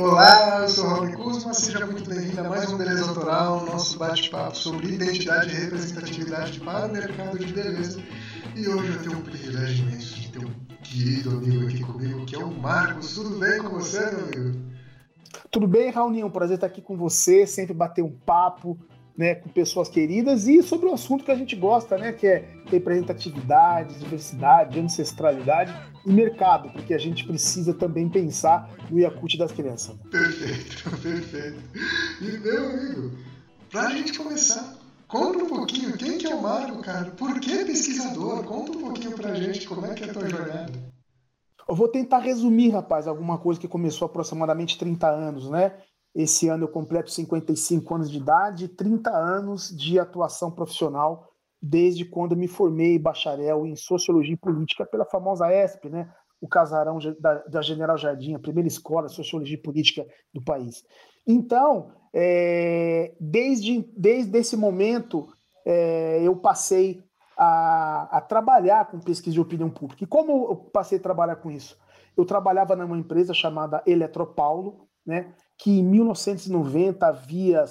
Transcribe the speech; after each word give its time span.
Olá, 0.00 0.62
eu 0.62 0.68
sou 0.70 0.86
o 0.86 0.88
Raul 0.88 1.12
Kuzma, 1.12 1.52
seja 1.52 1.84
muito 1.84 2.08
bem-vindo 2.08 2.40
a 2.40 2.48
mais 2.48 2.72
um 2.72 2.78
Beleza 2.78 3.06
Autoral, 3.06 3.66
nosso 3.66 3.98
bate-papo 3.98 4.56
sobre 4.56 4.94
identidade 4.94 5.54
e 5.54 5.60
representatividade 5.60 6.58
para 6.58 6.86
o 6.86 6.90
mercado 6.90 7.38
de 7.38 7.52
beleza. 7.52 8.02
E 8.56 8.66
hoje 8.66 8.94
eu 8.94 9.02
tenho 9.02 9.18
o 9.18 9.22
privilégio 9.22 9.86
imenso 9.86 10.18
de 10.18 10.32
ter 10.32 10.38
um 10.38 10.50
querido 10.82 11.30
amigo 11.36 11.66
aqui 11.66 11.80
comigo, 11.80 12.24
que 12.24 12.34
é 12.34 12.38
o 12.38 12.50
Marcos. 12.50 13.14
Tudo 13.14 13.38
bem 13.38 13.58
com 13.62 13.68
você, 13.68 14.00
meu 14.10 14.24
amigo? 14.24 14.58
Tudo 15.50 15.68
bem, 15.68 15.90
Raulinho? 15.90 16.30
Prazer 16.30 16.54
estar 16.54 16.68
aqui 16.68 16.80
com 16.80 16.96
você, 16.96 17.46
sempre 17.46 17.74
bater 17.74 18.02
um 18.02 18.10
papo, 18.10 18.78
né, 19.20 19.34
com 19.34 19.50
pessoas 19.50 19.86
queridas 19.86 20.48
e 20.48 20.62
sobre 20.62 20.86
o 20.86 20.94
assunto 20.94 21.22
que 21.22 21.30
a 21.30 21.34
gente 21.34 21.54
gosta, 21.54 21.98
né, 21.98 22.10
que 22.10 22.26
é 22.26 22.48
representatividade, 22.70 23.98
diversidade, 23.98 24.80
ancestralidade 24.80 25.74
e 26.06 26.10
mercado, 26.10 26.70
porque 26.70 26.94
a 26.94 26.98
gente 26.98 27.26
precisa 27.26 27.74
também 27.74 28.08
pensar 28.08 28.74
no 28.90 28.98
Yakut 28.98 29.36
das 29.36 29.52
crianças. 29.52 29.94
Perfeito, 30.10 30.96
perfeito. 31.02 31.60
E 32.22 32.38
meu 32.38 32.70
amigo, 32.70 33.18
para 33.70 33.88
a 33.88 33.90
gente 33.90 34.16
começar, 34.16 34.74
conta 35.06 35.44
um 35.44 35.48
pouquinho 35.48 35.98
quem 35.98 36.16
que 36.16 36.26
é 36.26 36.34
o 36.34 36.40
Mário, 36.40 36.78
cara, 36.78 37.10
por 37.10 37.38
que 37.40 37.62
pesquisador? 37.66 38.42
Conta 38.44 38.72
um 38.72 38.80
pouquinho 38.80 39.12
para 39.12 39.32
a 39.32 39.34
gente 39.34 39.68
como 39.68 39.84
é 39.84 39.92
que 39.92 40.02
é 40.02 40.08
a 40.08 40.12
tua 40.14 40.26
jornada. 40.30 40.72
Eu 41.68 41.74
vou 41.74 41.88
tentar 41.88 42.20
resumir, 42.20 42.70
rapaz, 42.70 43.06
alguma 43.06 43.36
coisa 43.36 43.60
que 43.60 43.68
começou 43.68 44.06
há 44.06 44.10
aproximadamente 44.10 44.78
30 44.78 45.06
anos, 45.06 45.50
né? 45.50 45.74
Esse 46.14 46.48
ano 46.48 46.64
eu 46.64 46.68
completo 46.68 47.10
55 47.10 47.94
anos 47.94 48.10
de 48.10 48.18
idade, 48.18 48.68
30 48.68 49.10
anos 49.10 49.74
de 49.76 49.98
atuação 49.98 50.50
profissional, 50.50 51.28
desde 51.62 52.04
quando 52.04 52.36
me 52.36 52.48
formei 52.48 52.98
bacharel 52.98 53.66
em 53.66 53.76
Sociologia 53.76 54.34
e 54.34 54.36
Política 54.36 54.84
pela 54.84 55.04
famosa 55.04 55.52
ESP, 55.52 55.88
né? 55.88 56.10
o 56.40 56.48
casarão 56.48 56.98
da, 57.20 57.34
da 57.44 57.62
General 57.62 57.98
Jardim, 57.98 58.34
a 58.34 58.38
primeira 58.38 58.66
escola 58.66 59.06
de 59.06 59.14
Sociologia 59.14 59.54
e 59.54 59.60
Política 59.62 60.06
do 60.32 60.42
país. 60.42 60.82
Então, 61.26 61.92
é, 62.14 63.14
desde, 63.20 63.86
desde 63.96 64.38
esse 64.38 64.56
momento, 64.56 65.28
é, 65.66 66.20
eu 66.22 66.34
passei 66.36 67.04
a, 67.36 68.16
a, 68.18 68.20
trabalhar 68.20 68.90
com 68.90 68.98
pesquisa 68.98 69.34
de 69.34 69.40
opinião 69.40 69.70
pública. 69.70 70.02
E 70.02 70.06
como 70.06 70.50
eu 70.50 70.56
passei 70.56 70.98
a 70.98 71.02
trabalhar 71.02 71.36
com 71.36 71.50
isso? 71.50 71.78
Eu 72.16 72.24
trabalhava 72.24 72.74
numa 72.74 72.98
empresa 72.98 73.34
chamada 73.34 73.82
Eletropaulo, 73.86 74.88
né, 75.06 75.32
que 75.62 75.78
em 75.78 75.84
1990 75.84 77.06
havia 77.06 77.64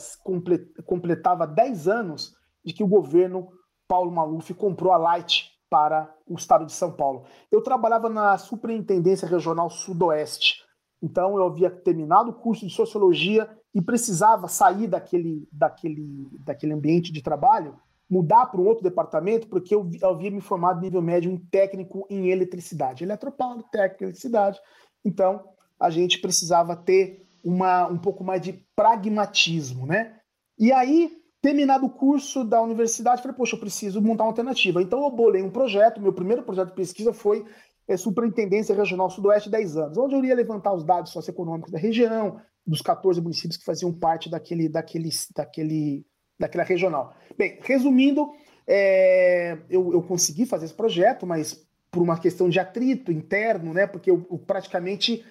completava 0.85 1.47
10 1.47 1.87
anos 1.87 2.35
de 2.63 2.71
que 2.71 2.83
o 2.83 2.87
governo 2.87 3.49
Paulo 3.87 4.11
Maluf 4.11 4.53
comprou 4.53 4.93
a 4.93 4.97
Light 4.97 5.51
para 5.67 6.13
o 6.27 6.35
estado 6.35 6.65
de 6.65 6.71
São 6.71 6.91
Paulo. 6.91 7.25
Eu 7.51 7.63
trabalhava 7.63 8.07
na 8.07 8.37
Superintendência 8.37 9.27
Regional 9.27 9.71
Sudoeste, 9.71 10.63
então 11.01 11.35
eu 11.35 11.43
havia 11.45 11.71
terminado 11.71 12.29
o 12.29 12.33
curso 12.33 12.67
de 12.67 12.73
Sociologia 12.73 13.49
e 13.73 13.81
precisava 13.81 14.47
sair 14.47 14.87
daquele, 14.87 15.47
daquele, 15.51 16.27
daquele 16.45 16.73
ambiente 16.73 17.11
de 17.11 17.23
trabalho, 17.23 17.75
mudar 18.07 18.47
para 18.47 18.61
um 18.61 18.67
outro 18.67 18.83
departamento, 18.83 19.47
porque 19.47 19.73
eu 19.73 19.89
havia 20.03 20.29
me 20.29 20.41
formado 20.41 20.81
nível 20.81 21.01
médio 21.01 21.31
em 21.31 21.37
técnico 21.37 22.05
em 22.09 22.29
eletricidade, 22.29 23.03
eletropaulo, 23.03 23.63
técnico, 23.71 24.03
eletricidade. 24.03 24.59
Então, 25.03 25.43
a 25.79 25.89
gente 25.89 26.19
precisava 26.19 26.75
ter 26.75 27.28
uma, 27.43 27.87
um 27.87 27.97
pouco 27.97 28.23
mais 28.23 28.41
de 28.41 28.53
pragmatismo, 28.75 29.85
né? 29.85 30.15
E 30.57 30.71
aí, 30.71 31.11
terminado 31.41 31.85
o 31.85 31.89
curso 31.89 32.43
da 32.43 32.61
universidade, 32.61 33.21
falei, 33.21 33.37
poxa, 33.37 33.55
eu 33.55 33.59
preciso 33.59 34.01
montar 34.01 34.23
uma 34.23 34.31
alternativa. 34.31 34.81
Então 34.81 35.03
eu 35.03 35.11
bolei 35.11 35.41
um 35.41 35.49
projeto, 35.49 36.01
meu 36.01 36.13
primeiro 36.13 36.43
projeto 36.43 36.69
de 36.69 36.75
pesquisa 36.75 37.13
foi 37.13 37.45
é, 37.87 37.97
Superintendência 37.97 38.75
Regional 38.75 39.09
Sudoeste 39.09 39.49
10 39.49 39.77
anos, 39.77 39.97
onde 39.97 40.15
eu 40.15 40.19
iria 40.19 40.35
levantar 40.35 40.73
os 40.73 40.83
dados 40.83 41.11
socioeconômicos 41.11 41.71
da 41.71 41.79
região, 41.79 42.39
dos 42.65 42.81
14 42.81 43.19
municípios 43.21 43.57
que 43.57 43.65
faziam 43.65 43.91
parte 43.91 44.29
daquele, 44.29 44.69
daquele, 44.69 45.09
daquele, 45.35 46.05
daquela 46.39 46.63
regional. 46.63 47.15
Bem, 47.37 47.57
resumindo, 47.61 48.31
é, 48.67 49.57
eu, 49.69 49.91
eu 49.91 50.01
consegui 50.03 50.45
fazer 50.45 50.65
esse 50.65 50.73
projeto, 50.73 51.25
mas 51.25 51.65
por 51.89 52.03
uma 52.03 52.19
questão 52.19 52.49
de 52.49 52.59
atrito 52.59 53.11
interno, 53.11 53.73
né? 53.73 53.87
Porque 53.87 54.11
eu, 54.11 54.27
eu 54.29 54.37
praticamente 54.37 55.25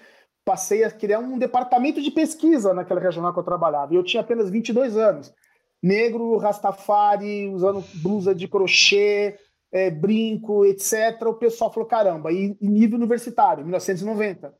passei 0.48 0.82
a 0.82 0.90
criar 0.90 1.18
um 1.18 1.38
departamento 1.38 2.00
de 2.00 2.10
pesquisa 2.10 2.72
naquela 2.72 2.98
regional 2.98 3.34
que 3.34 3.38
eu 3.38 3.44
trabalhava. 3.44 3.92
E 3.92 3.96
eu 3.96 4.02
tinha 4.02 4.22
apenas 4.22 4.48
22 4.48 4.96
anos. 4.96 5.30
Negro, 5.82 6.38
rastafari, 6.38 7.46
usando 7.50 7.84
blusa 7.96 8.34
de 8.34 8.48
crochê, 8.48 9.36
é, 9.70 9.90
brinco, 9.90 10.64
etc. 10.64 11.20
O 11.26 11.34
pessoal 11.34 11.70
falou: 11.70 11.86
caramba, 11.86 12.32
e, 12.32 12.56
e 12.62 12.66
nível 12.66 12.96
universitário, 12.96 13.62
1990. 13.62 14.54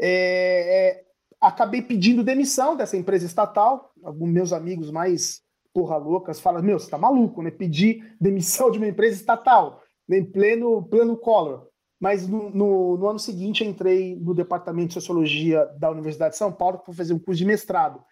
É, 0.00 0.08
é, 0.08 1.04
acabei 1.40 1.80
pedindo 1.80 2.24
demissão 2.24 2.74
dessa 2.74 2.96
empresa 2.96 3.24
estatal. 3.24 3.92
Alguns 4.02 4.32
meus 4.32 4.52
amigos 4.52 4.90
mais 4.90 5.42
porra 5.72 5.96
loucas 5.96 6.40
falam: 6.40 6.60
meu, 6.60 6.76
você 6.76 6.90
tá 6.90 6.98
maluco, 6.98 7.40
né? 7.40 7.52
Pedir 7.52 8.16
demissão 8.20 8.68
de 8.68 8.78
uma 8.78 8.88
empresa 8.88 9.14
estatal, 9.14 9.80
né? 10.08 10.18
em 10.18 10.24
pleno, 10.24 10.82
pleno 10.88 11.16
color. 11.16 11.69
Mas 12.00 12.26
no, 12.26 12.48
no, 12.50 12.96
no, 12.96 13.08
ano 13.08 13.18
seguinte 13.18 13.62
entrei 13.62 14.16
no 14.16 14.34
departamento 14.34 14.88
de 14.88 14.94
sociologia 14.94 15.66
da 15.78 15.90
Universidade 15.90 16.32
de 16.32 16.38
São 16.38 16.50
Paulo 16.50 16.78
para 16.78 16.94
fazer 16.94 17.12
um 17.12 17.18
curso 17.18 17.38
de 17.38 17.44
mestrado. 17.44 18.02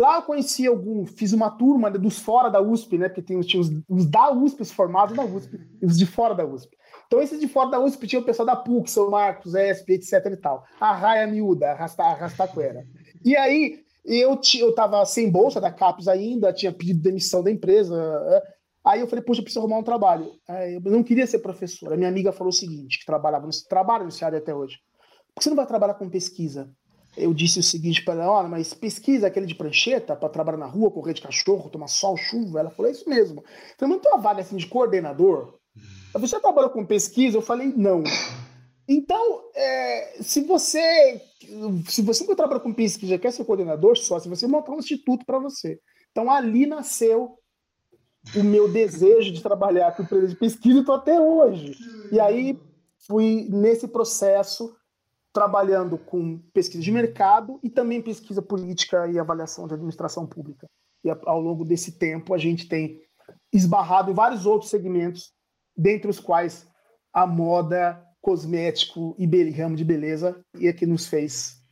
Lá 0.00 0.16
eu 0.16 0.22
conheci 0.22 0.66
algum, 0.66 1.04
fiz 1.04 1.32
uma 1.32 1.50
turma 1.50 1.90
dos 1.90 2.18
fora 2.20 2.48
da 2.48 2.60
USP, 2.60 2.98
né? 2.98 3.08
Porque 3.08 3.22
tem, 3.22 3.40
tinha 3.40 3.60
os, 3.60 3.68
os 3.88 4.06
da 4.06 4.30
USP, 4.30 4.62
os 4.62 4.70
formados 4.70 5.16
da 5.16 5.24
USP, 5.24 5.58
e 5.82 5.86
os 5.86 5.98
de 5.98 6.06
fora 6.06 6.36
da 6.36 6.46
USP. 6.46 6.76
Então, 7.06 7.20
esses 7.20 7.40
de 7.40 7.48
fora 7.48 7.70
da 7.70 7.80
USP 7.80 8.06
tinha 8.06 8.20
o 8.20 8.24
pessoal 8.24 8.46
da 8.46 8.54
PUC, 8.54 8.88
São 8.88 9.10
Marcos, 9.10 9.54
ESP, 9.54 9.94
etc 9.94 10.24
e 10.26 10.36
tal. 10.36 10.62
A 10.78 10.94
raia 10.94 11.26
miúda, 11.26 11.72
arrasta, 11.72 12.04
arrastaquera. 12.04 12.86
E 13.24 13.36
aí, 13.36 13.80
eu, 14.04 14.38
eu 14.60 14.74
tava 14.74 15.04
sem 15.04 15.30
bolsa 15.30 15.60
da 15.60 15.72
CAPES 15.72 16.06
ainda, 16.06 16.52
tinha 16.52 16.72
pedido 16.72 17.02
demissão 17.02 17.42
da 17.42 17.50
empresa. 17.50 17.96
É, 18.88 18.92
Aí 18.92 19.00
eu 19.00 19.06
falei, 19.06 19.24
poxa, 19.24 19.40
eu 19.40 19.44
preciso 19.44 19.60
arrumar 19.60 19.78
um 19.78 19.82
trabalho. 19.82 20.32
Eu 20.48 20.90
não 20.90 21.02
queria 21.02 21.26
ser 21.26 21.40
professora. 21.40 21.96
Minha 21.96 22.08
amiga 22.08 22.32
falou 22.32 22.50
o 22.50 22.56
seguinte, 22.56 22.98
que 22.98 23.06
trabalhava 23.06 23.46
no, 23.46 23.52
trabalha 23.68 24.04
nesse 24.04 24.24
área 24.24 24.38
até 24.38 24.54
hoje. 24.54 24.78
Por 25.34 25.40
que 25.40 25.44
você 25.44 25.50
não 25.50 25.56
vai 25.56 25.66
trabalhar 25.66 25.94
com 25.94 26.08
pesquisa? 26.08 26.70
Eu 27.16 27.34
disse 27.34 27.58
o 27.58 27.62
seguinte 27.62 28.04
para 28.04 28.14
ela, 28.22 28.32
olha, 28.32 28.48
mas 28.48 28.72
pesquisa 28.72 29.26
aquele 29.26 29.46
de 29.46 29.54
prancheta 29.54 30.14
para 30.14 30.28
trabalhar 30.28 30.58
na 30.58 30.66
rua, 30.66 30.90
correr 30.90 31.14
de 31.14 31.22
cachorro, 31.22 31.70
tomar 31.70 31.88
sol, 31.88 32.16
chuva. 32.16 32.60
Ela 32.60 32.70
falou, 32.70 32.88
é 32.88 32.92
isso 32.92 33.08
mesmo. 33.08 33.40
Eu 33.40 33.76
falei, 33.78 33.94
mas 33.94 34.02
tem 34.02 34.12
uma 34.12 34.20
vaga 34.20 34.40
assim 34.40 34.56
de 34.56 34.66
coordenador? 34.66 35.58
Você 36.14 36.40
trabalhou 36.40 36.70
com 36.70 36.86
pesquisa? 36.86 37.36
Eu 37.36 37.42
falei, 37.42 37.72
não. 37.76 38.02
Então, 38.88 39.42
é, 39.54 40.22
se 40.22 40.40
você 40.40 41.20
se 41.88 42.02
você 42.02 42.24
não 42.24 42.34
trabalha 42.34 42.60
com 42.60 42.72
pesquisa 42.72 43.18
quer 43.18 43.32
ser 43.32 43.44
coordenador 43.44 43.96
só, 43.96 44.18
se 44.18 44.28
você 44.28 44.46
montar 44.46 44.72
um 44.72 44.78
instituto 44.78 45.24
para 45.24 45.38
você. 45.38 45.78
Então 46.10 46.30
ali 46.30 46.66
nasceu 46.66 47.38
o 48.36 48.42
meu 48.42 48.70
desejo 48.70 49.32
de 49.32 49.42
trabalhar 49.42 49.94
com 49.94 50.02
empresa 50.02 50.28
de 50.28 50.36
pesquisa, 50.36 50.80
estou 50.80 50.94
até 50.94 51.20
hoje. 51.20 51.76
E 52.12 52.20
aí 52.20 52.58
fui 53.06 53.48
nesse 53.50 53.88
processo 53.88 54.76
trabalhando 55.32 55.98
com 55.98 56.38
pesquisa 56.52 56.82
de 56.82 56.90
mercado 56.90 57.60
e 57.62 57.70
também 57.70 58.02
pesquisa 58.02 58.42
política 58.42 59.06
e 59.08 59.18
avaliação 59.18 59.66
de 59.66 59.74
administração 59.74 60.26
pública. 60.26 60.66
E 61.04 61.10
ao 61.10 61.40
longo 61.40 61.64
desse 61.64 61.92
tempo 61.92 62.34
a 62.34 62.38
gente 62.38 62.68
tem 62.68 63.00
esbarrado 63.52 64.10
em 64.10 64.14
vários 64.14 64.46
outros 64.46 64.70
segmentos, 64.70 65.32
dentre 65.76 66.10
os 66.10 66.18
quais 66.18 66.66
a 67.12 67.26
moda, 67.26 68.04
cosmético 68.20 69.14
e 69.18 69.50
ramo 69.50 69.76
de 69.76 69.84
beleza, 69.84 70.44
e 70.58 70.66
é 70.66 70.72
que 70.72 70.86
nos 70.86 71.06
fez 71.06 71.62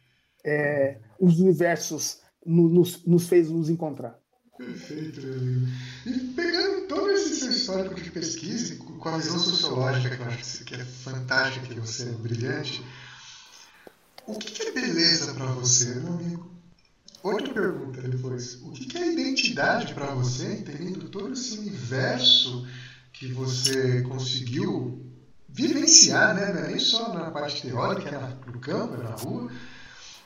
é, 0.44 1.00
os 1.20 1.40
universos, 1.40 2.22
nos, 2.44 3.04
nos 3.04 3.28
fez 3.28 3.50
nos 3.50 3.68
encontrar. 3.68 4.18
Perfeito, 4.56 5.20
meu. 5.20 5.68
E 6.06 6.18
pegando 6.34 6.86
todo 6.86 7.10
esse 7.10 7.36
seu 7.36 7.50
histórico 7.50 8.00
de 8.00 8.10
pesquisa, 8.10 8.76
com 8.76 9.08
a 9.08 9.18
visão 9.18 9.38
sociológica, 9.38 10.16
que 10.16 10.22
eu 10.22 10.26
acho 10.26 10.64
que 10.64 10.74
é 10.74 10.84
fantástica, 10.84 11.66
que 11.66 11.80
você 11.80 12.04
é 12.04 12.12
brilhante, 12.12 12.84
o 14.26 14.38
que 14.38 14.62
é 14.62 14.72
beleza 14.72 15.34
para 15.34 15.46
você, 15.46 15.94
meu 15.96 16.14
amigo? 16.14 16.50
Outra 17.22 17.52
pergunta 17.52 18.02
depois. 18.02 18.54
O 18.62 18.70
que 18.70 18.96
é 18.96 19.12
identidade 19.12 19.94
para 19.94 20.14
você, 20.14 20.54
entendendo 20.54 21.08
todo 21.08 21.32
esse 21.32 21.58
universo 21.58 22.66
que 23.12 23.32
você 23.32 24.02
conseguiu 24.02 25.04
vivenciar, 25.48 26.34
né? 26.34 26.50
É 26.50 26.68
nem 26.68 26.78
só 26.78 27.12
na 27.12 27.30
parte 27.30 27.62
teórica, 27.62 28.10
é 28.10 28.50
no 28.50 28.58
campo, 28.58 28.96
na 29.02 29.10
rua. 29.10 29.50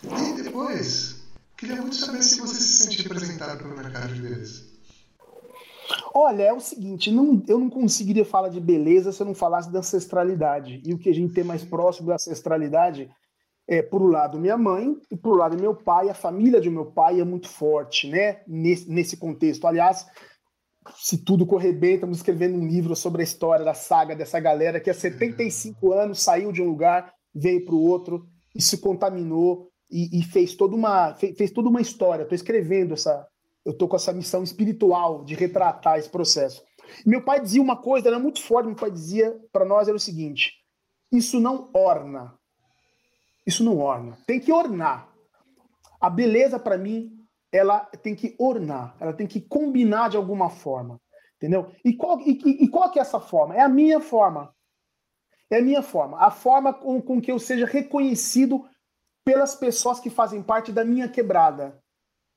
E 0.03 0.43
depois, 0.43 1.20
Queria 1.61 1.77
muito 1.77 1.95
saber 1.95 2.23
se 2.23 2.41
você 2.41 2.55
se 2.55 2.85
sente 2.85 3.03
representado 3.03 3.59
pelo 3.59 3.77
mercado 3.77 4.15
de 4.15 4.23
beleza. 4.23 4.65
Olha, 6.15 6.45
é 6.45 6.53
o 6.55 6.59
seguinte, 6.59 7.11
não, 7.11 7.43
eu 7.47 7.59
não 7.59 7.69
conseguiria 7.69 8.25
falar 8.25 8.49
de 8.49 8.59
beleza 8.59 9.13
se 9.13 9.21
eu 9.21 9.27
não 9.27 9.35
falasse 9.35 9.71
da 9.71 9.81
ancestralidade. 9.81 10.83
E 10.87 10.95
o 10.95 10.99
que 10.99 11.11
a 11.11 11.15
gente 11.15 11.35
tem 11.35 11.45
mais 11.45 11.63
próximo 11.63 12.09
da 12.09 12.15
ancestralidade 12.15 13.11
é, 13.69 13.83
por 13.83 14.01
um 14.01 14.07
lado, 14.07 14.41
minha 14.41 14.57
mãe, 14.57 14.97
e 15.11 15.17
por 15.17 15.35
um 15.35 15.37
lado, 15.37 15.61
meu 15.61 15.75
pai. 15.75 16.09
A 16.09 16.15
família 16.15 16.63
de 16.63 16.71
meu 16.71 16.87
pai 16.87 17.21
é 17.21 17.25
muito 17.25 17.47
forte, 17.47 18.09
né? 18.09 18.41
Nesse, 18.49 18.91
nesse 18.91 19.19
contexto. 19.19 19.67
Aliás, 19.67 20.07
se 20.97 21.19
tudo 21.19 21.45
correr 21.45 21.75
bem, 21.75 21.97
estamos 21.97 22.17
escrevendo 22.17 22.57
um 22.57 22.67
livro 22.67 22.97
sobre 22.97 23.21
a 23.21 23.25
história 23.25 23.67
da 23.67 23.75
saga 23.75 24.17
dessa 24.17 24.41
galera 24.41 24.81
que 24.81 24.89
há 24.89 24.95
75 24.95 25.93
anos 25.93 26.23
saiu 26.23 26.53
de 26.53 26.63
um 26.63 26.69
lugar, 26.69 27.13
veio 27.35 27.67
para 27.67 27.75
o 27.75 27.83
outro 27.83 28.27
e 28.55 28.63
se 28.63 28.79
contaminou 28.79 29.70
e, 29.91 30.21
e 30.21 30.23
fez 30.23 30.55
toda 30.55 30.77
uma 30.77 31.15
fez, 31.15 31.37
fez 31.37 31.51
toda 31.51 31.69
uma 31.69 31.81
história. 31.81 32.23
Estou 32.23 32.37
escrevendo 32.37 32.95
essa, 32.95 33.27
eu 33.65 33.73
estou 33.73 33.89
com 33.89 33.97
essa 33.97 34.13
missão 34.13 34.43
espiritual 34.43 35.25
de 35.25 35.35
retratar 35.35 35.99
esse 35.99 36.09
processo. 36.09 36.63
Meu 37.05 37.23
pai 37.23 37.41
dizia 37.41 37.63
uma 37.63 37.77
coisa, 37.77 38.09
era 38.09 38.19
muito 38.19 38.41
forte. 38.43 38.67
Meu 38.67 38.77
pai 38.77 38.91
dizia 38.91 39.39
para 39.53 39.65
nós 39.65 39.89
era 39.89 39.97
o 39.97 40.01
seguinte: 40.01 40.55
isso 41.11 41.41
não 41.41 41.71
orna, 41.75 42.35
isso 43.47 43.65
não 43.65 43.79
orna. 43.79 44.17
Tem 44.27 44.41
que 44.41 44.53
ornar. 44.53 45.09
A 46.01 46.09
beleza 46.09 46.59
para 46.59 46.79
mim, 46.79 47.13
ela 47.53 47.81
tem 47.81 48.15
que 48.15 48.35
ornar, 48.39 48.97
ela 48.99 49.13
tem 49.13 49.27
que 49.27 49.41
combinar 49.41 50.09
de 50.09 50.17
alguma 50.17 50.49
forma, 50.49 50.99
entendeu? 51.37 51.71
E 51.85 51.93
qual, 51.95 52.19
e, 52.21 52.39
e 52.65 52.69
qual 52.69 52.91
que 52.91 52.99
é 52.99 53.03
essa 53.03 53.21
forma? 53.21 53.55
É 53.55 53.61
a 53.61 53.69
minha 53.69 54.01
forma. 54.01 54.55
É 55.51 55.59
a 55.59 55.63
minha 55.63 55.83
forma. 55.83 56.17
A 56.19 56.31
forma 56.31 56.73
com, 56.73 57.03
com 57.03 57.21
que 57.21 57.31
eu 57.31 57.39
seja 57.39 57.67
reconhecido 57.67 58.65
pelas 59.31 59.55
pessoas 59.55 60.01
que 60.01 60.11
fazem 60.11 60.43
parte 60.43 60.73
da 60.73 60.85
minha 60.85 61.09
quebrada, 61.09 61.81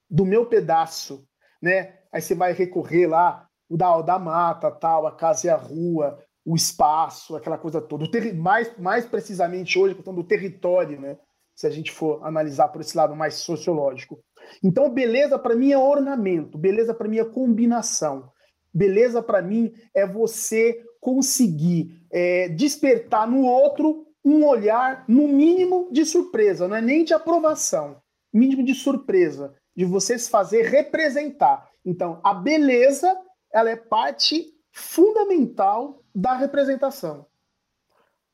do 0.08 0.24
meu 0.24 0.46
pedaço, 0.46 1.28
né? 1.60 1.96
Aí 2.12 2.22
você 2.22 2.36
vai 2.36 2.54
recorrer 2.54 3.08
lá, 3.08 3.48
o 3.68 3.76
da, 3.76 3.98
o 3.98 4.04
da 4.04 4.20
mata, 4.20 4.70
tal, 4.70 5.08
a 5.08 5.12
casa 5.12 5.48
e 5.48 5.50
a 5.50 5.56
rua, 5.56 6.20
o 6.46 6.56
espaço, 6.56 7.36
aquela 7.36 7.58
coisa 7.58 7.82
toda. 7.82 8.06
Mais, 8.36 8.78
mais 8.78 9.08
precisamente 9.08 9.80
hoje, 9.80 9.96
questão 9.96 10.14
do 10.14 10.24
território, 10.24 11.02
né? 11.02 11.18
Se 11.56 11.66
a 11.66 11.72
gente 11.72 11.92
for 11.92 12.24
analisar 12.24 12.68
por 12.68 12.82
esse 12.82 12.96
lado 12.96 13.16
mais 13.16 13.36
sociológico. 13.36 14.20
Então, 14.64 14.88
beleza 14.88 15.40
para 15.40 15.56
mim 15.56 15.72
é 15.72 15.78
ornamento, 15.78 16.60
beleza 16.60 16.94
para 16.94 17.08
mim 17.08 17.18
é 17.18 17.26
combinação. 17.26 18.30
Beleza 18.72 19.24
para 19.24 19.42
mim 19.42 19.74
é 19.96 20.06
você 20.06 20.80
conseguir 21.02 22.06
é, 22.12 22.50
despertar 22.50 23.28
no 23.28 23.46
outro 23.46 24.13
um 24.24 24.46
olhar, 24.46 25.04
no 25.08 25.28
mínimo, 25.28 25.90
de 25.92 26.06
surpresa, 26.06 26.68
não 26.68 26.76
é 26.76 26.82
nem 26.82 27.04
de 27.04 27.14
aprovação, 27.14 28.02
mínimo 28.32 28.64
de 28.64 28.74
surpresa, 28.74 29.54
de 29.76 29.86
você 29.86 30.18
se 30.18 30.30
fazer 30.30 30.64
representar. 30.64 31.70
Então, 31.86 32.22
a 32.24 32.34
beleza, 32.34 33.16
ela 33.52 33.70
é 33.70 33.76
parte 33.76 34.54
fundamental 34.72 36.04
da 36.14 36.34
representação. 36.36 37.26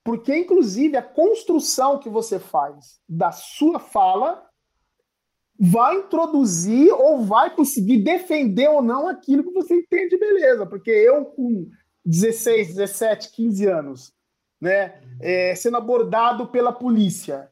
Porque, 0.04 0.36
inclusive, 0.36 0.96
a 0.98 1.04
construção 1.04 2.00
que 2.00 2.10
você 2.10 2.40
faz 2.40 3.00
da 3.08 3.32
sua 3.32 3.80
fala 3.80 4.48
vai 5.60 5.98
introduzir 5.98 6.92
ou 6.94 7.22
vai 7.26 7.54
conseguir 7.54 7.98
defender 7.98 8.70
ou 8.70 8.82
não 8.82 9.08
aquilo 9.08 9.44
que 9.44 9.52
você 9.52 9.76
entende 9.76 10.12
de 10.12 10.18
beleza. 10.18 10.66
Porque 10.66 10.90
eu, 10.90 11.26
com 11.26 11.70
16, 12.06 12.76
17, 12.76 13.32
15 13.34 13.66
anos, 13.68 14.14
né, 14.62 15.02
é, 15.22 15.56
sendo 15.56 15.78
abordado 15.78 16.48
pela 16.48 16.72
polícia, 16.72 17.50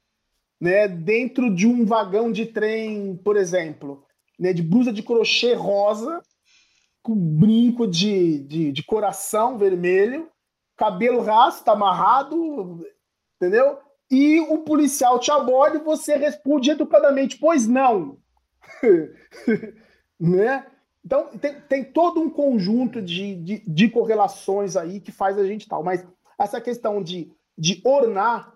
né, 0.59 0.88
dentro 0.88 1.54
de 1.54 1.68
um 1.68 1.86
vagão 1.86 2.31
de 2.31 2.45
trem, 2.45 3.15
por 3.24 3.38
exemplo, 3.38 4.04
né, 4.39 4.54
de 4.54 4.62
blusa 4.62 4.92
de 4.92 5.04
crochê 5.04 5.54
rosa, 5.54 6.21
com 7.01 7.15
brinco 7.15 7.88
de, 7.88 8.39
de, 8.39 8.71
de 8.71 8.83
coração 8.83 9.57
vermelho, 9.57 10.30
cabelo 10.75 11.21
rasta, 11.21 11.71
amarrado, 11.71 12.86
entendeu? 13.36 13.80
E 14.10 14.39
o 14.42 14.60
policial 14.60 15.19
te 15.19 15.31
aborda 15.31 15.77
e 15.77 15.83
você 15.83 16.15
responde 16.15 16.71
educadamente, 16.71 17.38
pois 17.38 17.68
não. 17.68 18.18
né? 20.19 20.65
Então, 21.03 21.27
tem, 21.39 21.62
tem 21.62 21.83
todo 21.83 22.19
um 22.19 22.30
conjunto 22.30 23.01
de, 23.01 23.36
de, 23.36 23.63
de 23.65 23.89
correlações 23.89 24.75
aí 24.75 25.00
que 25.00 25.12
faz 25.12 25.38
a 25.38 25.45
gente 25.45 25.68
tal. 25.68 25.81
Mas 25.83 26.06
essa 26.39 26.62
questão 26.62 27.01
de, 27.01 27.31
de 27.57 27.81
ornar 27.84 28.54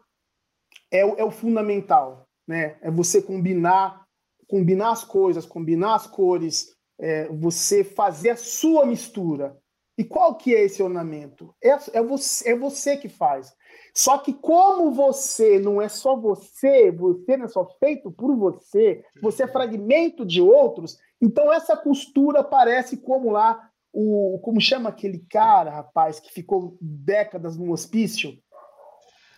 é, 0.91 1.05
o, 1.05 1.15
é 1.15 1.23
o 1.23 1.31
fundamental, 1.31 2.27
né? 2.47 2.77
É 2.81 2.91
você 2.91 3.21
combinar, 3.21 4.05
combinar 4.47 4.91
as 4.91 5.03
coisas, 5.03 5.45
combinar 5.45 5.95
as 5.95 6.07
cores, 6.07 6.75
é, 6.99 7.27
você 7.29 7.83
fazer 7.83 8.31
a 8.31 8.35
sua 8.35 8.85
mistura. 8.85 9.57
E 9.97 10.03
qual 10.03 10.35
que 10.35 10.55
é 10.55 10.63
esse 10.63 10.81
ornamento? 10.81 11.53
É, 11.63 11.69
é, 11.93 12.01
você, 12.01 12.49
é 12.49 12.55
você 12.55 12.97
que 12.97 13.09
faz. 13.09 13.53
Só 13.95 14.17
que 14.17 14.33
como 14.33 14.91
você 14.91 15.59
não 15.59 15.81
é 15.81 15.89
só 15.89 16.15
você, 16.15 16.91
você 16.91 17.37
não 17.37 17.45
é 17.45 17.49
só 17.49 17.65
feito 17.79 18.11
por 18.11 18.35
você, 18.35 19.03
você 19.21 19.43
é 19.43 19.47
fragmento 19.47 20.25
de 20.25 20.41
outros, 20.41 20.97
então 21.21 21.51
essa 21.51 21.75
costura 21.75 22.43
parece 22.43 22.97
como 22.97 23.31
lá 23.31 23.69
o 23.93 24.39
como 24.39 24.61
chama 24.61 24.89
aquele 24.89 25.19
cara, 25.29 25.71
rapaz, 25.71 26.19
que 26.19 26.31
ficou 26.31 26.77
décadas 26.79 27.57
no 27.57 27.71
hospício, 27.71 28.37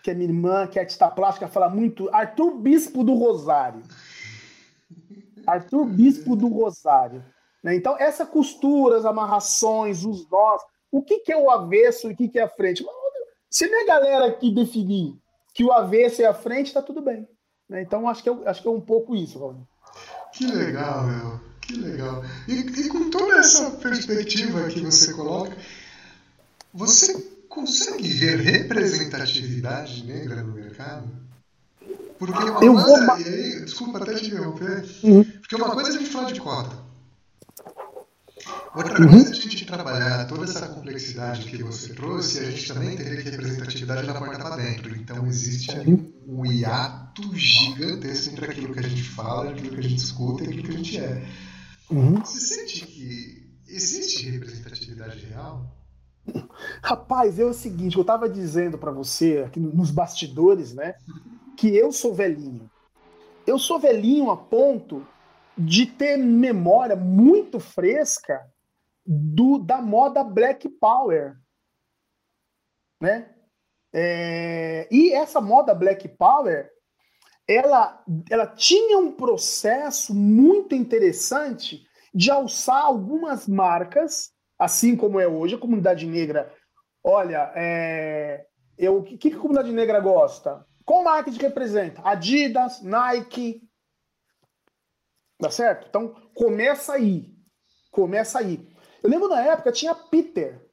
que 0.03 0.11
é 0.11 0.13
minha 0.13 0.29
irmã, 0.29 0.67
que 0.67 0.77
é 0.77 0.81
artista 0.81 1.09
plástica, 1.09 1.47
fala 1.47 1.69
muito, 1.69 2.09
Arthur 2.13 2.57
Bispo 2.57 3.03
do 3.03 3.13
Rosário. 3.13 3.81
Arthur 5.47 5.85
Bispo 5.85 6.35
do 6.35 6.47
Rosário. 6.47 7.23
Né? 7.63 7.75
Então, 7.75 7.97
essa 7.97 8.25
costura, 8.25 8.97
as 8.97 9.05
amarrações, 9.05 10.03
os 10.03 10.29
nós, 10.29 10.61
o 10.91 11.01
que, 11.01 11.19
que 11.19 11.31
é 11.31 11.37
o 11.37 11.49
avesso 11.49 12.09
e 12.09 12.13
o 12.13 12.15
que, 12.15 12.27
que 12.27 12.37
é 12.37 12.43
a 12.43 12.49
frente? 12.49 12.85
Se 13.49 13.67
minha 13.67 13.85
galera 13.85 14.25
aqui 14.25 14.53
definir 14.53 15.15
que 15.53 15.63
o 15.63 15.71
avesso 15.71 16.21
é 16.21 16.25
a 16.25 16.33
frente, 16.33 16.67
está 16.67 16.81
tudo 16.81 17.01
bem. 17.01 17.27
Né? 17.69 17.81
Então, 17.81 18.07
acho 18.07 18.21
que, 18.21 18.29
é, 18.29 18.35
acho 18.45 18.61
que 18.61 18.67
é 18.67 18.71
um 18.71 18.81
pouco 18.81 19.15
isso, 19.15 19.39
Raul. 19.39 19.67
Que 20.33 20.47
legal, 20.47 21.03
meu. 21.03 21.52
Que 21.65 21.75
legal. 21.75 22.23
E, 22.47 22.53
e 22.53 22.89
com 22.89 23.09
toda 23.09 23.37
essa 23.37 23.71
perspectiva 23.71 24.67
que 24.67 24.81
você 24.81 25.13
coloca, 25.13 25.55
você 26.73 27.13
consegue 27.47 28.07
ver 28.07 28.39
representatividade 28.39 30.05
negra 30.05 30.43
no 30.43 30.53
mercado? 30.53 31.09
Porque 32.19 32.43
uma 32.43 32.63
eu 32.63 32.73
coisa. 32.73 33.05
Vou... 33.05 33.11
Aí, 33.13 33.61
desculpa 33.63 33.97
até 33.99 34.15
te 34.15 34.27
interromper. 34.27 34.85
Uhum. 35.03 35.23
Porque 35.23 35.55
uma 35.55 35.71
coisa 35.71 35.89
é 35.91 35.95
a 35.95 35.97
gente 35.97 36.09
falar 36.09 36.31
de 36.31 36.39
cota. 36.39 36.83
Outra 38.75 39.01
uhum. 39.01 39.09
coisa 39.09 39.27
é 39.27 39.31
a 39.31 39.33
gente 39.33 39.65
trabalhar 39.65 40.25
toda 40.27 40.45
essa 40.45 40.67
complexidade 40.67 41.45
que 41.45 41.61
você 41.61 41.93
trouxe, 41.93 42.39
a 42.39 42.49
gente 42.49 42.67
também 42.73 42.97
teria 42.97 43.21
que 43.21 43.29
representatividade 43.29 44.07
da 44.07 44.15
porta 44.15 44.43
para 44.43 44.55
dentro. 44.55 44.95
Então 44.95 45.25
existe 45.27 45.71
um 46.27 46.45
hiato 46.45 47.35
gigantesco 47.35 48.31
entre 48.31 48.45
aquilo 48.45 48.73
que 48.73 48.79
a 48.79 48.87
gente 48.87 49.03
fala, 49.03 49.51
aquilo 49.51 49.69
que 49.69 49.79
a 49.79 49.83
gente 49.83 50.03
escuta 50.03 50.43
e 50.43 50.47
aquilo 50.47 50.63
que 50.63 50.71
a 50.71 50.77
gente 50.77 50.97
é. 50.97 51.23
Uhum. 51.93 52.19
Você 52.19 52.39
sente 52.39 52.87
que 52.87 53.55
existe 53.67 54.29
representatividade 54.29 55.19
real? 55.25 55.71
Rapaz, 56.81 57.37
é 57.37 57.45
o 57.45 57.53
seguinte, 57.53 57.97
eu 57.97 58.01
estava 58.01 58.27
dizendo 58.29 58.77
para 58.77 58.91
você 58.91 59.43
aqui 59.45 59.59
nos 59.59 59.91
bastidores, 59.91 60.73
né, 60.73 60.95
que 61.57 61.75
eu 61.75 61.91
sou 61.91 62.13
velhinho. 62.13 62.69
Eu 63.45 63.59
sou 63.59 63.79
velhinho 63.79 64.31
a 64.31 64.37
ponto 64.37 65.05
de 65.57 65.85
ter 65.85 66.17
memória 66.17 66.95
muito 66.95 67.59
fresca 67.59 68.41
do 69.05 69.59
da 69.59 69.81
moda 69.81 70.23
Black 70.23 70.67
Power, 70.69 71.37
né? 73.01 73.29
É, 73.93 74.87
e 74.89 75.13
essa 75.13 75.39
moda 75.39 75.75
Black 75.75 76.07
Power, 76.07 76.71
ela, 77.47 78.03
ela 78.29 78.47
tinha 78.47 78.97
um 78.97 79.11
processo 79.11 80.13
muito 80.13 80.75
interessante 80.75 81.83
de 82.13 82.31
alçar 82.31 82.85
algumas 82.85 83.47
marcas, 83.47 84.31
assim 84.57 84.95
como 84.95 85.19
é 85.19 85.27
hoje 85.27 85.55
a 85.55 85.59
comunidade 85.59 86.05
negra. 86.05 86.53
Olha, 87.03 87.51
é, 87.55 88.45
eu, 88.77 88.99
o 88.99 89.03
que, 89.03 89.17
que 89.17 89.33
a 89.33 89.39
comunidade 89.39 89.71
negra 89.71 89.99
gosta? 89.99 90.65
Qual 90.85 91.03
marca 91.03 91.31
que 91.31 91.39
representa? 91.39 92.01
Adidas, 92.03 92.81
Nike, 92.81 93.61
Tá 95.43 95.51
certo? 95.51 95.87
Então, 95.89 96.15
começa 96.33 96.93
aí. 96.93 97.35
Começa 97.91 98.39
aí. 98.39 98.65
Eu 99.03 99.09
lembro 99.09 99.27
na 99.27 99.41
época 99.41 99.73
tinha 99.73 99.93
Peter. 99.93 100.65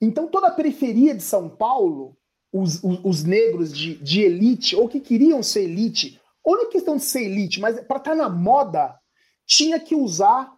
Então, 0.00 0.26
toda 0.26 0.48
a 0.48 0.54
periferia 0.54 1.14
de 1.14 1.22
São 1.22 1.48
Paulo, 1.48 2.18
os, 2.54 2.84
os, 2.84 3.00
os 3.04 3.24
negros 3.24 3.76
de, 3.76 3.96
de 3.96 4.22
elite, 4.22 4.76
ou 4.76 4.88
que 4.88 5.00
queriam 5.00 5.42
ser 5.42 5.64
elite, 5.64 6.20
ou 6.44 6.56
não 6.56 6.66
é 6.66 6.70
questão 6.70 6.96
de 6.96 7.02
ser 7.02 7.24
elite, 7.24 7.60
mas 7.60 7.74
para 7.80 7.96
estar 7.96 8.10
tá 8.10 8.14
na 8.14 8.28
moda, 8.28 8.96
tinha 9.44 9.80
que 9.80 9.96
usar, 9.96 10.54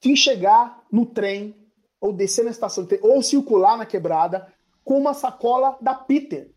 tinha 0.00 0.14
que 0.14 0.20
chegar 0.20 0.82
no 0.90 1.04
trem, 1.04 1.54
ou 2.00 2.10
descer 2.10 2.42
na 2.42 2.50
estação 2.50 2.84
de 2.84 2.88
trem, 2.88 3.00
ou 3.02 3.22
circular 3.22 3.76
na 3.76 3.84
quebrada 3.84 4.50
com 4.82 4.98
uma 4.98 5.12
sacola 5.12 5.76
da 5.78 5.94
Peter. 5.94 6.50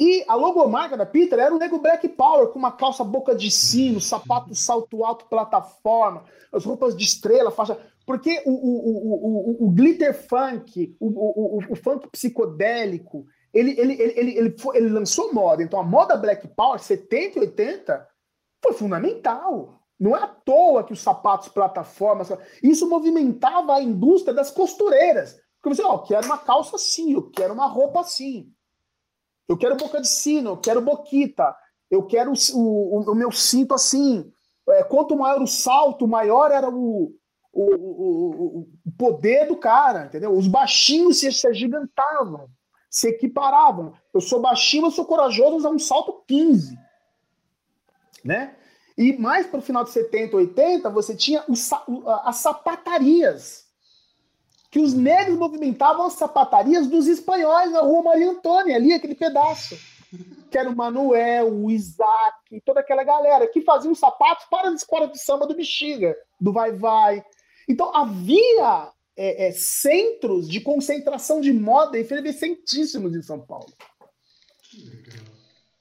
E 0.00 0.24
a 0.28 0.34
logomarca 0.34 0.96
da 0.96 1.04
Peter 1.04 1.38
era 1.38 1.54
o 1.54 1.58
nego 1.58 1.78
Black 1.78 2.08
Power, 2.08 2.48
com 2.48 2.58
uma 2.58 2.72
calça 2.72 3.04
boca 3.04 3.34
de 3.34 3.50
sino, 3.50 4.00
sapato 4.00 4.54
salto 4.54 5.04
alto, 5.04 5.26
plataforma, 5.26 6.24
as 6.52 6.64
roupas 6.64 6.96
de 6.96 7.04
estrela, 7.04 7.50
faixa. 7.50 7.78
Porque 8.06 8.42
o, 8.46 8.50
o, 8.50 9.64
o, 9.64 9.66
o, 9.66 9.70
glitter 9.70 10.14
funk, 10.14 10.96
o, 11.00 11.72
o, 11.72 11.76
funk 11.76 12.08
psicodélico, 12.08 13.26
ele, 13.56 13.80
ele, 13.80 13.92
ele, 13.94 14.12
ele, 14.16 14.38
ele, 14.38 14.58
foi, 14.58 14.76
ele 14.76 14.88
lançou 14.88 15.32
moda. 15.32 15.62
Então 15.62 15.80
a 15.80 15.84
moda 15.84 16.16
Black 16.16 16.46
Power, 16.48 16.78
70 16.78 17.38
e 17.38 17.42
80, 17.42 18.08
foi 18.62 18.72
fundamental. 18.74 19.80
Não 19.98 20.14
é 20.14 20.22
à 20.22 20.26
toa 20.26 20.84
que 20.84 20.92
os 20.92 21.00
sapatos 21.00 21.48
plataformas. 21.48 22.28
Isso 22.62 22.88
movimentava 22.88 23.74
a 23.74 23.82
indústria 23.82 24.34
das 24.34 24.50
costureiras. 24.50 25.40
Porque 25.60 25.74
você, 25.74 25.82
ó, 25.82 25.94
eu 25.94 26.02
quero 26.02 26.26
uma 26.26 26.38
calça 26.38 26.76
assim, 26.76 27.14
eu 27.14 27.30
quero 27.30 27.54
uma 27.54 27.66
roupa 27.66 28.00
assim. 28.00 28.52
Eu 29.48 29.56
quero 29.56 29.76
boca 29.76 30.00
de 30.00 30.08
sino, 30.08 30.50
eu 30.50 30.56
quero 30.58 30.82
boquita. 30.82 31.56
Eu 31.90 32.04
quero 32.04 32.32
o, 32.32 32.34
o, 32.54 33.12
o 33.12 33.14
meu 33.14 33.32
cinto 33.32 33.72
assim. 33.72 34.30
É, 34.68 34.84
quanto 34.84 35.16
maior 35.16 35.40
o 35.40 35.46
salto, 35.46 36.06
maior 36.06 36.50
era 36.50 36.68
o, 36.68 37.14
o, 37.52 37.74
o, 37.74 38.60
o 38.84 38.92
poder 38.98 39.46
do 39.46 39.56
cara, 39.56 40.06
entendeu? 40.06 40.36
Os 40.36 40.46
baixinhos 40.46 41.20
se, 41.20 41.32
se 41.32 41.46
agigantavam, 41.46 42.50
se 42.96 43.08
equiparavam. 43.08 43.92
Eu 44.14 44.22
sou 44.22 44.40
baixinho, 44.40 44.86
eu 44.86 44.90
sou 44.90 45.04
corajoso, 45.04 45.56
usar 45.56 45.68
um 45.68 45.78
salto 45.78 46.24
15. 46.26 46.78
Né? 48.24 48.56
E 48.96 49.12
mais 49.18 49.46
para 49.46 49.58
o 49.58 49.62
final 49.62 49.84
de 49.84 49.90
70, 49.90 50.34
80, 50.34 50.88
você 50.88 51.14
tinha 51.14 51.44
as 52.24 52.36
sapatarias. 52.36 53.66
Que 54.70 54.80
os 54.80 54.94
negros 54.94 55.38
movimentavam 55.38 56.06
as 56.06 56.14
sapatarias 56.14 56.86
dos 56.86 57.06
espanhóis 57.06 57.70
na 57.70 57.80
rua 57.80 58.02
Maria 58.02 58.30
Antônia, 58.30 58.76
ali, 58.76 58.94
aquele 58.94 59.14
pedaço. 59.14 59.78
Que 60.50 60.56
era 60.56 60.70
o 60.70 60.74
Manuel, 60.74 61.52
o 61.52 61.70
Isaac, 61.70 62.62
toda 62.64 62.80
aquela 62.80 63.04
galera 63.04 63.46
que 63.46 63.60
faziam 63.60 63.94
sapatos 63.94 64.46
para 64.50 64.70
a 64.70 64.72
escola 64.72 65.06
de 65.08 65.18
samba 65.18 65.46
do 65.46 65.54
Bexiga, 65.54 66.16
do 66.40 66.50
Vai 66.50 66.72
Vai. 66.72 67.22
Então 67.68 67.94
havia 67.94 68.90
é, 69.16 69.48
é, 69.48 69.52
centros 69.52 70.48
de 70.48 70.60
concentração 70.60 71.40
de 71.40 71.52
moda 71.52 71.98
efervescentíssimos 71.98 73.14
em 73.14 73.22
São 73.22 73.40
Paulo. 73.40 73.72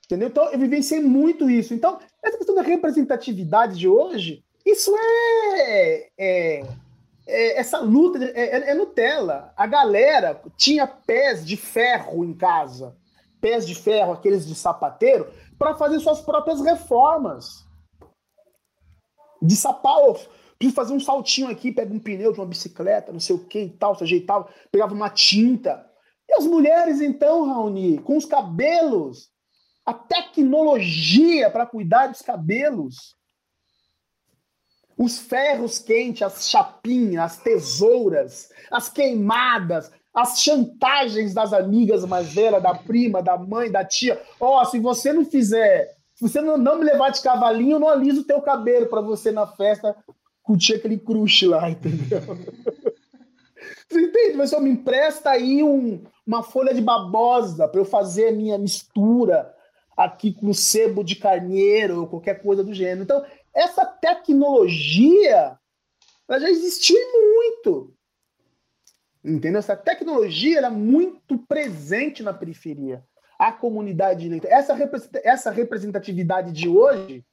Entendeu? 0.06 0.30
Então, 0.30 0.50
eu 0.52 0.60
vivenciei 0.60 1.02
muito 1.02 1.50
isso. 1.50 1.74
Então, 1.74 2.00
essa 2.24 2.38
questão 2.38 2.56
da 2.56 2.62
representatividade 2.62 3.78
de 3.78 3.88
hoje, 3.88 4.44
isso 4.66 4.96
é. 4.96 6.10
é, 6.18 6.66
é 7.28 7.60
essa 7.60 7.80
luta 7.80 8.24
é, 8.24 8.30
é, 8.40 8.70
é, 8.70 8.74
Nutella. 8.74 9.52
A 9.58 9.66
galera 9.66 10.42
tinha 10.56 10.88
pés 10.88 11.46
de 11.46 11.58
ferro 11.58 12.24
em 12.24 12.34
casa, 12.34 12.96
pés 13.42 13.66
de 13.66 13.76
ferro, 13.76 14.14
aqueles 14.14 14.46
de 14.48 14.56
sapateiro, 14.56 15.28
para 15.58 15.76
fazer 15.76 16.00
suas 16.00 16.22
próprias 16.22 16.62
reformas. 16.62 17.66
De 19.42 19.56
sapato. 19.56 20.30
Preciso 20.58 20.76
fazer 20.76 20.94
um 20.94 21.00
saltinho 21.00 21.50
aqui, 21.50 21.72
pega 21.72 21.94
um 21.94 22.00
pneu 22.00 22.32
de 22.32 22.40
uma 22.40 22.46
bicicleta, 22.46 23.12
não 23.12 23.20
sei 23.20 23.36
o 23.36 23.46
que 23.46 23.60
e 23.60 23.70
tal, 23.70 23.96
se 23.96 24.04
ajeitava, 24.04 24.48
pegava 24.72 24.94
uma 24.94 25.10
tinta. 25.10 25.86
E 26.28 26.34
as 26.34 26.46
mulheres, 26.46 27.02
então, 27.02 27.46
Raoni, 27.46 28.00
com 28.00 28.18
os 28.18 28.26
cabelos 28.26 29.30
a 29.86 29.94
tecnologia 29.94 31.50
para 31.52 31.66
cuidar 31.66 32.08
dos 32.08 32.22
cabelos, 32.22 33.16
os 34.98 35.20
ferros 35.20 35.78
quentes, 35.78 36.24
as 36.24 36.50
chapinhas, 36.50 37.24
as 37.24 37.38
tesouras, 37.38 38.50
as 38.72 38.90
queimadas, 38.90 39.92
as 40.14 40.42
chantagens 40.42 41.34
das 41.34 41.54
amigas 41.54 42.04
mais 42.06 42.34
velhas, 42.34 42.64
da 42.64 42.74
prima, 42.74 43.22
da 43.22 43.38
mãe, 43.38 43.70
da 43.70 43.86
tia. 43.86 44.20
Ó, 44.40 44.62
oh, 44.62 44.66
se 44.66 44.80
você 44.80 45.14
não 45.14 45.26
fizer, 45.26 45.94
se 46.16 46.28
você 46.28 46.42
não, 46.42 46.58
me 46.58 46.86
levar 46.86 47.10
de 47.10 47.22
cavalinho, 47.22 47.74
eu 47.74 47.80
não 47.80 47.90
aliso 47.90 48.22
o 48.22 48.26
teu 48.26 48.42
cabelo 48.42 48.88
para 48.88 49.02
você 49.02 49.32
na 49.32 49.46
festa 49.46 49.96
curtir 50.46 50.76
aquele 50.76 50.98
crush 50.98 51.48
lá, 51.48 51.70
entendeu? 51.70 52.22
Você 53.90 54.02
entende? 54.02 54.38
Mas 54.38 54.52
só 54.52 54.60
me 54.60 54.70
empresta 54.70 55.32
aí 55.32 55.64
um, 55.64 56.04
uma 56.26 56.44
folha 56.44 56.74
de 56.74 56.82
babosa 56.82 57.68
para 57.68 57.80
eu 57.80 57.86
fazer 57.86 58.30
a 58.30 58.32
minha 58.32 58.58
mistura 58.58 59.54
aqui 59.98 60.34
com 60.34 60.54
sebo 60.54 61.04
de 61.04 61.16
carneiro 61.16 62.02
ou 62.02 62.08
qualquer 62.08 62.42
coisa 62.42 62.64
do 62.64 62.74
gênero. 62.74 63.04
Então, 63.04 63.26
essa 63.54 63.86
tecnologia 63.86 65.58
ela 66.28 66.40
já 66.40 66.50
existia 66.50 67.00
muito. 67.14 67.94
Entendeu? 69.24 69.60
Essa 69.60 69.76
tecnologia 69.76 70.58
era 70.58 70.70
muito 70.70 71.38
presente 71.48 72.22
na 72.22 72.34
periferia. 72.34 73.04
A 73.40 73.52
comunidade 73.52 74.30
essa, 74.46 74.78
essa 75.24 75.52
representatividade 75.52 76.52
de 76.52 76.68
hoje 76.68 77.26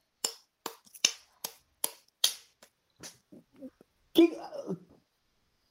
que 4.13 4.37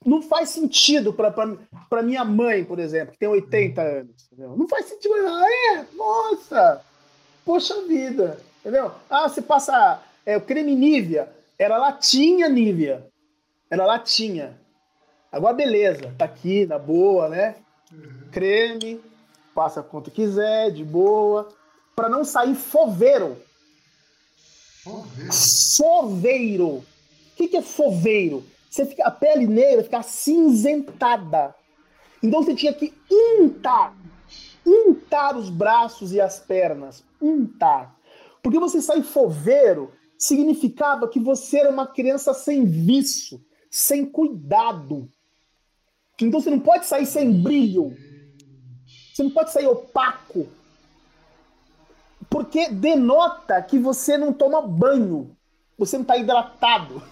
não 0.04 0.20
faz 0.20 0.50
sentido 0.50 1.12
para 1.14 2.02
minha 2.02 2.24
mãe, 2.24 2.64
por 2.64 2.78
exemplo, 2.78 3.12
que 3.12 3.18
tem 3.18 3.28
80 3.28 3.80
anos. 3.80 4.26
Entendeu? 4.32 4.56
Não 4.56 4.68
faz 4.68 4.86
sentido. 4.86 5.14
Ah, 5.14 5.46
é, 5.48 5.86
nossa, 5.94 6.84
poxa 7.44 7.82
vida. 7.82 8.38
Entendeu? 8.60 8.92
Ah, 9.08 9.28
você 9.28 9.40
passa 9.40 10.02
é, 10.24 10.36
o 10.36 10.40
creme 10.40 10.74
Nivea, 10.74 11.32
era 11.58 11.78
latinha 11.78 12.48
Nivea. 12.48 13.06
Era 13.70 13.86
latinha. 13.86 14.60
Agora, 15.30 15.54
beleza, 15.54 16.14
tá 16.18 16.26
aqui, 16.26 16.66
na 16.66 16.78
boa, 16.78 17.28
né? 17.28 17.56
Creme, 18.30 19.00
passa 19.54 19.82
quanto 19.82 20.10
quiser, 20.10 20.70
de 20.70 20.84
boa. 20.84 21.48
Para 21.96 22.08
não 22.08 22.24
sair 22.24 22.54
foveiro. 22.54 23.38
Foveiro. 24.82 25.32
Foveiro. 25.76 26.84
O 27.32 27.36
que, 27.36 27.48
que 27.48 27.56
é 27.56 27.62
foveiro? 27.62 28.44
Você 28.70 28.86
fica, 28.86 29.04
a 29.04 29.10
pele 29.10 29.46
negra 29.46 29.82
fica 29.82 30.02
cinzentada. 30.02 31.54
Então 32.22 32.42
você 32.42 32.54
tinha 32.54 32.72
que 32.72 32.94
untar, 33.10 33.96
untar 34.64 35.36
os 35.36 35.50
braços 35.50 36.12
e 36.12 36.20
as 36.20 36.38
pernas, 36.38 37.02
untar. 37.20 37.94
Porque 38.42 38.58
você 38.58 38.80
sair 38.80 39.02
foveiro 39.02 39.92
significava 40.18 41.08
que 41.08 41.18
você 41.18 41.58
era 41.58 41.70
uma 41.70 41.86
criança 41.86 42.32
sem 42.32 42.64
vício, 42.64 43.44
sem 43.70 44.06
cuidado. 44.06 45.08
Então 46.20 46.40
você 46.40 46.50
não 46.50 46.60
pode 46.60 46.86
sair 46.86 47.06
sem 47.06 47.42
brilho. 47.42 47.96
Você 49.12 49.22
não 49.22 49.30
pode 49.30 49.52
sair 49.52 49.66
opaco. 49.66 50.46
Porque 52.30 52.70
denota 52.70 53.60
que 53.62 53.78
você 53.78 54.16
não 54.16 54.32
toma 54.32 54.62
banho. 54.62 55.36
Você 55.78 55.96
não 55.96 56.02
está 56.02 56.16
hidratado. 56.16 57.02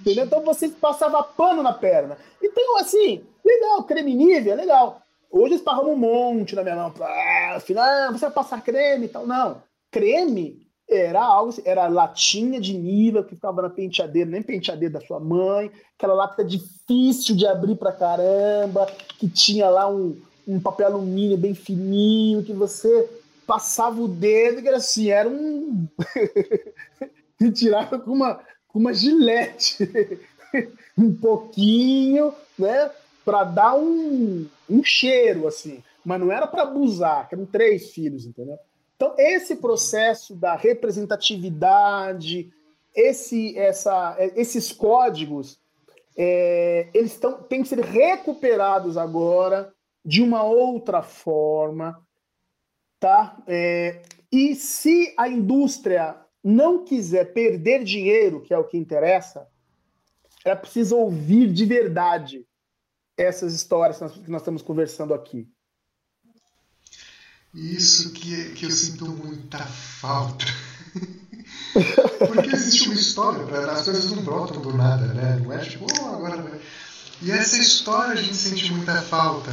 Entendeu? 0.00 0.26
Então 0.26 0.44
você 0.44 0.68
passava 0.68 1.22
pano 1.22 1.62
na 1.62 1.72
perna. 1.72 2.18
Então, 2.42 2.76
assim, 2.76 3.24
legal, 3.44 3.82
creme 3.84 4.14
Nivea, 4.14 4.54
legal. 4.54 5.00
Hoje 5.30 5.54
esparramos 5.54 5.92
um 5.92 5.96
monte 5.96 6.54
na 6.54 6.62
minha 6.62 6.76
mão. 6.76 6.92
Ah, 7.00 7.54
afinal, 7.56 7.84
ah, 7.84 8.12
você 8.12 8.26
vai 8.26 8.30
passar 8.30 8.62
creme 8.62 9.06
e 9.06 9.08
tal. 9.08 9.26
Não. 9.26 9.62
Creme 9.90 10.64
era 10.88 11.24
algo, 11.24 11.48
assim, 11.48 11.62
era 11.64 11.88
latinha 11.88 12.60
de 12.60 12.76
Nivea 12.76 13.22
que 13.22 13.34
ficava 13.34 13.62
na 13.62 13.70
penteadeira, 13.70 14.30
nem 14.30 14.42
penteadeira 14.42 14.94
da 14.94 15.06
sua 15.06 15.18
mãe, 15.18 15.70
aquela 15.96 16.14
lata 16.14 16.44
difícil 16.44 17.34
de 17.34 17.46
abrir 17.46 17.76
pra 17.76 17.90
caramba, 17.90 18.86
que 19.18 19.28
tinha 19.28 19.68
lá 19.70 19.88
um, 19.88 20.16
um 20.46 20.60
papel 20.60 20.88
alumínio 20.88 21.38
bem 21.38 21.54
fininho, 21.54 22.44
que 22.44 22.52
você 22.52 23.08
passava 23.46 24.00
o 24.00 24.08
dedo, 24.08 24.62
que 24.62 24.68
era 24.68 24.78
assim, 24.78 25.10
era 25.10 25.28
um. 25.28 25.88
e 27.40 27.50
tirava 27.50 27.98
com 27.98 28.12
uma, 28.12 28.40
uma 28.74 28.92
gilete, 28.92 29.88
um 30.96 31.14
pouquinho, 31.14 32.34
né, 32.58 32.90
para 33.24 33.44
dar 33.44 33.76
um, 33.76 34.46
um 34.68 34.82
cheiro 34.82 35.46
assim, 35.46 35.82
mas 36.04 36.20
não 36.20 36.30
era 36.30 36.46
para 36.46 36.62
abusar, 36.62 37.28
eram 37.30 37.46
três 37.46 37.90
filhos, 37.90 38.26
entendeu? 38.26 38.58
Então 38.96 39.14
esse 39.18 39.56
processo 39.56 40.34
da 40.34 40.54
representatividade, 40.54 42.52
esse, 42.94 43.58
essa, 43.58 44.16
esses 44.36 44.70
códigos, 44.72 45.58
é, 46.16 46.88
eles 46.94 47.12
estão 47.12 47.42
têm 47.42 47.62
que 47.62 47.68
ser 47.68 47.80
recuperados 47.80 48.96
agora 48.96 49.72
de 50.04 50.22
uma 50.22 50.44
outra 50.44 51.02
forma, 51.02 52.00
tá? 53.04 53.36
É, 53.46 54.00
e 54.32 54.54
se 54.54 55.12
a 55.18 55.28
indústria 55.28 56.16
não 56.42 56.86
quiser 56.86 57.34
perder 57.34 57.84
dinheiro, 57.84 58.40
que 58.40 58.54
é 58.54 58.56
o 58.56 58.64
que 58.64 58.78
interessa, 58.78 59.46
ela 60.42 60.56
precisa 60.56 60.94
ouvir 60.94 61.52
de 61.52 61.66
verdade 61.66 62.46
essas 63.14 63.52
histórias 63.54 63.98
que 63.98 64.30
nós 64.30 64.40
estamos 64.40 64.62
conversando 64.62 65.12
aqui. 65.12 65.46
Isso 67.52 68.10
que, 68.14 68.54
que 68.54 68.64
eu 68.64 68.70
sinto 68.70 69.06
muita 69.06 69.58
falta. 69.58 70.46
Porque 72.26 72.56
existe 72.56 72.88
uma 72.88 72.94
história, 72.94 73.70
as 73.70 73.84
coisas 73.84 74.10
não 74.12 74.22
brotam 74.22 74.62
do 74.62 74.74
nada, 74.74 75.12
né? 75.12 75.40
Não 75.44 75.52
é 75.52 75.58
tipo, 75.58 75.84
oh, 76.00 76.06
agora. 76.06 76.58
E 77.20 77.30
essa 77.30 77.58
história 77.58 78.14
a 78.14 78.22
gente 78.22 78.34
sente 78.34 78.72
muita 78.72 79.02
falta. 79.02 79.52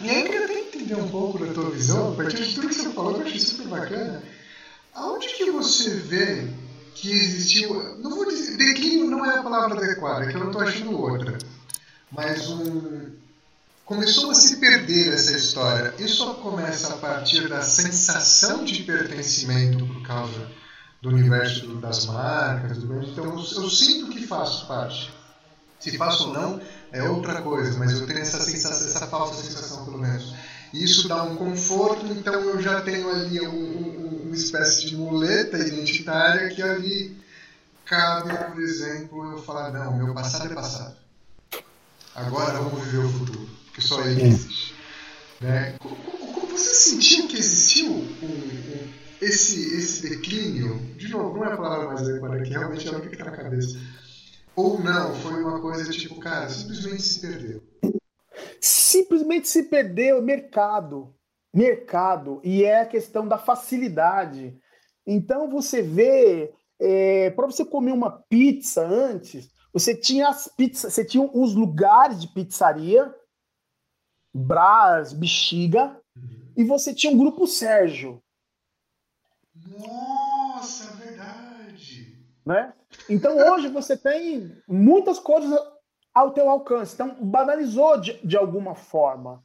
E 0.00 0.08
aí 0.08 0.20
eu 0.20 0.26
queria 0.26 0.44
até 0.44 0.60
entender 0.60 0.94
um 0.94 1.08
pouco 1.08 1.44
da 1.44 1.52
tua 1.52 1.70
visão, 1.70 2.12
a 2.12 2.16
partir 2.16 2.44
de 2.44 2.54
tudo 2.54 2.68
que 2.68 2.74
você 2.74 2.90
falou, 2.90 3.14
que 3.14 3.20
eu 3.20 3.26
achei 3.26 3.40
super 3.40 3.66
bacana 3.66 4.22
Aonde 4.94 5.28
que 5.28 5.50
você 5.50 5.90
vê 5.90 6.48
que 6.94 7.10
existiu. 7.10 7.98
Não 7.98 8.10
vou 8.10 8.26
dizer. 8.26 8.56
Declínio 8.56 9.08
não 9.08 9.24
é 9.24 9.38
a 9.38 9.42
palavra 9.42 9.76
adequada, 9.76 10.26
que 10.26 10.34
eu 10.34 10.40
não 10.40 10.48
estou 10.48 10.62
achando 10.62 11.00
outra. 11.00 11.38
Mas 12.10 12.48
um. 12.48 13.12
Começou 13.84 14.30
a 14.30 14.34
se 14.34 14.56
perder 14.56 15.14
essa 15.14 15.32
história. 15.32 15.94
Isso 15.98 16.34
começa 16.34 16.92
a 16.92 16.96
partir 16.98 17.48
da 17.48 17.62
sensação 17.62 18.64
de 18.64 18.82
pertencimento 18.82 19.86
por 19.86 20.02
causa 20.02 20.50
do 21.00 21.08
universo 21.08 21.68
das 21.76 22.04
marcas, 22.06 22.78
do. 22.78 23.02
Então 23.02 23.24
eu 23.24 23.70
sinto 23.70 24.10
que 24.10 24.26
faço 24.26 24.66
parte. 24.66 25.10
Se 25.78 25.96
faço 25.96 26.28
ou 26.28 26.34
não 26.34 26.60
é 26.92 27.02
outra 27.02 27.42
coisa, 27.42 27.78
mas 27.78 27.92
eu 27.92 28.06
tenho 28.06 28.20
essa 28.20 28.40
sensação, 28.40 28.86
essa 28.86 29.06
falsa 29.06 29.42
sensação 29.42 29.84
pelo 29.84 29.98
menos. 29.98 30.34
Isso 30.72 31.08
dá 31.08 31.22
um 31.22 31.36
conforto, 31.36 32.06
então 32.06 32.34
eu 32.34 32.60
já 32.60 32.80
tenho 32.82 33.10
ali 33.10 33.40
um, 33.40 33.48
um, 33.48 34.22
uma 34.26 34.36
espécie 34.36 34.86
de 34.86 34.96
muleta 34.96 35.58
identitária 35.58 36.50
que 36.50 36.62
ali 36.62 37.16
cabe, 37.84 38.36
por 38.36 38.60
exemplo, 38.60 39.32
eu 39.32 39.42
falar, 39.42 39.72
não, 39.72 39.96
meu 39.96 40.14
passado 40.14 40.52
é 40.52 40.54
passado. 40.54 40.96
Agora 42.14 42.58
vamos 42.58 42.84
viver 42.84 43.04
o 43.04 43.08
futuro, 43.10 43.48
porque 43.66 43.80
só 43.80 44.02
ele 44.02 44.28
existe. 44.28 44.74
Né? 45.40 45.74
Você 46.50 46.74
sentiu 46.74 47.28
que 47.28 47.38
existiu 47.38 47.92
um, 47.92 48.88
esse, 49.22 49.74
esse 49.76 50.08
declínio? 50.08 50.78
De 50.96 51.08
novo, 51.08 51.38
não 51.38 51.44
é 51.44 51.52
a 51.52 51.56
palavra 51.56 51.86
mais 51.88 52.00
adequada 52.00 52.36
aqui, 52.36 52.50
realmente 52.50 52.88
é 52.88 52.90
o 52.90 53.00
que 53.00 53.08
está 53.08 53.24
na 53.24 53.36
cabeça. 53.36 53.78
Ou 54.58 54.76
não, 54.82 55.14
foi 55.14 55.40
uma 55.44 55.60
coisa 55.60 55.88
tipo, 55.92 56.18
cara, 56.18 56.48
simplesmente 56.48 57.02
se 57.02 57.20
perdeu. 57.20 57.62
Simplesmente 58.60 59.46
se 59.46 59.62
perdeu 59.62 60.20
mercado. 60.20 61.14
Mercado. 61.54 62.40
E 62.42 62.64
é 62.64 62.80
a 62.80 62.86
questão 62.86 63.28
da 63.28 63.38
facilidade. 63.38 64.60
Então 65.06 65.48
você 65.48 65.80
vê, 65.80 66.52
é, 66.76 67.30
para 67.30 67.46
você 67.46 67.64
comer 67.64 67.92
uma 67.92 68.10
pizza 68.10 68.84
antes, 68.84 69.48
você 69.72 69.94
tinha 69.94 70.28
as 70.28 70.48
pizzas, 70.48 70.92
você 70.92 71.04
tinha 71.04 71.22
os 71.32 71.54
lugares 71.54 72.20
de 72.20 72.26
pizzaria, 72.26 73.14
Brás, 74.34 75.12
Bexiga, 75.12 76.00
uhum. 76.16 76.52
e 76.56 76.64
você 76.64 76.92
tinha 76.92 77.12
um 77.12 77.18
grupo 77.18 77.46
Sérgio. 77.46 78.20
Nossa, 79.54 80.96
verdade. 80.96 82.18
Né? 82.44 82.72
Então 83.08 83.36
hoje 83.52 83.68
você 83.68 83.96
tem 83.96 84.52
muitas 84.68 85.18
coisas 85.18 85.58
ao 86.14 86.32
teu 86.32 86.48
alcance. 86.48 86.94
Então 86.94 87.16
banalizou 87.20 87.98
de, 88.00 88.14
de 88.26 88.36
alguma 88.36 88.74
forma. 88.74 89.42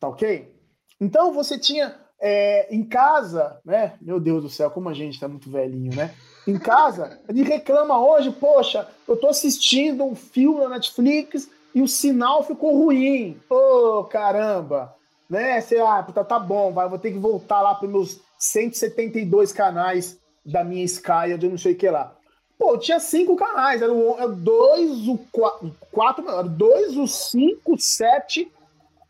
Tá 0.00 0.08
ok? 0.08 0.54
Então 1.00 1.32
você 1.32 1.58
tinha 1.58 1.94
é, 2.20 2.74
em 2.74 2.84
casa, 2.84 3.60
né? 3.64 3.94
Meu 4.00 4.18
Deus 4.18 4.42
do 4.42 4.50
céu, 4.50 4.70
como 4.70 4.88
a 4.88 4.94
gente 4.94 5.20
tá 5.20 5.28
muito 5.28 5.50
velhinho, 5.50 5.94
né? 5.94 6.14
Em 6.46 6.58
casa, 6.58 7.20
ele 7.28 7.42
reclama 7.42 8.00
hoje, 8.00 8.30
poxa, 8.30 8.88
eu 9.06 9.16
tô 9.16 9.28
assistindo 9.28 10.04
um 10.04 10.14
filme 10.14 10.60
na 10.60 10.70
Netflix 10.70 11.48
e 11.74 11.82
o 11.82 11.88
sinal 11.88 12.42
ficou 12.42 12.76
ruim. 12.76 13.38
Ô, 13.48 14.00
oh, 14.00 14.04
caramba! 14.04 14.94
Né? 15.28 15.60
Você, 15.60 15.78
ah, 15.78 16.02
tá, 16.02 16.24
tá 16.24 16.38
bom, 16.38 16.72
vai, 16.72 16.88
vou 16.88 16.98
ter 16.98 17.12
que 17.12 17.18
voltar 17.18 17.60
lá 17.60 17.78
meus 17.82 18.20
172 18.38 19.52
canais 19.52 20.18
da 20.44 20.64
minha 20.64 20.84
Sky, 20.84 21.36
de 21.38 21.48
não 21.48 21.58
sei 21.58 21.74
o 21.74 21.76
que 21.76 21.90
lá. 21.90 22.16
Pô, 22.58 22.76
tinha 22.76 22.98
cinco 22.98 23.36
canais, 23.36 23.80
era 23.80 23.92
o, 23.92 24.34
dois, 24.34 25.06
o 25.06 25.16
quatro, 25.30 25.76
quatro, 25.92 26.48
dois, 26.48 26.96
o 26.96 27.06
cinco, 27.06 27.78
sete, 27.78 28.50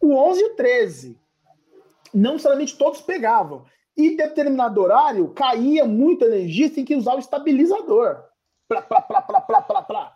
o 0.00 0.14
onze 0.14 0.42
e 0.42 0.44
o 0.44 0.54
treze. 0.54 1.16
Não 2.12 2.32
necessariamente 2.32 2.76
todos 2.76 3.00
pegavam. 3.00 3.64
E 3.96 4.16
determinado 4.16 4.80
horário, 4.80 5.28
caía 5.30 5.84
muita 5.86 6.26
energia, 6.26 6.70
tem 6.70 6.84
que 6.84 6.94
usar 6.94 7.14
o 7.14 7.18
estabilizador. 7.18 8.22
Plá, 8.68 8.82
plá, 8.82 9.00
plá, 9.00 9.22
plá, 9.22 9.40
plá, 9.40 9.62
plá, 9.62 9.82
plá. 9.82 10.14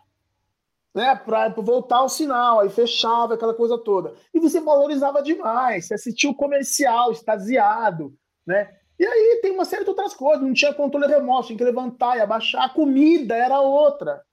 Né, 0.93 1.15
para 1.15 1.49
voltar 1.49 2.03
o 2.03 2.09
sinal, 2.09 2.59
aí 2.59 2.69
fechava 2.69 3.33
aquela 3.33 3.55
coisa 3.55 3.79
toda. 3.79 4.13
E 4.31 4.39
você 4.39 4.59
valorizava 4.59 5.23
demais, 5.23 5.87
você 5.87 5.95
assistia 5.95 6.29
o 6.29 6.35
comercial, 6.35 7.11
extasiado, 7.11 8.13
né? 8.45 8.77
E 8.99 9.05
aí 9.05 9.39
tem 9.41 9.51
uma 9.51 9.65
série 9.65 9.83
de 9.83 9.89
outras 9.89 10.13
coisas. 10.13 10.45
Não 10.45 10.53
tinha 10.53 10.73
controle 10.73 11.07
remoto, 11.07 11.47
tinha 11.47 11.57
que 11.57 11.63
levantar 11.63 12.17
e 12.17 12.21
abaixar. 12.21 12.63
A 12.63 12.69
comida 12.69 13.35
era 13.35 13.59
outra. 13.59 14.23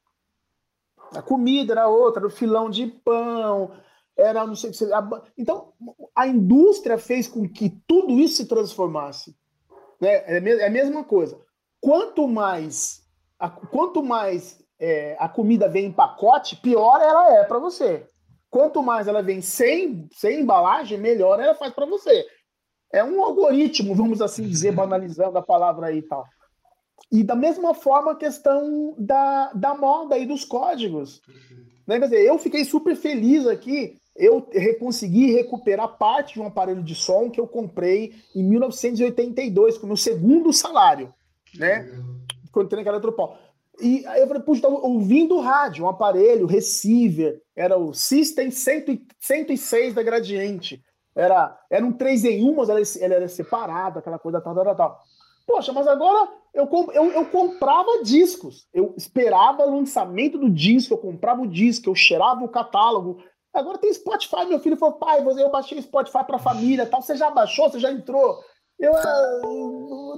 A 1.14 1.22
comida 1.22 1.72
era 1.72 1.88
outra, 1.88 2.26
o 2.26 2.30
filão 2.30 2.70
de 2.70 2.86
pão, 2.86 3.72
era 4.16 4.46
não 4.46 4.54
sei 4.54 4.70
o 4.70 4.72
que. 4.72 4.84
Então, 5.36 5.72
a 6.14 6.26
indústria 6.26 6.98
fez 6.98 7.26
com 7.26 7.48
que 7.48 7.70
tudo 7.86 8.18
isso 8.20 8.36
se 8.36 8.46
transformasse. 8.46 9.34
Né? 10.00 10.08
É, 10.26 10.38
é 10.38 10.66
a 10.66 10.70
mesma 10.70 11.02
coisa. 11.02 11.40
Quanto 11.80 12.28
mais, 12.28 13.02
a, 13.38 13.50
quanto 13.50 14.02
mais 14.02 14.62
é, 14.78 15.16
a 15.18 15.28
comida 15.28 15.68
vem 15.68 15.86
em 15.86 15.92
pacote, 15.92 16.56
pior 16.56 17.00
ela 17.00 17.34
é 17.34 17.44
para 17.44 17.58
você. 17.58 18.06
Quanto 18.48 18.82
mais 18.82 19.08
ela 19.08 19.22
vem 19.22 19.40
sem, 19.40 20.08
sem 20.12 20.40
embalagem, 20.40 20.98
melhor 20.98 21.40
ela 21.40 21.54
faz 21.54 21.72
para 21.72 21.86
você. 21.86 22.26
É 22.92 23.04
um 23.04 23.22
algoritmo, 23.22 23.94
vamos 23.94 24.20
assim 24.20 24.48
dizer, 24.48 24.72
banalizando 24.72 25.38
a 25.38 25.42
palavra 25.42 25.88
aí 25.88 25.98
e 25.98 26.02
tal. 26.02 26.26
E 27.10 27.24
da 27.24 27.34
mesma 27.34 27.74
forma 27.74 28.12
a 28.12 28.16
questão 28.16 28.94
da, 28.98 29.52
da 29.52 29.74
moda 29.74 30.18
e 30.18 30.26
dos 30.26 30.44
códigos. 30.44 31.20
Né? 31.86 31.98
Quer 31.98 32.04
dizer, 32.06 32.24
eu 32.24 32.38
fiquei 32.38 32.64
super 32.64 32.94
feliz 32.94 33.46
aqui, 33.46 33.96
eu 34.16 34.46
consegui 34.78 35.32
recuperar 35.32 35.96
parte 35.96 36.34
de 36.34 36.40
um 36.40 36.46
aparelho 36.46 36.82
de 36.82 36.94
som 36.94 37.30
que 37.30 37.40
eu 37.40 37.46
comprei 37.46 38.14
em 38.34 38.42
1982, 38.44 39.78
com 39.78 39.84
o 39.84 39.88
meu 39.88 39.96
segundo 39.96 40.52
salário, 40.52 41.12
né? 41.56 41.88
Quando 42.52 42.66
entrei 42.66 42.80
naquela 42.80 42.96
Eletropol. 42.96 43.36
E 43.80 44.04
aí 44.06 44.20
eu 44.20 44.26
falei, 44.26 44.42
puxa, 44.42 44.58
estava 44.58 44.74
ouvindo 44.74 45.40
rádio, 45.40 45.84
um 45.84 45.88
aparelho, 45.88 46.46
receiver, 46.46 47.40
era 47.56 47.78
o 47.78 47.94
System 47.94 48.50
100, 48.50 49.06
106 49.18 49.94
da 49.94 50.02
Gradiente. 50.02 50.82
Era, 51.20 51.58
era 51.68 51.84
um 51.84 51.92
3 51.92 52.24
em 52.24 52.44
1, 52.44 52.54
mas 52.54 52.68
ela, 52.68 52.80
ela 53.00 53.14
era 53.14 53.28
separada, 53.28 53.98
aquela 53.98 54.18
coisa 54.18 54.40
tal, 54.40 54.54
tal, 54.54 54.74
tal. 54.74 55.02
Poxa, 55.46 55.72
mas 55.72 55.86
agora 55.86 56.30
eu, 56.54 56.68
eu, 56.94 57.12
eu 57.12 57.26
comprava 57.26 58.02
discos. 58.02 58.66
Eu 58.72 58.94
esperava 58.96 59.66
o 59.66 59.76
lançamento 59.76 60.38
do 60.38 60.48
disco, 60.48 60.94
eu 60.94 60.98
comprava 60.98 61.42
o 61.42 61.46
disco, 61.46 61.90
eu 61.90 61.94
cheirava 61.94 62.42
o 62.42 62.48
catálogo. 62.48 63.22
Agora 63.52 63.78
tem 63.78 63.92
Spotify, 63.92 64.46
meu 64.46 64.60
filho 64.60 64.76
falou, 64.76 64.94
pai, 64.94 65.20
eu 65.20 65.50
baixei 65.50 65.82
Spotify 65.82 66.24
para 66.24 66.36
a 66.36 66.40
família, 66.40 66.86
tal. 66.86 67.02
Você 67.02 67.16
já 67.16 67.30
baixou? 67.30 67.68
Você 67.68 67.78
já 67.78 67.90
entrou? 67.90 68.38
Eu, 68.78 68.94
ah, 68.96 69.40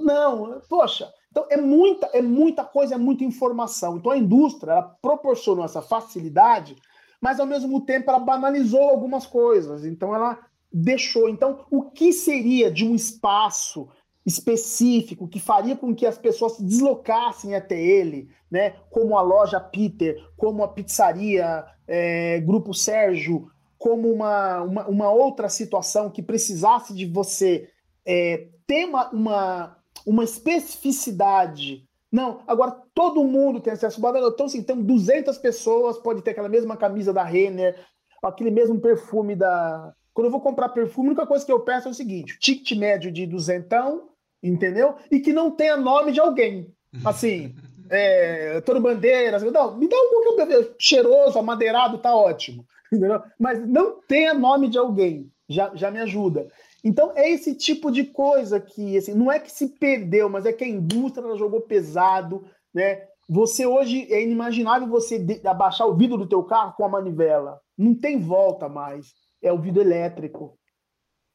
não, 0.03 0.61
poxa. 0.69 1.11
Então 1.31 1.45
é 1.49 1.57
muita, 1.57 2.05
é 2.13 2.21
muita 2.21 2.63
coisa, 2.63 2.95
é 2.95 2.97
muita 2.97 3.25
informação. 3.25 3.97
Então 3.97 4.11
a 4.11 4.17
indústria 4.17 4.71
ela 4.73 4.97
proporcionou 5.01 5.65
essa 5.65 5.81
facilidade, 5.81 6.75
mas 7.19 7.39
ao 7.39 7.45
mesmo 7.45 7.81
tempo 7.81 8.09
ela 8.09 8.19
banalizou 8.19 8.83
algumas 8.83 9.25
coisas. 9.25 9.83
Então 9.83 10.15
ela 10.15 10.37
deixou. 10.73 11.29
Então, 11.29 11.65
o 11.69 11.83
que 11.91 12.11
seria 12.11 12.71
de 12.71 12.85
um 12.85 12.95
espaço 12.95 13.87
específico 14.25 15.27
que 15.27 15.39
faria 15.39 15.75
com 15.75 15.93
que 15.93 16.05
as 16.05 16.17
pessoas 16.17 16.53
se 16.53 16.63
deslocassem 16.63 17.55
até 17.55 17.79
ele, 17.79 18.29
né? 18.49 18.75
Como 18.89 19.17
a 19.17 19.21
loja 19.21 19.59
Peter, 19.59 20.17
como 20.37 20.63
a 20.63 20.67
pizzaria 20.67 21.65
é, 21.85 22.39
Grupo 22.39 22.73
Sérgio, 22.73 23.47
como 23.77 24.11
uma, 24.11 24.61
uma, 24.61 24.87
uma, 24.87 25.11
outra 25.11 25.49
situação 25.49 26.09
que 26.09 26.23
precisasse 26.23 26.93
de 26.93 27.05
você 27.05 27.69
é, 28.05 28.47
ter 28.65 28.85
uma, 28.85 29.09
uma, 29.09 29.77
uma 30.05 30.23
especificidade. 30.23 31.85
Não, 32.09 32.41
agora 32.47 32.79
todo 32.93 33.25
mundo 33.25 33.59
tem 33.59 33.73
acesso 33.73 34.05
ao 34.05 34.29
Então, 34.29 34.45
assim, 34.45 34.63
tem 34.63 34.81
200 34.81 35.37
pessoas, 35.37 35.97
pode 35.97 36.21
ter 36.21 36.31
aquela 36.31 36.47
mesma 36.47 36.77
camisa 36.77 37.11
da 37.11 37.23
Renner, 37.23 37.77
aquele 38.23 38.51
mesmo 38.51 38.79
perfume 38.79 39.35
da, 39.35 39.93
quando 40.13 40.25
eu 40.25 40.31
vou 40.31 40.41
comprar 40.41 40.69
perfume, 40.69 41.07
a 41.07 41.11
única 41.11 41.27
coisa 41.27 41.45
que 41.45 41.51
eu 41.51 41.61
peço 41.61 41.87
é 41.87 41.91
o 41.91 41.95
seguinte: 41.95 42.37
ticket 42.39 42.77
médio 42.77 43.11
de 43.11 43.25
duzentão, 43.25 44.09
entendeu? 44.41 44.95
E 45.11 45.19
que 45.19 45.33
não 45.33 45.51
tenha 45.51 45.75
nome 45.75 46.11
de 46.11 46.19
alguém. 46.19 46.71
Assim, 47.03 47.55
é, 47.89 48.61
Toro 48.61 48.79
Bandeiras, 48.79 49.43
não, 49.43 49.77
me 49.77 49.87
dá 49.87 49.95
um 49.97 50.35
pouquinho 50.35 50.75
cheiroso, 50.79 51.39
amadeirado, 51.39 51.97
tá 51.97 52.15
ótimo. 52.15 52.65
Entendeu? 52.93 53.21
Mas 53.39 53.67
não 53.67 53.99
tenha 54.07 54.35
nome 54.35 54.69
de 54.69 54.77
alguém, 54.77 55.31
já, 55.49 55.71
já 55.73 55.89
me 55.89 55.99
ajuda. 55.99 56.47
Então 56.83 57.11
é 57.15 57.31
esse 57.31 57.55
tipo 57.55 57.89
de 57.89 58.03
coisa 58.03 58.59
que, 58.59 58.97
assim, 58.97 59.13
não 59.13 59.31
é 59.31 59.39
que 59.39 59.51
se 59.51 59.69
perdeu, 59.79 60.29
mas 60.29 60.45
é 60.45 60.53
que 60.53 60.63
a 60.63 60.67
indústria 60.67 61.35
jogou 61.35 61.61
pesado, 61.61 62.45
né? 62.73 63.07
Você 63.27 63.65
hoje 63.65 64.05
é 64.13 64.21
inimaginável 64.21 64.87
você 64.87 65.25
abaixar 65.45 65.87
o 65.87 65.95
vidro 65.95 66.17
do 66.17 66.27
teu 66.27 66.43
carro 66.43 66.73
com 66.75 66.85
a 66.85 66.89
manivela. 66.89 67.59
Não 67.77 67.95
tem 67.95 68.19
volta 68.19 68.67
mais 68.67 69.13
é 69.43 69.51
o 69.51 69.61
vidro 69.61 69.81
elétrico. 69.81 70.57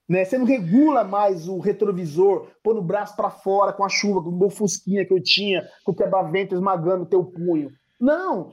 Né? 0.08 0.24
Você 0.24 0.38
não 0.38 0.46
regula 0.46 1.04
mais 1.04 1.46
o 1.46 1.58
retrovisor, 1.58 2.48
pôr 2.62 2.76
o 2.76 2.82
braço 2.82 3.14
para 3.14 3.30
fora 3.30 3.72
com 3.72 3.84
a 3.84 3.88
chuva, 3.88 4.22
com 4.22 4.30
o 4.30 4.38
meu 4.38 4.50
fusquinha 4.50 5.04
que 5.04 5.12
eu 5.12 5.22
tinha, 5.22 5.68
com 5.84 5.92
o 5.92 5.94
quebra-vento 5.94 6.54
esmagando 6.54 7.02
o 7.02 7.08
teu 7.08 7.24
punho. 7.24 7.70
Não, 8.00 8.52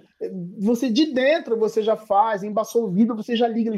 você 0.60 0.90
de 0.90 1.14
dentro 1.14 1.58
você 1.58 1.82
já 1.82 1.96
faz, 1.96 2.44
embaçou 2.44 2.86
o 2.86 2.92
vidro, 2.92 3.16
você 3.16 3.36
já 3.36 3.48
liga 3.48 3.72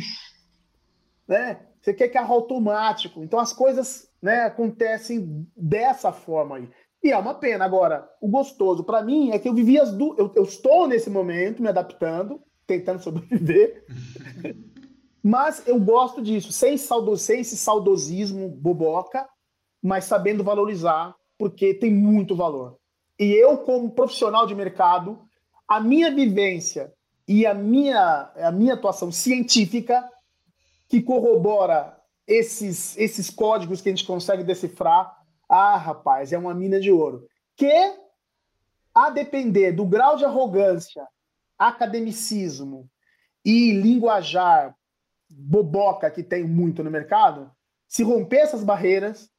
né? 1.27 1.59
Você 1.81 1.93
quer 1.93 2.07
carro 2.07 2.33
automático. 2.33 3.23
Então 3.23 3.39
as 3.39 3.53
coisas, 3.53 4.09
né, 4.21 4.43
acontecem 4.43 5.47
dessa 5.55 6.11
forma 6.11 6.57
aí. 6.57 6.69
E 7.03 7.11
é 7.11 7.17
uma 7.17 7.35
pena. 7.35 7.63
Agora, 7.63 8.09
o 8.19 8.27
gostoso 8.27 8.83
para 8.83 9.03
mim 9.03 9.31
é 9.31 9.39
que 9.39 9.47
eu 9.47 9.53
vivi 9.53 9.79
as 9.79 9.91
duas. 9.91 10.17
Eu, 10.17 10.31
eu 10.35 10.43
estou 10.43 10.87
nesse 10.87 11.09
momento 11.09 11.61
me 11.61 11.69
adaptando, 11.69 12.41
tentando 12.65 13.01
sobreviver. 13.01 13.85
Mas 15.23 15.67
eu 15.67 15.79
gosto 15.79 16.21
disso, 16.21 16.51
sem, 16.51 16.77
saudo, 16.77 17.17
sem 17.17 17.41
esse 17.41 17.57
saudosismo 17.57 18.49
boboca, 18.49 19.27
mas 19.81 20.05
sabendo 20.05 20.43
valorizar, 20.43 21.15
porque 21.37 21.73
tem 21.73 21.93
muito 21.93 22.35
valor. 22.35 22.77
E 23.19 23.31
eu, 23.33 23.57
como 23.59 23.91
profissional 23.91 24.45
de 24.45 24.55
mercado, 24.55 25.19
a 25.67 25.79
minha 25.79 26.13
vivência 26.13 26.93
e 27.27 27.45
a 27.45 27.53
minha, 27.53 28.31
a 28.35 28.51
minha 28.51 28.75
atuação 28.75 29.11
científica, 29.11 30.07
que 30.87 31.01
corrobora 31.01 31.97
esses, 32.27 32.97
esses 32.97 33.29
códigos 33.29 33.81
que 33.81 33.89
a 33.89 33.91
gente 33.91 34.05
consegue 34.05 34.43
decifrar, 34.43 35.17
ah, 35.49 35.77
rapaz, 35.77 36.31
é 36.31 36.37
uma 36.37 36.53
mina 36.53 36.79
de 36.79 36.91
ouro. 36.91 37.27
Que, 37.55 37.95
a 38.93 39.09
depender 39.09 39.71
do 39.71 39.85
grau 39.85 40.15
de 40.15 40.25
arrogância, 40.25 41.05
academicismo 41.57 42.89
e 43.43 43.71
linguajar 43.71 44.76
boboca 45.29 46.09
que 46.09 46.23
tem 46.23 46.43
muito 46.43 46.83
no 46.83 46.91
mercado, 46.91 47.51
se 47.87 48.03
romper 48.03 48.37
essas 48.37 48.63
barreiras, 48.63 49.29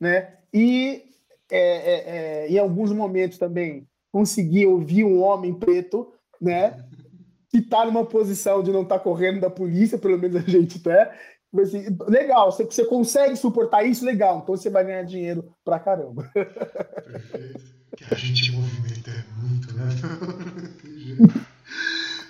né? 0.00 0.38
E 0.52 1.04
é, 1.50 1.58
é, 1.58 2.16
é, 2.44 2.48
em 2.48 2.58
alguns 2.58 2.92
momentos 2.92 3.38
também 3.38 3.86
conseguir 4.12 4.66
ouvir 4.66 5.04
um 5.04 5.22
homem 5.22 5.54
preto, 5.54 6.12
né? 6.40 6.84
Que 7.50 7.58
está 7.58 7.84
numa 7.84 8.04
posição 8.04 8.64
de 8.64 8.72
não 8.72 8.82
estar 8.82 8.98
tá 8.98 9.04
correndo 9.04 9.40
da 9.40 9.48
polícia, 9.48 9.96
pelo 9.96 10.18
menos 10.18 10.42
a 10.42 10.50
gente 10.50 10.80
tá. 10.80 11.14
Assim, 11.56 11.84
legal, 12.08 12.50
você, 12.50 12.64
você 12.64 12.84
consegue 12.84 13.36
suportar 13.36 13.84
isso, 13.84 14.04
legal, 14.04 14.40
então 14.42 14.56
você 14.56 14.68
vai 14.68 14.84
ganhar 14.84 15.04
dinheiro 15.04 15.54
pra 15.64 15.78
caramba. 15.78 16.28
Perfeito. 16.34 17.74
Que 17.96 18.12
a 18.12 18.16
gente 18.16 18.50
movimenta 18.50 19.12
muito, 19.40 19.72
né? 19.72 19.84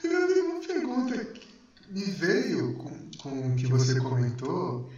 Eu 0.05 0.29
tenho 0.29 0.51
uma 0.51 0.61
pergunta 0.61 1.25
que 1.25 1.49
me 1.91 2.03
veio 2.03 2.75
com, 2.77 2.91
com 3.25 3.53
o 3.53 3.57
que 3.57 3.67
você 3.67 3.99
comentou. 3.99 4.93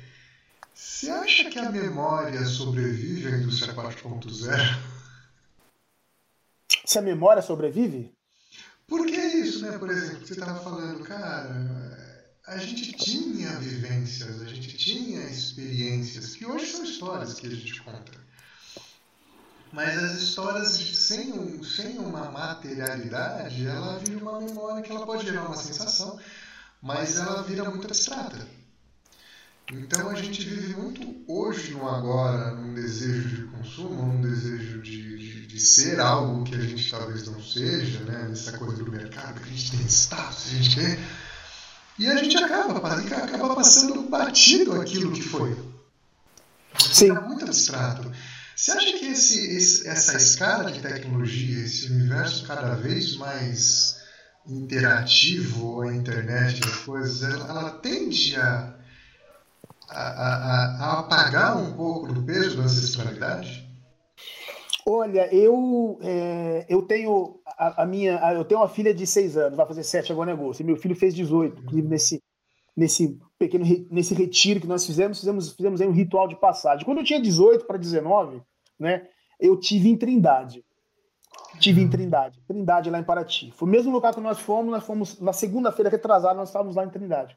Você 0.75 1.09
acha 1.09 1.49
que 1.49 1.59
a 1.61 1.71
memória 1.71 2.45
sobrevive 2.45 3.29
à 3.29 3.39
indústria 3.39 3.73
4.0? 3.73 4.51
Se 6.85 6.99
a 6.99 7.03
memória 7.03 7.41
sobrevive? 7.41 8.13
Por 8.87 9.07
que 9.07 9.17
isso, 9.17 9.63
né? 9.63 9.79
Por 9.79 9.91
exemplo, 9.91 10.27
você 10.27 10.35
estava 10.35 10.59
falando, 10.61 11.03
cara, 11.05 12.37
a 12.47 12.59
gente 12.59 12.93
tinha 12.93 13.51
vivências, 13.61 14.43
a 14.43 14.47
gente 14.47 14.77
tinha 14.77 15.23
experiências, 15.23 16.35
que 16.35 16.45
hoje 16.45 16.67
são 16.67 16.85
histórias 16.85 17.35
que 17.35 17.47
a 17.47 17.51
gente 17.51 17.81
conta. 17.83 18.27
Mas 19.73 20.03
as 20.03 20.23
histórias 20.23 20.71
sem, 20.73 21.33
um, 21.33 21.63
sem 21.63 21.99
uma 21.99 22.31
materialidade, 22.31 23.67
ela 23.67 23.99
vira 23.99 24.19
uma 24.19 24.41
memória 24.41 24.83
que 24.83 24.91
ela 24.91 25.05
pode 25.05 25.27
gerar 25.27 25.47
uma 25.47 25.57
sensação, 25.57 26.19
mas 26.83 27.17
ela 27.17 27.43
vira 27.43 27.69
muito 27.69 27.87
abstrata. 27.87 28.39
Então 29.73 30.09
a 30.09 30.15
gente 30.15 30.45
vive 30.45 30.75
muito 30.77 31.25
hoje 31.27 31.73
no 31.73 31.89
agora, 31.89 32.53
num 32.53 32.73
desejo 32.73 33.29
de 33.29 33.43
consumo, 33.49 34.13
num 34.13 34.23
desejo 34.23 34.81
de, 34.81 35.19
de, 35.19 35.47
de, 35.49 35.61
ser 35.61 35.99
algo 35.99 36.45
que 36.45 36.55
a 36.55 36.61
gente 36.61 36.89
talvez 36.89 37.27
não 37.27 37.43
seja, 37.43 37.99
né? 38.05 38.29
Nessa 38.29 38.57
coisa 38.57 38.77
do 38.77 38.93
mercado, 38.93 39.41
que 39.41 39.49
a 39.49 39.53
gente 39.53 39.73
tem 39.73 39.87
status, 39.87 40.47
a 40.47 40.51
gente 40.51 40.77
quer. 40.77 40.99
E 41.99 42.07
a 42.07 42.17
gente 42.17 42.37
acaba, 42.37 42.79
acaba 42.79 43.55
passando 43.57 44.03
batido 44.03 44.81
aquilo 44.81 45.13
que 45.13 45.23
foi. 45.23 45.57
Sim. 46.79 47.11
É 47.11 47.21
muito 47.21 47.45
abstrato. 47.45 48.13
Você 48.55 48.71
acha 48.71 48.99
que 48.99 49.07
esse, 49.07 49.57
esse, 49.57 49.89
essa 49.89 50.17
escala 50.17 50.71
de 50.71 50.81
tecnologia, 50.81 51.65
esse 51.65 51.91
universo 51.91 52.47
cada 52.47 52.75
vez 52.75 53.17
mais 53.17 53.96
interativo, 54.49 55.83
a 55.83 55.95
internet, 55.95 56.61
as 56.65 56.77
coisas, 56.77 57.23
ela, 57.23 57.49
ela 57.49 57.71
tende 57.79 58.37
a 58.37 58.77
a, 59.89 60.01
a, 60.01 60.77
a 60.81 61.01
apagar 61.01 61.57
um 61.57 61.73
pouco 61.73 62.13
do 62.13 62.23
peso 62.23 62.57
da 62.57 62.65
ancestralidade? 62.65 63.67
Olha, 64.85 65.33
eu, 65.35 65.99
é, 66.03 66.67
eu 66.69 66.83
tenho 66.83 67.41
a, 67.59 67.83
a, 67.83 67.87
minha, 67.87 68.19
eu 68.35 68.45
tenho 68.45 68.61
uma 68.61 68.69
filha 68.69 68.95
de 68.95 69.07
6 69.07 69.37
anos, 69.37 69.57
vai 69.57 69.67
fazer 69.67 69.83
7 69.83 70.13
agora 70.13 70.33
agosto, 70.33 70.61
e 70.61 70.65
meu 70.65 70.77
filho 70.77 70.95
fez 70.95 71.15
18, 71.15 71.61
inclusive 71.61 71.89
nesse, 71.89 72.23
nesse 72.77 73.19
pequeno 73.39 73.65
nesse 73.91 74.15
retiro 74.15 74.61
que 74.61 74.67
nós 74.67 74.87
fizemos, 74.87 75.19
fizemos, 75.19 75.53
fizemos 75.53 75.81
aí 75.81 75.89
um 75.89 75.93
ritual 75.93 76.29
de 76.29 76.39
passagem. 76.39 76.85
Quando 76.85 76.99
eu 76.99 77.05
tinha 77.05 77.21
18 77.21 77.67
para 77.67 77.79
19, 77.79 78.41
né, 78.79 79.07
eu 79.41 79.59
tive 79.59 79.89
em 79.89 79.97
Trindade. 79.97 80.65
Tive 81.59 81.81
em 81.81 81.89
Trindade, 81.89 82.41
Trindade 82.47 82.91
lá 82.91 82.99
em 82.99 83.05
Paraty. 83.05 83.53
Foi 83.53 83.69
o 83.69 83.71
mesmo 83.71 83.93
lugar 83.93 84.15
que 84.15 84.21
nós 84.21 84.39
fomos, 84.39 84.71
nós 84.71 84.85
fomos 84.85 85.21
na 85.21 85.33
segunda-feira 85.33 85.91
retrasada, 85.91 86.35
nós 86.35 86.49
estávamos 86.49 86.77
lá 86.77 86.85
em 86.85 86.91
Trindade. 86.91 87.37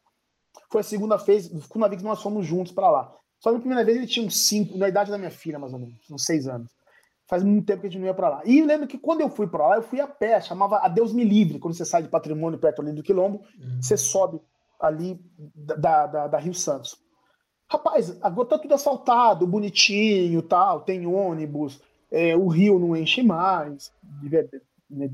Foi 0.72 0.82
a 0.82 0.84
segunda 0.84 1.18
vez, 1.18 1.46
segunda 1.46 1.88
vez 1.88 2.02
que 2.02 2.08
nós 2.08 2.22
fomos 2.22 2.46
juntos 2.46 2.72
para 2.72 2.90
lá. 2.90 3.16
Só 3.40 3.52
que 3.52 3.58
a 3.58 3.60
primeira 3.60 3.84
vez 3.84 3.98
ele 3.98 4.08
tinha 4.08 4.26
uns 4.26 4.48
cinco, 4.48 4.78
na 4.78 4.90
idade 4.90 5.10
da 5.10 5.18
minha 5.18 5.32
filha, 5.32 5.58
mais 5.58 5.74
ou 5.74 5.80
menos, 5.80 5.98
uns 6.12 6.26
seis 6.26 6.48
anos. 6.48 6.72
Faz 7.28 7.44
muito 7.44 7.66
tempo 7.66 7.82
que 7.82 7.88
a 7.88 7.90
gente 7.90 8.00
não 8.00 8.08
ia 8.08 8.14
para 8.14 8.30
lá. 8.30 8.42
E 8.44 8.62
lembro 8.62 8.88
que 8.88 8.98
quando 8.98 9.22
eu 9.22 9.30
fui 9.30 9.48
para 9.48 9.68
lá, 9.68 9.76
eu 9.76 9.84
fui 9.84 10.02
a 10.02 10.08
pé, 10.08 10.42
chamava 10.42 10.80
A 10.80 10.88
Deus 10.88 11.14
Me 11.14 11.24
Livre. 11.24 11.60
Quando 11.60 11.76
você 11.76 11.86
sai 11.86 12.02
de 12.02 12.10
patrimônio 12.10 12.60
perto 12.60 12.82
ali 12.82 12.92
do 12.92 13.04
Quilombo, 13.04 13.44
uhum. 13.60 13.82
você 13.82 13.96
sobe 13.96 14.42
ali 14.80 15.20
da, 15.56 16.08
da, 16.08 16.28
da, 16.28 16.38
Rio 16.40 16.54
Santos. 16.54 16.98
Rapaz, 17.70 18.18
agora 18.24 18.48
tá 18.48 18.58
tudo 18.58 18.74
asfaltado, 18.74 19.46
bonitinho 19.46 20.42
tal, 20.42 20.82
tem 20.82 21.06
ônibus, 21.06 21.80
é, 22.12 22.36
o 22.36 22.48
rio 22.48 22.80
não 22.80 22.96
enche 22.96 23.22
mais, 23.22 23.92
né, 24.90 25.08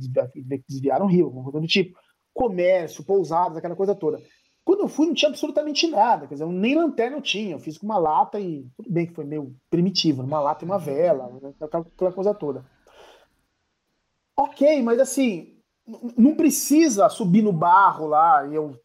desviaram 0.67 1.05
o 1.05 1.09
rio, 1.09 1.25
alguma 1.25 1.43
coisa 1.43 1.59
do 1.59 1.67
tipo. 1.67 1.97
Comércio, 2.33 3.03
pousadas, 3.03 3.57
aquela 3.57 3.75
coisa 3.75 3.95
toda. 3.95 4.21
Quando 4.63 4.81
eu 4.81 4.87
fui, 4.87 5.05
não 5.05 5.13
tinha 5.13 5.29
absolutamente 5.29 5.87
nada, 5.87 6.27
quer 6.27 6.33
dizer, 6.33 6.47
nem 6.47 6.75
lanterna 6.75 7.17
eu 7.17 7.21
tinha. 7.21 7.53
Eu 7.53 7.59
fiz 7.59 7.77
com 7.77 7.85
uma 7.85 7.97
lata 7.97 8.39
e. 8.39 8.67
Tudo 8.75 8.91
bem 8.91 9.05
que 9.05 9.13
foi 9.13 9.23
meio 9.23 9.55
primitivo, 9.69 10.23
uma 10.23 10.39
lata 10.39 10.65
e 10.65 10.67
uma 10.67 10.79
vela, 10.79 11.29
né, 11.41 11.53
aquela, 11.61 12.11
coisa 12.11 12.33
toda. 12.33 12.65
Ok, 14.37 14.81
mas 14.81 14.99
assim, 14.99 15.57
não 16.17 16.35
precisa 16.35 17.07
subir 17.09 17.41
no 17.41 17.53
barro 17.53 18.07
lá 18.07 18.45
e 18.47 18.55
eu 18.55 18.77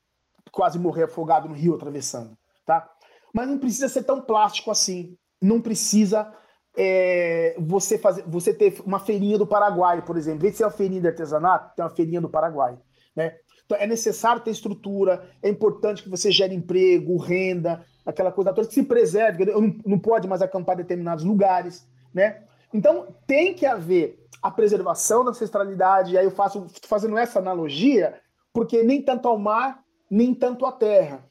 quase 0.53 0.79
morrer 0.79 1.05
afogado 1.05 1.49
no 1.49 1.55
rio 1.55 1.75
atravessando, 1.75 2.37
tá? 2.66 2.88
Mas 3.33 3.49
não 3.49 3.59
precisa 3.59 3.88
ser 3.88 4.05
tão 4.05 4.20
plástico 4.20 4.70
assim. 4.70 5.16
Não 5.40 5.61
precisa 5.61 6.33
é, 6.76 7.54
você 7.59 7.98
fazer, 7.98 8.24
você 8.26 8.54
ter 8.54 8.80
uma 8.85 8.98
feirinha 8.98 9.38
do 9.38 9.46
Paraguai, 9.46 10.02
por 10.02 10.16
exemplo. 10.16 10.38
Em 10.38 10.42
vez 10.42 10.52
de 10.54 10.59
ser 10.59 10.64
uma 10.64 10.70
feirinha 10.70 11.00
de 11.00 11.09
artesanato, 11.09 11.74
tem 11.74 11.85
uma 11.85 11.90
feirinha 11.90 12.20
do 12.20 12.28
Paraguai, 12.28 12.78
né? 13.14 13.37
Então, 13.64 13.78
é 13.78 13.87
necessário 13.87 14.42
ter 14.42 14.50
estrutura, 14.50 15.30
é 15.40 15.48
importante 15.48 16.02
que 16.02 16.09
você 16.09 16.33
gere 16.33 16.54
emprego, 16.54 17.16
renda, 17.16 17.85
aquela 18.04 18.33
coisa 18.33 18.52
toda, 18.52 18.66
que 18.66 18.74
se 18.74 18.83
preserve, 18.83 19.44
não, 19.44 19.76
não 19.87 19.98
pode 19.98 20.26
mais 20.26 20.42
acampar 20.42 20.74
em 20.74 20.78
determinados 20.78 21.24
lugares, 21.24 21.87
né? 22.12 22.42
Então, 22.74 23.14
tem 23.28 23.54
que 23.54 23.66
haver 23.66 24.18
a 24.42 24.50
preservação 24.50 25.24
da 25.24 25.30
ancestralidade, 25.30 26.14
e 26.14 26.18
aí 26.18 26.24
eu 26.24 26.30
faço 26.30 26.66
fazendo 26.88 27.16
essa 27.16 27.38
analogia, 27.38 28.18
porque 28.52 28.83
nem 28.83 29.02
tanto 29.02 29.28
ao 29.28 29.38
mar, 29.38 29.80
nem 30.11 30.35
tanto 30.35 30.66
à 30.66 30.72
terra. 30.72 31.24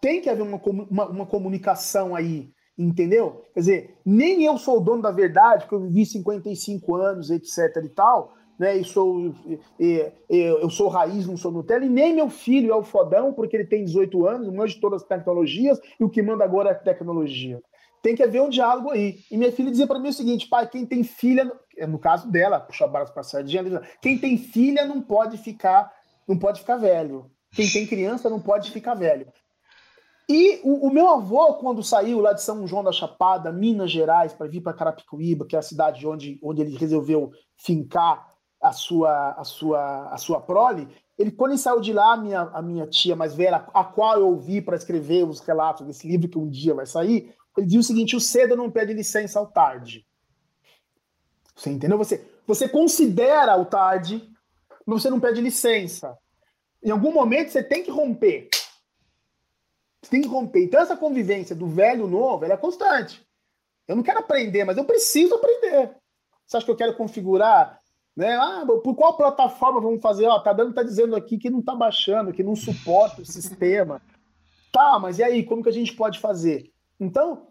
Tem 0.00 0.20
que 0.20 0.30
haver 0.30 0.42
uma, 0.42 0.60
uma, 0.90 1.06
uma 1.06 1.26
comunicação 1.26 2.14
aí, 2.14 2.50
entendeu? 2.88 3.42
Quer 3.54 3.60
dizer, 3.60 3.94
nem 4.04 4.44
eu 4.44 4.58
sou 4.58 4.78
o 4.78 4.80
dono 4.80 5.02
da 5.02 5.10
verdade, 5.10 5.64
porque 5.64 5.74
eu 5.74 5.80
vivi 5.80 6.04
55 6.06 6.94
anos, 6.96 7.30
etc 7.30 7.76
e 7.84 7.88
tal, 7.88 8.34
né? 8.58 8.76
E 8.76 8.84
sou, 8.84 9.34
e, 9.78 10.12
e, 10.28 10.36
eu 10.38 10.70
sou 10.70 10.88
raiz, 10.88 11.26
não 11.26 11.36
sou 11.36 11.50
Nutella, 11.50 11.84
e 11.84 11.88
nem 11.88 12.14
meu 12.14 12.28
filho 12.28 12.72
é 12.72 12.76
o 12.76 12.84
fodão, 12.84 13.32
porque 13.32 13.56
ele 13.56 13.66
tem 13.66 13.84
18 13.84 14.26
anos, 14.26 14.52
manja 14.52 14.74
de 14.74 14.80
todas 14.80 15.02
as 15.02 15.08
tecnologias, 15.08 15.80
e 15.98 16.04
o 16.04 16.10
que 16.10 16.22
manda 16.22 16.44
agora 16.44 16.70
é 16.70 16.74
tecnologia. 16.74 17.60
Tem 18.02 18.16
que 18.16 18.22
haver 18.22 18.42
um 18.42 18.48
diálogo 18.48 18.90
aí. 18.90 19.20
E 19.30 19.36
minha 19.36 19.52
filha 19.52 19.70
dizia 19.70 19.86
para 19.86 19.98
mim 19.98 20.08
o 20.08 20.12
seguinte, 20.12 20.48
pai, 20.48 20.68
quem 20.68 20.84
tem 20.84 21.04
filha, 21.04 21.50
no 21.88 21.98
caso 21.98 22.30
dela, 22.30 22.58
puxa 22.58 22.84
a 22.84 22.88
barra 22.88 23.06
para 23.06 23.22
sardinha, 23.22 23.80
quem 24.00 24.18
tem 24.18 24.36
filha 24.36 24.84
não 24.84 25.00
pode 25.00 25.38
ficar, 25.38 25.92
não 26.26 26.36
pode 26.36 26.60
ficar 26.60 26.76
velho. 26.76 27.30
Quem 27.54 27.68
tem 27.68 27.86
criança 27.86 28.30
não 28.30 28.40
pode 28.40 28.70
ficar 28.70 28.94
velho. 28.94 29.26
E 30.28 30.60
o, 30.62 30.86
o, 30.86 30.92
meu 30.92 31.08
avô, 31.08 31.54
quando 31.54 31.82
saiu 31.82 32.20
lá 32.20 32.32
de 32.32 32.42
São 32.42 32.66
João 32.66 32.84
da 32.84 32.92
Chapada, 32.92 33.52
Minas 33.52 33.90
Gerais, 33.90 34.32
para 34.32 34.46
vir 34.46 34.60
para 34.60 34.72
Carapicuíba, 34.72 35.44
que 35.44 35.56
é 35.56 35.58
a 35.58 35.62
cidade 35.62 36.06
onde, 36.06 36.38
onde 36.42 36.62
ele 36.62 36.76
resolveu 36.76 37.32
fincar 37.56 38.32
a 38.60 38.72
sua, 38.72 39.32
a 39.32 39.44
sua, 39.44 40.08
a 40.08 40.16
sua 40.16 40.40
prole, 40.40 40.88
ele, 41.18 41.30
quando 41.30 41.52
ele 41.52 41.58
saiu 41.58 41.80
de 41.80 41.92
lá, 41.92 42.14
a 42.14 42.16
minha, 42.16 42.40
a 42.40 42.62
minha 42.62 42.86
tia 42.86 43.14
mais 43.14 43.34
velha, 43.34 43.66
a 43.74 43.84
qual 43.84 44.18
eu 44.18 44.28
ouvi 44.28 44.60
para 44.60 44.76
escrever 44.76 45.24
os 45.24 45.40
relatos 45.40 45.86
desse 45.86 46.06
livro 46.06 46.28
que 46.28 46.38
um 46.38 46.48
dia 46.48 46.74
vai 46.74 46.86
sair, 46.86 47.34
ele 47.56 47.66
diz 47.66 47.80
o 47.80 47.82
seguinte: 47.86 48.16
o 48.16 48.20
cedo 48.20 48.56
não 48.56 48.70
pede 48.70 48.92
licença 48.92 49.38
ao 49.38 49.46
tarde. 49.46 50.06
Você 51.54 51.70
entendeu? 51.70 51.98
Você, 51.98 52.26
você 52.46 52.68
considera 52.68 53.56
o 53.56 53.64
tarde, 53.64 54.26
mas 54.86 55.02
você 55.02 55.10
não 55.10 55.20
pede 55.20 55.40
licença. 55.40 56.16
Em 56.82 56.90
algum 56.90 57.12
momento 57.12 57.50
você 57.50 57.62
tem 57.62 57.82
que 57.82 57.90
romper. 57.90 58.48
Você 60.02 60.10
tem 60.10 60.22
que 60.22 60.28
romper. 60.28 60.64
Então, 60.64 60.80
essa 60.80 60.96
convivência 60.96 61.54
do 61.54 61.66
velho 61.66 62.06
e 62.06 62.10
novo 62.10 62.44
ela 62.44 62.54
é 62.54 62.56
constante. 62.56 63.24
Eu 63.86 63.96
não 63.96 64.02
quero 64.02 64.18
aprender, 64.18 64.64
mas 64.64 64.76
eu 64.76 64.84
preciso 64.84 65.34
aprender. 65.34 65.96
Você 66.46 66.56
acha 66.56 66.66
que 66.66 66.72
eu 66.72 66.76
quero 66.76 66.96
configurar 66.96 67.82
né? 68.16 68.36
Ah, 68.36 68.64
por 68.66 68.94
qual 68.94 69.16
plataforma 69.16 69.80
vamos 69.80 70.02
fazer? 70.02 70.26
Ó, 70.26 70.38
tá 70.40 70.52
dando, 70.52 70.74
tá 70.74 70.82
dizendo 70.82 71.16
aqui 71.16 71.38
que 71.38 71.50
não 71.50 71.62
tá 71.62 71.74
baixando, 71.74 72.32
que 72.32 72.42
não 72.42 72.54
suporta 72.54 73.22
o 73.22 73.26
sistema. 73.26 74.00
Tá, 74.72 74.98
mas 74.98 75.18
e 75.18 75.22
aí, 75.22 75.44
como 75.44 75.62
que 75.62 75.68
a 75.68 75.72
gente 75.72 75.94
pode 75.94 76.18
fazer? 76.18 76.72
Então, 76.98 77.46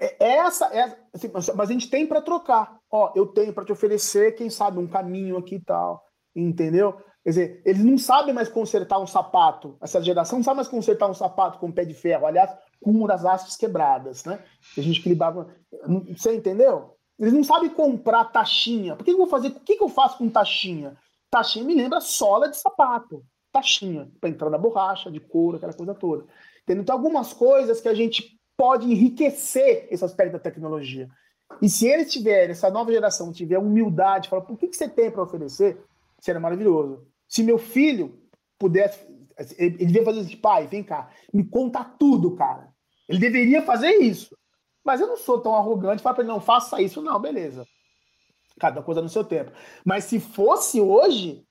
é, 0.00 0.16
é 0.24 0.36
essa, 0.36 0.64
é, 0.74 0.98
assim, 1.12 1.30
mas 1.54 1.68
a 1.68 1.72
gente 1.74 1.90
tem 1.90 2.06
para 2.06 2.22
trocar. 2.22 2.78
Ó, 2.90 3.12
eu 3.14 3.26
tenho 3.26 3.52
para 3.52 3.62
te 3.62 3.72
oferecer, 3.72 4.34
quem 4.34 4.48
sabe, 4.48 4.78
um 4.78 4.86
caminho 4.86 5.36
aqui 5.36 5.56
e 5.56 5.60
tal, 5.60 6.02
entendeu? 6.34 6.98
Quer 7.26 7.30
dizer, 7.30 7.62
eles 7.64 7.82
não 7.82 7.98
sabem 7.98 8.32
mais 8.32 8.48
consertar 8.48 9.00
um 9.00 9.06
sapato. 9.06 9.76
Essa 9.80 10.00
geração 10.00 10.38
não 10.38 10.44
sabe 10.44 10.58
mais 10.58 10.68
consertar 10.68 11.10
um 11.10 11.12
sapato 11.12 11.58
com 11.58 11.72
pé 11.72 11.84
de 11.84 11.92
ferro. 11.92 12.24
Aliás, 12.24 12.56
com 12.80 13.04
as 13.10 13.24
hastes 13.24 13.56
quebradas, 13.56 14.24
né? 14.24 14.38
A 14.78 14.80
gente 14.80 15.00
equilibrava. 15.00 15.48
Você 16.16 16.36
entendeu? 16.36 16.94
Eles 17.18 17.32
não 17.32 17.42
sabem 17.42 17.68
comprar 17.68 18.26
taxinha. 18.26 18.94
Por 18.94 19.02
que 19.02 19.10
eu 19.10 19.16
vou 19.16 19.26
fazer? 19.26 19.48
O 19.48 19.58
que 19.58 19.76
eu 19.82 19.88
faço 19.88 20.18
com 20.18 20.30
taxinha? 20.30 20.96
Taxinha 21.28 21.64
me 21.64 21.74
lembra 21.74 22.00
sola 22.00 22.48
de 22.48 22.58
sapato. 22.58 23.24
Taxinha, 23.50 24.08
para 24.20 24.30
entrar 24.30 24.48
na 24.48 24.56
borracha, 24.56 25.10
de 25.10 25.18
couro, 25.18 25.56
aquela 25.56 25.72
coisa 25.72 25.96
toda. 25.96 26.26
Entendeu? 26.62 26.82
Então, 26.84 26.94
algumas 26.94 27.32
coisas 27.32 27.80
que 27.80 27.88
a 27.88 27.94
gente 27.94 28.38
pode 28.56 28.86
enriquecer 28.86 29.88
esse 29.90 30.04
aspecto 30.04 30.34
da 30.34 30.38
tecnologia. 30.38 31.08
E 31.60 31.68
se 31.68 31.88
eles 31.88 32.12
tiverem, 32.12 32.52
essa 32.52 32.70
nova 32.70 32.92
geração 32.92 33.32
tiver 33.32 33.58
humildade, 33.58 34.28
falar, 34.28 34.42
por 34.42 34.56
que, 34.56 34.68
que 34.68 34.76
você 34.76 34.88
tem 34.88 35.10
para 35.10 35.24
oferecer? 35.24 35.76
Seria 36.20 36.40
maravilhoso. 36.40 37.04
Se 37.28 37.42
meu 37.42 37.58
filho 37.58 38.20
pudesse, 38.58 39.04
ele 39.58 39.86
devia 39.86 40.04
fazer 40.04 40.20
isso, 40.20 40.40
pai, 40.40 40.66
vem 40.66 40.82
cá, 40.82 41.10
me 41.32 41.44
conta 41.44 41.84
tudo, 41.84 42.34
cara. 42.36 42.72
Ele 43.08 43.18
deveria 43.18 43.62
fazer 43.62 43.90
isso. 43.96 44.36
Mas 44.84 45.00
eu 45.00 45.06
não 45.06 45.16
sou 45.16 45.40
tão 45.40 45.54
arrogante, 45.54 46.02
para 46.02 46.20
ele, 46.20 46.28
não, 46.28 46.40
faça 46.40 46.80
isso. 46.80 47.02
Não, 47.02 47.18
beleza. 47.20 47.66
Cada 48.58 48.82
coisa 48.82 49.02
no 49.02 49.08
seu 49.08 49.24
tempo. 49.24 49.50
Mas 49.84 50.04
se 50.04 50.20
fosse 50.20 50.80
hoje, 50.80 51.44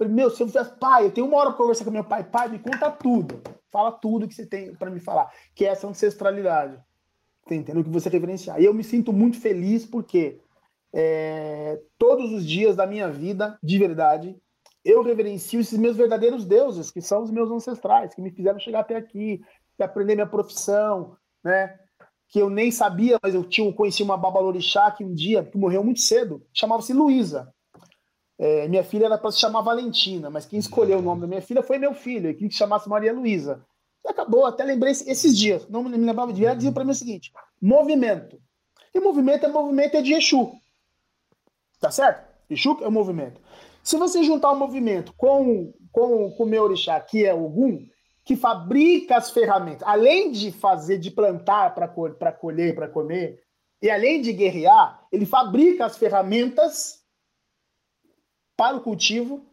meu, 0.00 0.28
se 0.28 0.42
eu 0.42 0.46
fizesse, 0.46 0.76
pai, 0.78 1.06
eu 1.06 1.12
tenho 1.12 1.26
uma 1.26 1.36
hora 1.36 1.50
para 1.50 1.58
conversar 1.58 1.84
com 1.84 1.90
meu 1.90 2.04
pai, 2.04 2.24
pai, 2.24 2.48
me 2.48 2.58
conta 2.58 2.90
tudo. 2.90 3.40
Fala 3.70 3.92
tudo 3.92 4.26
que 4.26 4.34
você 4.34 4.46
tem 4.46 4.74
para 4.74 4.90
me 4.90 4.98
falar. 4.98 5.32
Que 5.54 5.64
é 5.64 5.68
essa 5.68 5.86
ancestralidade. 5.86 6.78
Entendeu? 7.50 7.84
Que 7.84 7.90
você 7.90 8.08
referenciar. 8.08 8.60
E 8.60 8.64
eu 8.64 8.74
me 8.74 8.84
sinto 8.84 9.12
muito 9.12 9.40
feliz 9.40 9.86
porque 9.86 10.40
é, 10.92 11.80
todos 11.96 12.32
os 12.32 12.44
dias 12.44 12.76
da 12.76 12.86
minha 12.86 13.08
vida, 13.08 13.58
de 13.62 13.78
verdade, 13.78 14.36
eu 14.84 15.02
reverencio 15.02 15.60
esses 15.60 15.78
meus 15.78 15.96
verdadeiros 15.96 16.44
deuses, 16.44 16.90
que 16.90 17.00
são 17.00 17.22
os 17.22 17.30
meus 17.30 17.50
ancestrais, 17.50 18.14
que 18.14 18.22
me 18.22 18.30
fizeram 18.30 18.58
chegar 18.58 18.80
até 18.80 18.96
aqui, 18.96 19.40
aprender 19.78 20.14
minha 20.14 20.26
profissão, 20.26 21.16
né? 21.42 21.78
que 22.30 22.38
eu 22.38 22.48
nem 22.48 22.70
sabia, 22.70 23.18
mas 23.20 23.34
eu 23.34 23.42
tinha, 23.42 23.72
conheci 23.72 24.02
uma 24.02 24.16
babalorixá 24.16 24.90
que 24.92 25.04
um 25.04 25.12
dia, 25.12 25.44
que 25.44 25.58
morreu 25.58 25.82
muito 25.82 26.00
cedo, 26.00 26.46
chamava-se 26.54 26.92
Luísa. 26.92 27.52
É, 28.38 28.68
minha 28.68 28.84
filha 28.84 29.06
era 29.06 29.18
para 29.18 29.32
se 29.32 29.40
chamar 29.40 29.62
Valentina, 29.62 30.30
mas 30.30 30.46
quem 30.46 30.58
escolheu 30.58 31.00
o 31.00 31.02
nome 31.02 31.20
da 31.20 31.26
minha 31.26 31.42
filha 31.42 31.62
foi 31.62 31.76
meu 31.76 31.92
filho, 31.92 32.30
e 32.30 32.34
quem 32.34 32.48
se 32.48 32.56
chamasse 32.56 32.88
Maria 32.88 33.12
Luísa. 33.12 33.66
E 34.04 34.08
acabou, 34.08 34.46
até 34.46 34.64
lembrei 34.64 34.92
esses 34.92 35.36
dias, 35.36 35.68
não 35.68 35.82
me 35.82 35.96
lembrava 35.96 36.32
de 36.32 36.44
ela, 36.44 36.54
dizia 36.54 36.72
para 36.72 36.84
mim 36.84 36.92
o 36.92 36.94
seguinte: 36.94 37.32
movimento. 37.60 38.40
E 38.94 39.00
movimento 39.00 39.44
é 39.44 39.48
movimento 39.48 39.96
é 39.96 40.02
de 40.02 40.14
Exu. 40.14 40.52
Tá 41.80 41.90
certo? 41.90 42.26
Exu 42.48 42.78
é 42.80 42.88
o 42.88 42.92
movimento. 42.92 43.40
Se 43.90 43.96
você 43.96 44.22
juntar 44.22 44.52
o 44.52 44.56
movimento 44.56 45.12
com, 45.14 45.74
com, 45.90 46.30
com 46.30 46.44
o 46.44 46.46
meu 46.46 46.62
orixá, 46.62 47.00
que 47.00 47.26
é 47.26 47.34
Ogum, 47.34 47.88
que 48.24 48.36
fabrica 48.36 49.16
as 49.16 49.32
ferramentas, 49.32 49.82
além 49.84 50.30
de 50.30 50.52
fazer, 50.52 50.96
de 50.96 51.10
plantar 51.10 51.74
para 51.74 51.88
colher, 52.30 52.72
para 52.76 52.86
comer, 52.86 53.42
e 53.82 53.90
além 53.90 54.22
de 54.22 54.32
guerrear, 54.32 55.04
ele 55.10 55.26
fabrica 55.26 55.86
as 55.86 55.98
ferramentas 55.98 57.02
para 58.56 58.76
o 58.76 58.80
cultivo 58.80 59.44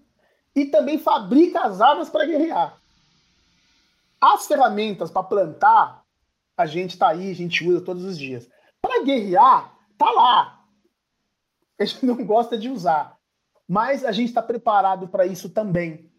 e 0.56 0.66
também 0.66 1.00
fabrica 1.00 1.62
as 1.62 1.82
armas 1.82 2.08
para 2.08 2.28
guerrear. 2.28 2.80
As 4.22 4.48
ferramentas 4.48 5.10
para 5.10 5.24
plantar, 5.24 6.04
a 6.56 6.68
gente 6.68 6.92
está 6.92 7.08
aí, 7.08 7.32
a 7.32 7.36
gente 7.36 7.68
usa 7.68 7.82
todos 7.82 8.04
os 8.04 8.16
dias. 8.16 8.48
Para 8.80 9.04
guerrear, 9.04 9.76
tá 9.98 10.12
lá. 10.12 10.64
A 11.80 11.86
gente 11.86 12.06
não 12.06 12.24
gosta 12.24 12.56
de 12.56 12.70
usar, 12.70 13.17
mas 13.68 14.06
a 14.06 14.12
gente 14.12 14.30
está 14.30 14.42
preparado 14.42 15.08
para 15.08 15.26
isso 15.26 15.50
também. 15.50 16.10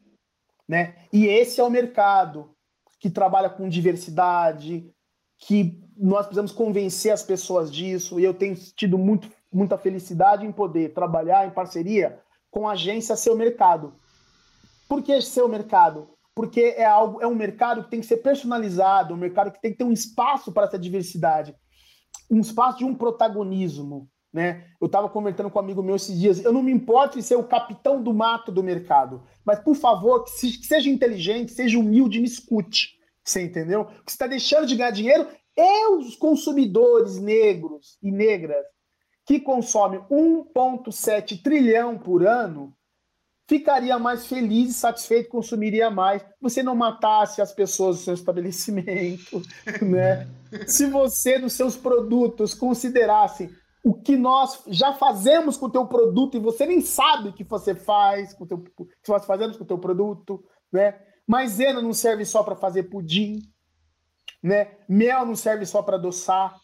Né? 0.69 0.97
E 1.13 1.27
esse 1.27 1.61
é 1.61 1.65
o 1.65 1.71
mercado 1.71 2.55
que 3.01 3.09
trabalha 3.09 3.49
com 3.49 3.69
diversidade, 3.69 4.93
que 5.39 5.81
nós 5.97 6.27
precisamos 6.27 6.53
convencer 6.53 7.13
as 7.13 7.23
pessoas 7.23 7.73
disso, 7.73 8.21
e 8.21 8.25
eu 8.25 8.35
tenho 8.35 8.55
tido 8.55 8.99
muito, 8.99 9.31
muita 9.53 9.79
felicidade 9.79 10.45
em 10.45 10.53
poder 10.53 10.93
trabalhar 10.93 11.47
em 11.47 11.51
parceria 11.51 12.21
com 12.51 12.69
a 12.69 12.73
agência 12.73 13.17
Seu 13.17 13.37
Mercado. 13.37 13.95
Por 14.89 15.03
que 15.03 15.21
Seu 15.21 15.49
Mercado? 15.49 16.11
Porque 16.35 16.75
é, 16.77 16.85
algo, 16.85 17.21
é 17.21 17.27
um 17.27 17.35
mercado 17.35 17.85
que 17.85 17.91
tem 17.91 18.01
que 18.01 18.07
ser 18.07 18.19
personalizado, 18.19 19.15
um 19.15 19.19
mercado 19.19 19.51
que 19.51 19.61
tem 19.61 19.73
que 19.73 19.79
ter 19.79 19.85
um 19.85 19.93
espaço 19.93 20.53
para 20.53 20.67
essa 20.67 20.79
diversidade, 20.79 21.55
um 22.31 22.41
espaço 22.41 22.79
de 22.79 22.85
um 22.85 22.95
protagonismo. 22.95 24.09
Né? 24.33 24.65
Eu 24.81 24.87
estava 24.87 25.09
conversando 25.09 25.51
com 25.51 25.59
um 25.59 25.63
amigo 25.63 25.83
meu 25.83 25.97
esses 25.97 26.19
dias. 26.19 26.45
Eu 26.45 26.53
não 26.53 26.63
me 26.63 26.73
importo 26.73 27.19
em 27.19 27.23
ser 27.23 27.37
o 27.37 27.45
capitão 27.45 28.03
do 28.03 28.13
mato 28.13 28.53
do 28.53 28.63
mercado, 28.63 29.23
mas 29.45 29.59
por 29.59 29.75
favor, 29.75 30.25
que 30.25 30.31
seja 30.31 30.91
inteligente, 30.91 31.53
seja 31.53 31.79
humilde, 31.79 32.21
me 32.21 32.27
escute. 32.27 32.99
Você 33.25 33.43
entendeu? 33.43 33.87
Que 33.87 34.13
você 34.13 34.15
está 34.15 34.27
deixando 34.27 34.67
de 34.67 34.77
ganhar 34.77 34.91
dinheiro 34.91 35.27
e 35.57 35.89
os 35.97 36.15
consumidores 36.17 37.19
negros 37.19 37.99
e 38.03 38.11
negras 38.11 38.65
que 39.27 39.41
consomem 39.41 40.01
1,7 40.11 41.43
trilhão 41.43 41.99
por 41.99 42.27
ano 42.27 42.75
ficaria 43.49 43.99
mais 43.99 44.27
feliz 44.27 44.71
e 44.71 44.75
satisfeito, 44.75 45.31
consumiria 45.31 45.91
mais. 45.91 46.23
Você 46.41 46.63
não 46.63 46.77
matasse 46.77 47.41
as 47.41 47.53
pessoas 47.53 47.97
do 47.97 48.03
seu 48.03 48.15
estabelecimento, 48.15 49.43
né? 49.83 50.29
Se 50.69 50.87
você, 50.87 51.39
nos 51.39 51.55
seus 51.55 51.77
produtos, 51.77 52.55
considerasse 52.55 53.51
o 53.85 53.95
que 53.95 54.17
nós 54.17 54.63
já 54.69 54.93
fazemos 54.93 55.57
com 55.57 55.67
o 55.67 55.71
teu 55.71 55.87
produto 55.87 56.37
e 56.37 56.41
você 56.41 56.67
nem 56.67 56.81
sabe 56.81 57.29
o 57.29 57.33
que 57.33 57.45
você 57.45 57.75
faz 57.75 58.35
com 58.35 58.45
o 58.45 58.47
teu, 58.47 58.59
que 58.59 59.09
nós 59.09 59.25
fazemos 59.25 59.57
com 59.57 59.65
o 59.65 59.67
teu 59.67 59.79
produto, 59.79 60.45
né? 60.73 61.01
Maisena 61.27 61.83
não 61.83 61.93
serve 61.93 62.25
só 62.25 62.43
para 62.43 62.57
fazer 62.57 62.85
pudim, 62.85 63.41
né? 64.43 64.77
Mel 64.89 65.27
não 65.27 65.37
serve 65.37 65.67
só 65.67 65.83
para 65.83 65.97
adoçar, 65.97 66.59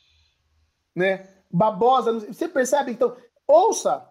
né? 0.94 1.28
Babosa, 1.50 2.12
você 2.20 2.48
percebe? 2.48 2.90
Então, 2.90 3.16
ouça, 3.46 4.10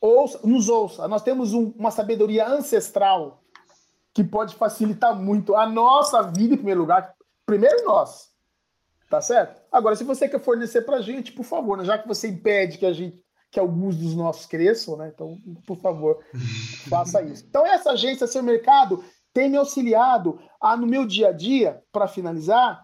ouça, 0.00 0.40
nos 0.46 0.68
ouça. 0.68 1.06
Nós 1.06 1.22
temos 1.22 1.52
um, 1.52 1.70
uma 1.76 1.90
sabedoria 1.90 2.48
ancestral 2.48 3.42
que 4.14 4.24
pode 4.24 4.54
facilitar 4.54 5.14
muito 5.14 5.54
a 5.54 5.68
nossa 5.68 6.22
vida 6.22 6.54
em 6.54 6.58
primeiro 6.58 6.80
lugar. 6.80 7.14
Primeiro 7.44 7.84
nós, 7.84 8.29
Tá 9.10 9.20
certo? 9.20 9.60
Agora, 9.72 9.96
se 9.96 10.04
você 10.04 10.28
quer 10.28 10.38
fornecer 10.38 10.82
para 10.82 10.98
a 10.98 11.02
gente, 11.02 11.32
por 11.32 11.44
favor, 11.44 11.76
né? 11.76 11.84
já 11.84 11.98
que 11.98 12.06
você 12.06 12.28
impede 12.28 12.78
que 12.78 12.86
a 12.86 12.92
gente 12.92 13.22
que 13.50 13.58
alguns 13.58 13.96
dos 13.96 14.14
nossos 14.14 14.46
cresçam, 14.46 14.96
né? 14.96 15.10
Então, 15.12 15.36
por 15.66 15.76
favor, 15.76 16.24
faça 16.88 17.20
isso. 17.20 17.44
Então, 17.48 17.66
essa 17.66 17.90
agência 17.90 18.28
Seu 18.28 18.44
Mercado 18.44 19.04
tem 19.34 19.50
me 19.50 19.56
auxiliado 19.56 20.38
a, 20.60 20.76
no 20.76 20.86
meu 20.86 21.04
dia 21.04 21.30
a 21.30 21.32
dia, 21.32 21.82
para 21.90 22.06
finalizar, 22.06 22.80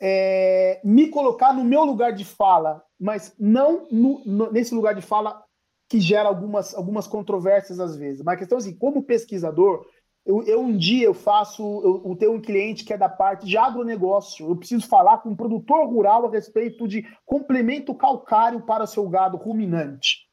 é, 0.00 0.80
me 0.84 1.08
colocar 1.08 1.52
no 1.52 1.64
meu 1.64 1.84
lugar 1.84 2.12
de 2.12 2.24
fala, 2.24 2.80
mas 3.00 3.34
não 3.36 3.88
no, 3.90 4.22
no, 4.24 4.52
nesse 4.52 4.72
lugar 4.72 4.94
de 4.94 5.02
fala 5.02 5.42
que 5.88 5.98
gera 6.00 6.28
algumas, 6.28 6.72
algumas 6.74 7.08
controvérsias 7.08 7.80
às 7.80 7.96
vezes. 7.96 8.22
Mas 8.22 8.36
a 8.36 8.38
questão 8.38 8.58
é 8.58 8.60
assim, 8.60 8.76
como 8.76 9.02
pesquisador, 9.02 9.84
eu, 10.26 10.42
eu, 10.44 10.60
um 10.60 10.74
dia 10.76 11.04
eu 11.04 11.12
faço, 11.12 11.62
eu, 11.62 12.02
eu, 12.10 12.16
tenho 12.16 12.32
um 12.32 12.40
cliente 12.40 12.84
que 12.84 12.94
é 12.94 12.96
da 12.96 13.10
parte 13.10 13.46
de 13.46 13.58
agronegócio. 13.58 14.48
Eu 14.48 14.56
preciso 14.56 14.86
falar 14.86 15.18
com 15.18 15.30
um 15.30 15.36
produtor 15.36 15.86
rural 15.86 16.26
a 16.26 16.30
respeito 16.30 16.88
de 16.88 17.06
complemento 17.26 17.94
calcário 17.94 18.62
para 18.62 18.86
seu 18.86 19.06
gado 19.08 19.36
ruminante. 19.36 20.24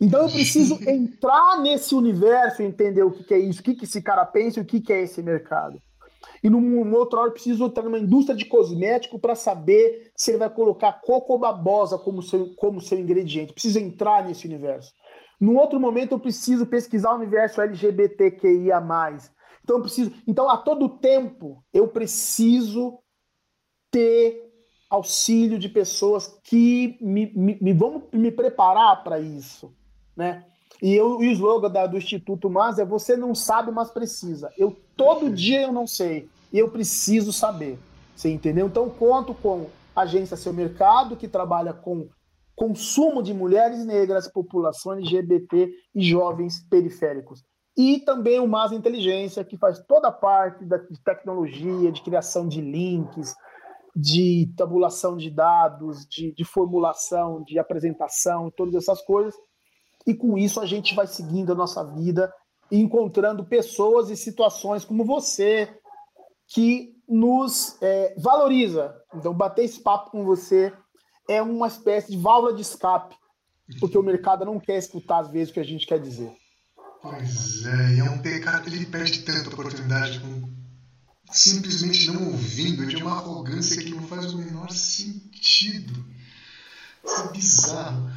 Então 0.00 0.22
eu 0.22 0.30
preciso 0.30 0.78
entrar 0.88 1.60
nesse 1.60 1.94
universo, 1.94 2.62
entender 2.62 3.02
o 3.02 3.10
que, 3.10 3.24
que 3.24 3.34
é 3.34 3.38
isso, 3.38 3.60
o 3.60 3.64
que, 3.64 3.74
que 3.74 3.84
esse 3.84 4.00
cara 4.00 4.24
pensa, 4.24 4.60
o 4.60 4.64
que, 4.64 4.80
que 4.80 4.92
é 4.92 5.02
esse 5.02 5.20
mercado. 5.20 5.80
E 6.42 6.48
num, 6.48 6.94
outro 6.94 7.18
hora 7.18 7.28
eu 7.28 7.32
preciso 7.32 7.64
entrar 7.64 7.82
numa 7.82 7.98
indústria 7.98 8.36
de 8.36 8.44
cosmético 8.44 9.18
para 9.18 9.34
saber 9.34 10.12
se 10.14 10.30
ele 10.30 10.38
vai 10.38 10.50
colocar 10.50 10.92
coco 10.92 11.32
ou 11.32 11.38
babosa 11.38 11.98
como 11.98 12.22
seu, 12.22 12.54
como 12.54 12.80
seu 12.80 12.98
ingrediente. 12.98 13.52
Preciso 13.52 13.78
entrar 13.80 14.24
nesse 14.24 14.46
universo. 14.46 14.92
Num 15.40 15.56
outro 15.56 15.78
momento 15.78 16.12
eu 16.12 16.18
preciso 16.18 16.66
pesquisar 16.66 17.12
o 17.12 17.16
universo 17.16 17.60
LGBTQIA+. 17.60 18.80
Então 19.62 19.76
eu 19.76 19.82
preciso, 19.82 20.12
então 20.26 20.48
a 20.48 20.56
todo 20.56 20.88
tempo 20.88 21.62
eu 21.72 21.88
preciso 21.88 22.98
ter 23.90 24.46
auxílio 24.88 25.58
de 25.58 25.68
pessoas 25.68 26.38
que 26.44 26.96
me, 27.00 27.32
me, 27.34 27.58
me 27.60 27.72
vão 27.72 28.04
me 28.12 28.30
preparar 28.30 29.02
para 29.02 29.18
isso, 29.18 29.74
né? 30.16 30.44
E, 30.82 30.94
eu, 30.94 31.22
e 31.22 31.28
o 31.28 31.32
slogan 31.32 31.70
da, 31.70 31.86
do 31.86 31.96
Instituto 31.96 32.50
Mas 32.50 32.78
é 32.78 32.84
você 32.84 33.16
não 33.16 33.34
sabe, 33.34 33.70
mas 33.72 33.90
precisa. 33.90 34.52
Eu 34.58 34.76
todo 34.96 35.30
dia 35.30 35.62
eu 35.62 35.72
não 35.72 35.86
sei 35.86 36.28
e 36.52 36.58
eu 36.58 36.70
preciso 36.70 37.32
saber. 37.32 37.78
Você 38.14 38.30
entendeu? 38.30 38.66
Então 38.66 38.88
conto 38.88 39.34
com 39.34 39.68
a 39.94 40.02
agência 40.02 40.36
Seu 40.36 40.52
Mercado 40.52 41.16
que 41.16 41.28
trabalha 41.28 41.72
com 41.72 42.08
consumo 42.56 43.22
de 43.22 43.34
mulheres 43.34 43.84
negras, 43.84 44.26
população 44.26 44.94
LGBT 44.94 45.70
e 45.94 46.02
jovens 46.02 46.66
periféricos. 46.68 47.44
E 47.76 48.00
também 48.00 48.40
o 48.40 48.48
Mais 48.48 48.72
Inteligência, 48.72 49.44
que 49.44 49.58
faz 49.58 49.78
toda 49.86 50.08
a 50.08 50.12
parte 50.12 50.64
da, 50.64 50.78
de 50.78 50.98
tecnologia, 51.04 51.92
de 51.92 52.02
criação 52.02 52.48
de 52.48 52.62
links, 52.62 53.34
de 53.94 54.50
tabulação 54.56 55.16
de 55.16 55.30
dados, 55.30 56.06
de, 56.06 56.32
de 56.32 56.44
formulação, 56.44 57.42
de 57.44 57.58
apresentação, 57.58 58.50
todas 58.50 58.74
essas 58.74 59.02
coisas. 59.02 59.34
E 60.06 60.14
com 60.14 60.38
isso 60.38 60.58
a 60.58 60.66
gente 60.66 60.94
vai 60.94 61.06
seguindo 61.06 61.52
a 61.52 61.54
nossa 61.54 61.84
vida 61.84 62.32
encontrando 62.70 63.44
pessoas 63.44 64.10
e 64.10 64.16
situações 64.16 64.84
como 64.84 65.04
você, 65.04 65.68
que 66.48 66.94
nos 67.08 67.80
é, 67.80 68.14
valoriza. 68.18 68.94
Então, 69.14 69.32
bater 69.32 69.64
esse 69.64 69.80
papo 69.80 70.10
com 70.10 70.24
você 70.24 70.72
é 71.28 71.42
uma 71.42 71.68
espécie 71.68 72.12
de 72.12 72.18
válvula 72.18 72.54
de 72.54 72.62
escape, 72.62 73.14
porque 73.80 73.98
o 73.98 74.02
mercado 74.02 74.44
não 74.44 74.60
quer 74.60 74.78
escutar 74.78 75.20
às 75.20 75.28
vezes 75.28 75.50
o 75.50 75.54
que 75.54 75.60
a 75.60 75.64
gente 75.64 75.86
quer 75.86 76.00
dizer. 76.00 76.32
Pois 77.02 77.64
é, 77.66 77.94
e 77.94 78.00
é 78.00 78.04
um 78.04 78.18
pecado, 78.18 78.68
ele 78.68 78.86
perde 78.86 79.22
tanta 79.22 79.48
oportunidade 79.48 80.20
com 80.20 80.56
simplesmente 81.30 82.10
não 82.10 82.28
ouvindo, 82.28 82.84
é 82.84 82.86
de 82.86 82.96
uma 82.96 83.12
arrogância 83.12 83.82
que 83.82 83.90
não 83.90 84.02
faz 84.02 84.32
o 84.32 84.38
menor 84.38 84.70
sentido. 84.70 86.04
Isso 87.04 87.22
é 87.22 87.32
bizarro. 87.32 88.10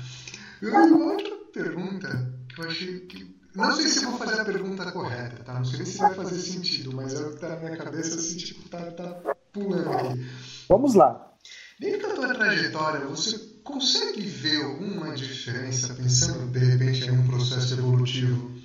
Eu, 0.61 0.73
uma 0.73 1.13
outra 1.13 1.35
pergunta 1.53 2.33
que 2.53 2.61
eu 2.61 2.65
achei 2.65 2.99
que. 3.01 3.39
Não 3.55 3.75
sei 3.75 3.87
se 3.87 4.03
eu 4.03 4.11
vou 4.11 4.19
fazer 4.19 4.39
a 4.39 4.45
pergunta 4.45 4.91
correta, 4.91 5.43
tá? 5.43 5.53
Não 5.55 5.65
sei 5.65 5.85
se 5.85 5.97
vai 5.97 6.13
fazer 6.13 6.39
sentido, 6.39 6.93
mas 6.93 7.13
é 7.13 7.25
o 7.25 7.33
que 7.33 7.39
tá 7.39 7.49
na 7.49 7.55
minha 7.57 7.77
cabeça, 7.77 8.15
assim, 8.15 8.37
tipo, 8.37 8.69
tá, 8.69 8.79
tá 8.91 9.35
pulando 9.51 9.91
aqui. 9.91 10.25
Vamos 10.67 10.93
lá. 10.93 11.28
Dentro 11.79 12.09
da 12.09 12.15
tua 12.15 12.33
trajetória, 12.33 13.05
você 13.05 13.39
consegue 13.63 14.21
ver 14.21 14.63
alguma 14.63 15.15
diferença, 15.15 15.93
pensando 15.93 16.51
de 16.51 16.59
repente 16.59 17.05
em 17.05 17.11
um 17.11 17.25
processo 17.25 17.73
evolutivo, 17.73 18.59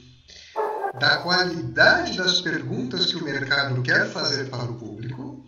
da 0.98 1.18
qualidade 1.18 2.16
das 2.16 2.40
perguntas 2.40 3.07
que 3.07 3.16
o 3.16 3.24
mercado 3.24 3.81
quer 3.83 4.11
fazer 4.11 4.50
para 4.50 4.64
o 4.64 4.74
público, 4.74 5.44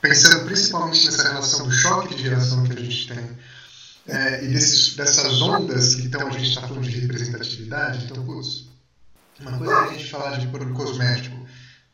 pensando 0.00 0.44
principalmente 0.44 1.06
nessa 1.06 1.24
relação 1.24 1.66
do 1.66 1.72
choque 1.72 2.14
de 2.14 2.22
geração 2.22 2.62
que 2.62 2.72
a 2.72 2.80
gente 2.80 3.08
tem 3.08 3.38
é, 4.06 4.44
e 4.44 4.48
desses, 4.48 4.94
dessas 4.94 5.42
ondas 5.42 5.96
que 5.96 6.06
então 6.06 6.28
a 6.28 6.30
gente 6.30 6.48
está 6.48 6.68
falando 6.68 6.84
de 6.84 7.00
representatividade, 7.00 8.04
então, 8.04 8.24
putz, 8.24 8.66
uma 9.40 9.58
coisa 9.58 9.72
é 9.72 9.76
a 9.76 9.92
gente 9.92 10.10
falar 10.10 10.38
de 10.38 10.46
produto 10.46 10.76
cosmético 10.76 11.36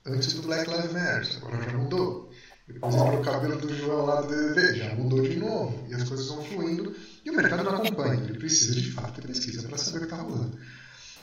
antes 0.05 0.35
do 0.35 0.43
Black 0.43 0.71
Lives 0.71 0.93
Matter, 0.93 1.37
agora 1.39 1.63
já 1.63 1.79
mudou. 1.79 2.34
Depois 2.67 2.95
o 2.95 3.21
cabelo 3.21 3.59
do 3.59 3.77
João 3.77 4.07
lá 4.07 4.23
do 4.23 4.29
DDD, 4.29 4.79
já 4.79 4.95
mudou 4.95 5.21
de 5.21 5.37
novo. 5.37 5.87
E 5.89 5.95
as 5.95 6.09
coisas 6.09 6.27
vão 6.29 6.43
fluindo 6.45 6.95
e 7.25 7.31
o 7.31 7.37
mercado 7.37 7.63
não 7.63 7.75
acompanha. 7.75 8.25
Ele 8.25 8.39
precisa 8.39 8.75
de 8.75 8.91
fato 8.93 9.21
ter 9.21 9.27
pesquisa 9.27 9.69
para 9.69 9.77
saber 9.77 9.99
o 9.99 10.01
que 10.01 10.07
está 10.07 10.17
rolando. 10.17 10.59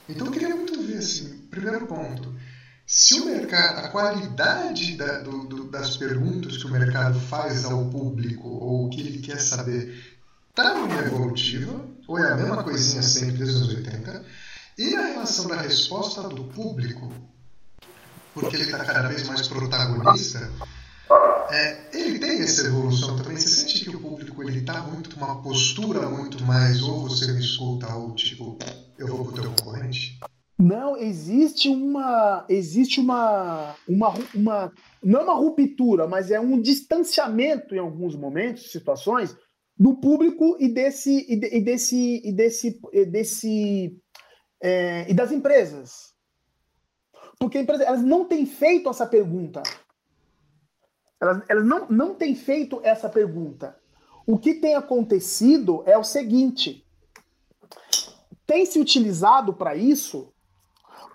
Então 0.08 0.28
eu 0.28 0.34
queria 0.34 0.56
muito 0.56 0.82
ver, 0.84 0.98
assim, 0.98 1.48
primeiro 1.50 1.88
ponto, 1.88 2.36
se 2.86 3.14
o 3.16 3.26
mercado, 3.26 3.86
a 3.86 3.90
qualidade 3.90 4.98
da, 4.98 5.20
do, 5.20 5.46
do, 5.46 5.64
das 5.70 5.96
perguntas 5.98 6.58
que 6.58 6.66
o 6.66 6.72
mercado 6.72 7.20
faz 7.20 7.66
ao 7.66 7.90
público 7.90 8.48
ou 8.48 8.86
o 8.86 8.90
que 8.90 9.00
ele 9.00 9.20
quer 9.20 9.40
saber 9.40 10.20
está 10.50 10.74
numa 10.74 11.00
evolutiva, 11.00 11.88
ou 12.08 12.20
é 12.20 12.34
a 12.34 12.36
mesma 12.36 12.64
coisinha 12.64 13.02
sempre 13.02 13.38
desde 13.38 13.56
os 13.56 13.62
anos 13.62 13.76
80, 13.76 14.26
e 14.78 14.96
a 14.96 15.06
relação 15.06 15.48
da 15.48 15.62
resposta 15.62 16.24
do 16.24 16.44
público, 16.46 17.14
porque 18.34 18.58
ele 18.58 18.64
está 18.64 18.84
cada 18.84 19.08
vez 19.08 19.26
mais 19.26 19.48
protagonista, 19.48 20.52
é, 21.52 21.90
ele 21.94 22.20
tem 22.20 22.42
essa 22.42 22.68
evolução 22.68 23.18
também. 23.18 23.38
Você 23.38 23.50
sente 23.50 23.86
que 23.86 23.96
o 23.96 24.00
público 24.00 24.42
ele 24.44 24.60
está 24.60 24.82
muito 24.84 25.16
uma 25.18 25.42
postura 25.42 26.10
muito 26.10 26.44
mais 26.44 26.82
ou 26.82 27.02
você 27.02 27.32
me 27.34 27.40
escuta 27.40 27.94
ou 27.94 28.16
tipo 28.16 28.58
eu 28.98 29.08
vou 29.08 29.26
pro 29.26 29.42
teu 29.42 29.52
concorrente? 29.52 30.20
Não, 30.58 30.96
existe 30.96 31.70
uma 31.70 32.46
existe 32.48 33.00
uma, 33.00 33.76
uma 33.88 34.14
uma 34.34 34.72
não 35.04 35.20
é 35.20 35.24
uma 35.24 35.36
ruptura, 35.36 36.08
mas 36.08 36.32
é 36.32 36.40
um 36.40 36.62
distanciamento 36.62 37.76
em 37.76 37.80
alguns 37.80 38.16
momentos, 38.16 38.72
situações 38.72 39.36
do 39.78 39.96
público 39.96 40.56
e 40.60 40.70
desse 40.70 41.26
e, 41.28 41.36
de, 41.36 41.58
e 41.58 41.62
desse 41.62 42.22
e 42.24 42.32
desse 42.32 42.80
e 42.94 43.06
desse 43.06 43.98
é, 44.62 45.10
e 45.10 45.14
das 45.14 45.32
empresas. 45.32 46.12
Porque 47.40 47.60
empresas, 47.60 47.88
elas 47.88 48.04
não 48.04 48.26
têm 48.26 48.46
feito 48.46 48.88
essa 48.88 49.08
pergunta. 49.08 49.64
Elas, 51.22 51.44
elas 51.48 51.66
não, 51.66 51.88
não 51.88 52.16
têm 52.16 52.36
feito 52.36 52.82
essa 52.84 53.08
pergunta. 53.08 53.78
O 54.26 54.40
que 54.40 54.56
tem 54.56 54.76
acontecido 54.76 55.84
é 55.86 55.98
o 55.98 56.04
seguinte: 56.04 56.86
tem 58.46 58.66
se 58.66 58.80
utilizado 58.80 59.54
para 59.54 59.76
isso 59.76 60.34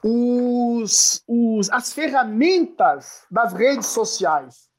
os, 0.02 1.22
os, 1.26 1.70
as 1.70 1.92
ferramentas 1.92 3.24
das 3.30 3.52
redes 3.52 3.86
sociais. 3.86 4.70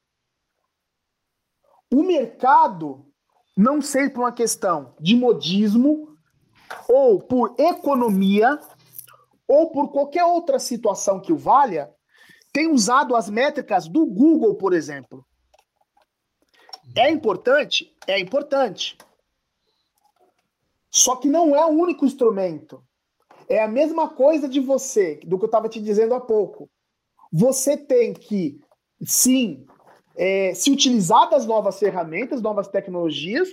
O 1.94 2.04
mercado, 2.04 3.06
não 3.56 3.82
sei 3.82 4.10
por 4.10 4.22
uma 4.22 4.32
questão 4.32 4.96
de 5.00 5.16
modismo, 5.16 6.16
ou 6.88 7.22
por 7.22 7.56
economia, 7.58 8.60
ou 9.48 9.72
por 9.72 9.92
qualquer 9.92 10.26
outra 10.26 10.60
situação 10.60 11.20
que 11.20 11.32
o 11.32 11.38
valha, 11.38 11.94
tem 12.58 12.72
usado 12.72 13.16
as 13.16 13.30
métricas 13.30 13.88
do 13.88 14.04
Google, 14.04 14.56
por 14.56 14.74
exemplo. 14.74 15.24
É 16.96 17.08
importante? 17.12 17.96
É 18.08 18.20
importante. 18.20 18.98
Só 20.90 21.18
que 21.18 21.28
não 21.28 21.56
é 21.56 21.64
o 21.64 21.70
único 21.70 22.04
instrumento. 22.04 22.84
É 23.48 23.62
a 23.62 23.68
mesma 23.68 24.10
coisa 24.10 24.50
de 24.50 24.60
você, 24.60 25.20
do 25.24 25.38
que 25.38 25.44
eu 25.44 25.48
estava 25.48 25.70
te 25.70 25.80
dizendo 25.80 26.16
há 26.16 26.20
pouco. 26.20 26.68
Você 27.32 27.78
tem 27.78 28.12
que, 28.12 28.60
sim, 29.06 29.64
é, 30.16 30.52
se 30.56 30.72
utilizar 30.72 31.30
das 31.30 31.46
novas 31.46 31.78
ferramentas, 31.78 32.42
novas 32.42 32.68
tecnologias, 32.68 33.50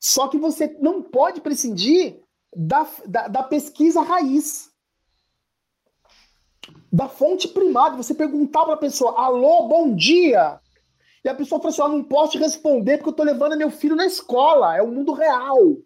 só 0.00 0.26
que 0.26 0.38
você 0.38 0.74
não 0.80 1.02
pode 1.02 1.42
prescindir 1.42 2.18
da, 2.56 2.88
da, 3.06 3.28
da 3.28 3.42
pesquisa 3.42 4.00
raiz 4.00 4.70
da 6.92 7.08
fonte 7.08 7.48
primária, 7.48 7.96
você 7.96 8.14
perguntar 8.14 8.64
para 8.64 8.74
a 8.74 8.78
pessoa, 8.78 9.20
alô, 9.20 9.68
bom 9.68 9.94
dia. 9.94 10.60
E 11.24 11.28
a 11.28 11.34
pessoa 11.34 11.60
fala 11.60 11.70
assim, 11.70 11.82
ah, 11.82 11.88
não 11.88 12.04
posso 12.04 12.32
te 12.32 12.38
responder 12.38 12.96
porque 12.96 13.10
eu 13.10 13.12
estou 13.12 13.26
levando 13.26 13.56
meu 13.56 13.70
filho 13.70 13.96
na 13.96 14.06
escola. 14.06 14.76
É 14.76 14.82
o 14.82 14.88
mundo 14.88 15.12
real. 15.12 15.76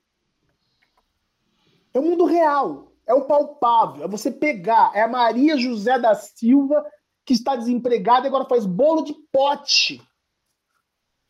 É 1.93 1.99
o 1.99 2.03
mundo 2.03 2.25
real. 2.25 2.93
É 3.07 3.15
o 3.15 3.25
palpável. 3.25 4.05
É 4.05 4.09
você 4.09 4.31
pegar. 4.31 4.93
É 4.95 5.03
a 5.03 5.09
Maria 5.09 5.57
José 5.57 5.99
da 5.99 6.15
Silva 6.15 6.85
que 7.25 7.35
está 7.35 7.57
desempregada 7.57 8.27
e 8.27 8.29
agora 8.29 8.45
faz 8.45 8.67
bolo 8.67 9.03
de 9.03 9.15
pote. 9.33 10.01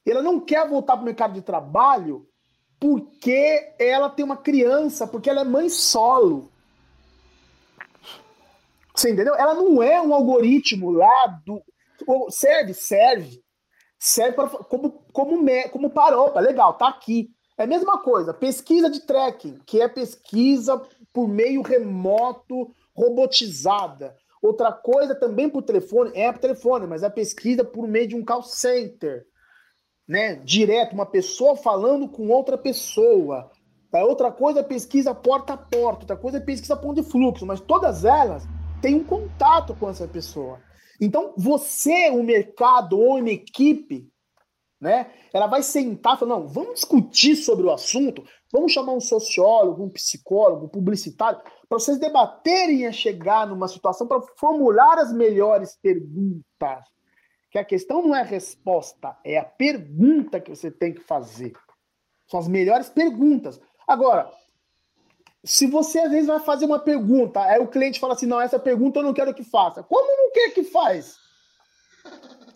Ela 0.06 0.22
não 0.22 0.40
quer 0.40 0.68
voltar 0.68 0.94
para 0.94 1.02
o 1.02 1.06
mercado 1.06 1.34
de 1.34 1.42
trabalho 1.42 2.26
porque 2.80 3.74
ela 3.78 4.10
tem 4.10 4.24
uma 4.24 4.36
criança, 4.36 5.06
porque 5.06 5.30
ela 5.30 5.42
é 5.42 5.44
mãe 5.44 5.68
solo. 5.68 6.51
Você 8.94 9.10
entendeu? 9.10 9.34
Ela 9.34 9.54
não 9.54 9.82
é 9.82 10.00
um 10.00 10.14
algoritmo 10.14 10.90
lá 10.90 11.40
do. 11.44 11.62
Serve, 12.30 12.74
serve. 12.74 13.42
Serve 13.98 14.32
pra, 14.32 14.48
como, 14.48 15.04
como, 15.12 15.44
como 15.70 15.90
paropa. 15.90 16.40
Legal, 16.40 16.74
tá 16.74 16.88
aqui. 16.88 17.30
É 17.56 17.64
a 17.64 17.66
mesma 17.66 17.98
coisa. 18.02 18.34
Pesquisa 18.34 18.90
de 18.90 19.00
tracking, 19.06 19.58
que 19.66 19.80
é 19.80 19.88
pesquisa 19.88 20.80
por 21.12 21.28
meio 21.28 21.62
remoto, 21.62 22.70
robotizada. 22.94 24.16
Outra 24.42 24.72
coisa 24.72 25.14
também 25.14 25.48
por 25.48 25.62
telefone, 25.62 26.10
é 26.14 26.32
por 26.32 26.40
telefone, 26.40 26.86
mas 26.86 27.02
é 27.02 27.10
pesquisa 27.10 27.62
por 27.62 27.86
meio 27.86 28.08
de 28.08 28.16
um 28.16 28.24
call 28.24 28.42
center. 28.42 29.24
Né? 30.08 30.34
Direto, 30.36 30.94
uma 30.94 31.06
pessoa 31.06 31.54
falando 31.54 32.08
com 32.08 32.28
outra 32.28 32.58
pessoa. 32.58 33.50
É 33.94 34.02
outra 34.02 34.32
coisa 34.32 34.60
é 34.60 34.62
pesquisa 34.62 35.14
porta 35.14 35.52
a 35.52 35.56
porta, 35.56 36.02
outra 36.02 36.16
coisa 36.16 36.38
é 36.38 36.40
pesquisa 36.40 36.74
ponto 36.74 37.00
de 37.00 37.08
fluxo, 37.08 37.44
mas 37.44 37.60
todas 37.60 38.04
elas 38.04 38.44
tem 38.82 38.96
um 38.96 39.04
contato 39.04 39.74
com 39.76 39.88
essa 39.88 40.06
pessoa. 40.08 40.60
Então, 41.00 41.32
você, 41.36 42.10
o 42.10 42.22
mercado 42.22 42.98
ou 42.98 43.18
uma 43.18 43.30
equipe, 43.30 44.10
né? 44.80 45.12
Ela 45.32 45.46
vai 45.46 45.62
sentar 45.62 46.16
e 46.16 46.18
falar: 46.18 46.36
não, 46.36 46.48
vamos 46.48 46.74
discutir 46.74 47.36
sobre 47.36 47.64
o 47.64 47.70
assunto, 47.70 48.24
vamos 48.52 48.72
chamar 48.72 48.92
um 48.92 49.00
sociólogo, 49.00 49.84
um 49.84 49.88
psicólogo, 49.88 50.66
um 50.66 50.68
publicitário, 50.68 51.40
para 51.40 51.78
vocês 51.78 51.98
debaterem 51.98 52.86
a 52.86 52.92
chegar 52.92 53.46
numa 53.46 53.68
situação 53.68 54.06
para 54.06 54.20
formular 54.36 54.98
as 54.98 55.12
melhores 55.12 55.78
perguntas. 55.80 56.84
Que 57.50 57.58
a 57.58 57.64
questão 57.64 58.02
não 58.02 58.16
é 58.16 58.20
a 58.20 58.24
resposta, 58.24 59.16
é 59.24 59.38
a 59.38 59.44
pergunta 59.44 60.40
que 60.40 60.50
você 60.50 60.70
tem 60.70 60.92
que 60.92 61.02
fazer. 61.02 61.52
São 62.26 62.40
as 62.40 62.48
melhores 62.48 62.88
perguntas. 62.88 63.60
Agora, 63.86 64.30
se 65.44 65.66
você 65.66 65.98
às 65.98 66.10
vezes 66.10 66.26
vai 66.26 66.40
fazer 66.40 66.64
uma 66.64 66.78
pergunta, 66.78 67.40
aí 67.40 67.58
o 67.58 67.66
cliente 67.66 67.98
fala 67.98 68.14
assim: 68.14 68.26
não, 68.26 68.40
essa 68.40 68.58
pergunta 68.58 69.00
eu 69.00 69.02
não 69.02 69.14
quero 69.14 69.34
que 69.34 69.42
faça. 69.42 69.82
Como 69.82 70.16
não 70.16 70.32
quer 70.32 70.50
que 70.50 70.64
faz? 70.64 71.16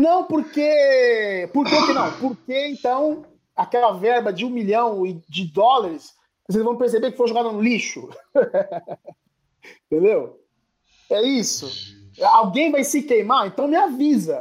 Não, 0.00 0.24
porque. 0.24 1.46
Por 1.52 1.66
que, 1.66 1.86
que 1.86 1.92
não? 1.92 2.10
Porque 2.18 2.68
então 2.68 3.26
aquela 3.54 3.92
verba 3.92 4.32
de 4.32 4.46
um 4.46 4.48
milhão 4.48 5.02
de 5.28 5.44
dólares, 5.44 6.14
vocês 6.48 6.64
vão 6.64 6.78
perceber 6.78 7.10
que 7.10 7.18
foi 7.18 7.28
jogada 7.28 7.52
no 7.52 7.60
lixo. 7.60 8.08
Entendeu? 9.84 10.42
É 11.10 11.22
isso. 11.22 11.70
Alguém 12.22 12.72
vai 12.72 12.82
se 12.82 13.02
queimar? 13.02 13.46
Então 13.46 13.68
me 13.68 13.76
avisa. 13.76 14.40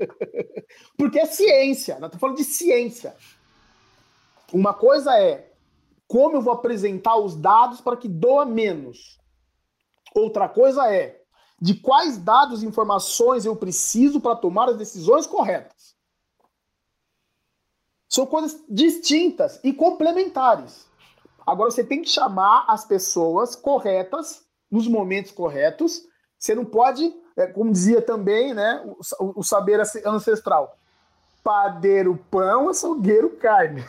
Porque 0.98 1.18
é 1.18 1.24
ciência. 1.24 1.94
Nós 1.94 2.08
estamos 2.08 2.20
falando 2.20 2.36
de 2.36 2.44
ciência. 2.44 3.16
Uma 4.52 4.74
coisa 4.74 5.18
é 5.18 5.47
como 6.08 6.36
eu 6.36 6.42
vou 6.42 6.54
apresentar 6.54 7.16
os 7.16 7.36
dados 7.36 7.82
para 7.82 7.96
que 7.96 8.08
doa 8.08 8.46
menos. 8.46 9.20
Outra 10.14 10.48
coisa 10.48 10.90
é, 10.90 11.20
de 11.60 11.74
quais 11.74 12.16
dados 12.16 12.62
e 12.62 12.66
informações 12.66 13.44
eu 13.44 13.54
preciso 13.54 14.18
para 14.18 14.34
tomar 14.34 14.70
as 14.70 14.78
decisões 14.78 15.26
corretas. 15.26 15.94
São 18.08 18.24
coisas 18.24 18.64
distintas 18.68 19.60
e 19.62 19.70
complementares. 19.70 20.88
Agora 21.46 21.70
você 21.70 21.84
tem 21.84 22.00
que 22.00 22.08
chamar 22.08 22.64
as 22.66 22.86
pessoas 22.86 23.54
corretas 23.54 24.46
nos 24.70 24.88
momentos 24.88 25.30
corretos. 25.30 26.02
Você 26.38 26.54
não 26.54 26.64
pode, 26.64 27.14
é, 27.36 27.46
como 27.46 27.70
dizia 27.70 28.00
também, 28.00 28.54
né, 28.54 28.82
o, 29.20 29.40
o 29.40 29.42
saber 29.42 29.78
ancestral, 30.06 30.77
padeiro 31.42 32.18
pão, 32.30 32.68
açougueiro 32.68 33.30
carne. 33.30 33.82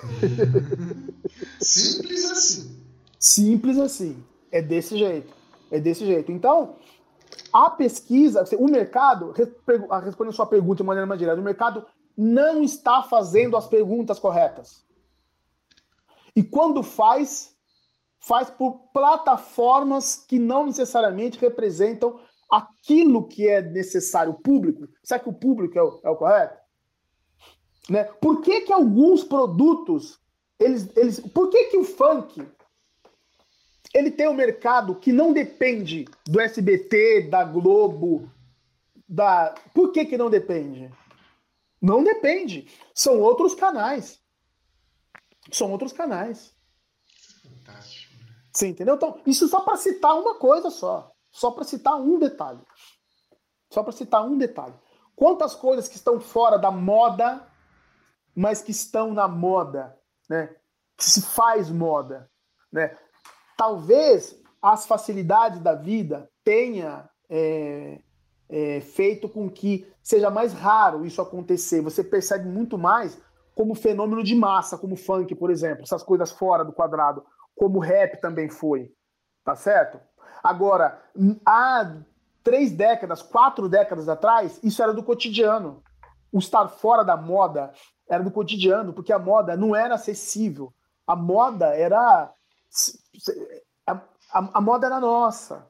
Simples 1.60 2.32
assim. 2.32 2.86
Simples 3.20 3.78
assim. 3.78 4.24
É 4.52 4.62
desse 4.62 4.98
jeito. 4.98 5.34
É 5.72 5.80
desse 5.80 6.06
jeito. 6.06 6.32
Então, 6.32 6.76
a 7.54 7.70
pesquisa, 7.70 8.44
o 8.58 8.70
mercado, 8.70 9.32
respondendo 9.32 10.30
a 10.30 10.36
sua 10.36 10.46
pergunta 10.46 10.84
de 10.84 10.88
maneira 10.88 11.06
mais 11.06 11.20
direta, 11.20 11.40
o 11.40 11.44
mercado 11.44 11.86
não 12.18 12.64
está 12.64 13.04
fazendo 13.04 13.56
as 13.56 13.68
perguntas 13.68 14.20
corretas. 14.20 14.86
E 16.36 16.44
quando 16.44 16.84
faz, 16.84 17.56
faz 18.20 18.50
por 18.50 18.90
plataformas 18.94 20.16
que 20.16 20.38
não 20.38 20.66
necessariamente 20.66 21.40
representam 21.40 22.20
aquilo 22.52 23.28
que 23.28 23.48
é 23.48 23.62
necessário. 23.62 24.34
O 24.34 24.42
público. 24.42 24.88
Será 25.04 25.20
que 25.20 25.30
o 25.30 25.34
público 25.34 25.78
é 25.78 25.84
o, 25.84 26.00
é 26.04 26.10
o 26.10 26.16
correto? 26.16 26.59
Né? 27.90 28.04
Por 28.04 28.42
que, 28.42 28.62
que 28.62 28.74
alguns 28.74 29.24
produtos, 29.24 30.20
eles, 30.60 30.90
eles, 30.96 31.20
por 31.20 31.50
que, 31.50 31.66
que 31.66 31.78
o 31.78 31.84
funk 31.84 32.46
ele 33.94 34.12
tem 34.12 34.28
um 34.28 34.34
mercado 34.34 34.96
que 34.96 35.12
não 35.12 35.34
depende 35.34 36.06
do 36.26 36.40
SBT, 36.40 37.28
da 37.30 37.44
Globo, 37.44 38.32
da. 39.08 39.56
Por 39.74 39.92
que, 39.92 40.06
que 40.06 40.18
não 40.18 40.30
depende? 40.30 40.92
Não 41.82 42.04
depende. 42.04 42.70
São 42.94 43.20
outros 43.20 43.56
canais. 43.56 44.20
São 45.52 45.72
outros 45.72 45.92
canais. 45.92 46.54
Fantástico. 47.42 48.14
Né? 48.16 48.36
Você 48.54 48.68
entendeu? 48.68 48.96
Então, 48.96 49.20
isso 49.26 49.48
só 49.48 49.62
para 49.62 49.78
citar 49.78 50.14
uma 50.20 50.36
coisa 50.36 50.70
só. 50.70 51.12
Só 51.32 51.52
para 51.52 51.64
citar 51.64 52.00
um 52.00 52.20
detalhe. 52.20 52.62
Só 53.72 53.82
para 53.82 53.94
citar 53.94 54.24
um 54.24 54.38
detalhe. 54.38 54.76
Quantas 55.16 55.56
coisas 55.56 55.88
que 55.88 55.96
estão 55.96 56.20
fora 56.20 56.58
da 56.58 56.70
moda, 56.70 57.49
mas 58.36 58.62
que 58.62 58.72
estão 58.72 59.14
na 59.14 59.28
moda, 59.28 59.98
né? 60.30 60.56
Que 60.98 61.06
se 61.06 61.22
faz 61.22 61.70
moda, 61.70 62.30
né? 62.72 62.96
talvez 63.60 64.42
as 64.62 64.86
facilidades 64.86 65.60
da 65.60 65.76
vida 65.76 66.30
tenha 66.46 67.10
é, 67.30 68.00
é, 68.48 68.80
feito 68.80 69.28
com 69.28 69.50
que 69.50 69.86
seja 70.02 70.30
mais 70.30 70.54
raro 70.54 71.06
isso 71.06 71.22
acontecer. 71.22 71.82
Você 71.82 72.02
percebe 72.02 72.48
muito 72.48 72.78
mais 72.78 73.22
como 73.54 73.76
fenômeno 73.76 74.24
de 74.24 74.34
massa, 74.34 74.78
como 74.78 74.96
funk, 74.96 75.36
por 75.36 75.52
exemplo, 75.52 75.84
essas 75.84 76.02
coisas 76.02 76.32
fora 76.32 76.64
do 76.64 76.72
quadrado, 76.72 77.26
como 77.54 77.80
rap 77.80 78.22
também 78.22 78.50
foi, 78.50 78.94
tá 79.44 79.58
certo? 79.58 80.00
Agora, 80.42 81.04
há 81.46 81.98
três 82.42 82.72
décadas, 82.72 83.22
quatro 83.22 83.68
décadas 83.68 84.08
atrás, 84.08 84.58
isso 84.64 84.82
era 84.82 84.94
do 84.94 85.04
cotidiano. 85.04 85.84
O 86.32 86.40
estar 86.40 86.70
fora 86.70 87.04
da 87.04 87.18
moda 87.18 87.74
era 88.10 88.24
do 88.24 88.32
cotidiano, 88.32 88.92
porque 88.92 89.14
a 89.14 89.20
moda 89.20 89.56
não 89.56 89.76
era 89.76 89.96
acessível. 89.96 90.74
A 91.06 91.16
moda 91.16 91.68
era 91.68 92.34
a, 93.86 93.92
a, 93.92 94.58
a 94.58 94.62
moda 94.62 94.88
era 94.88 95.00
nossa. 95.00 95.70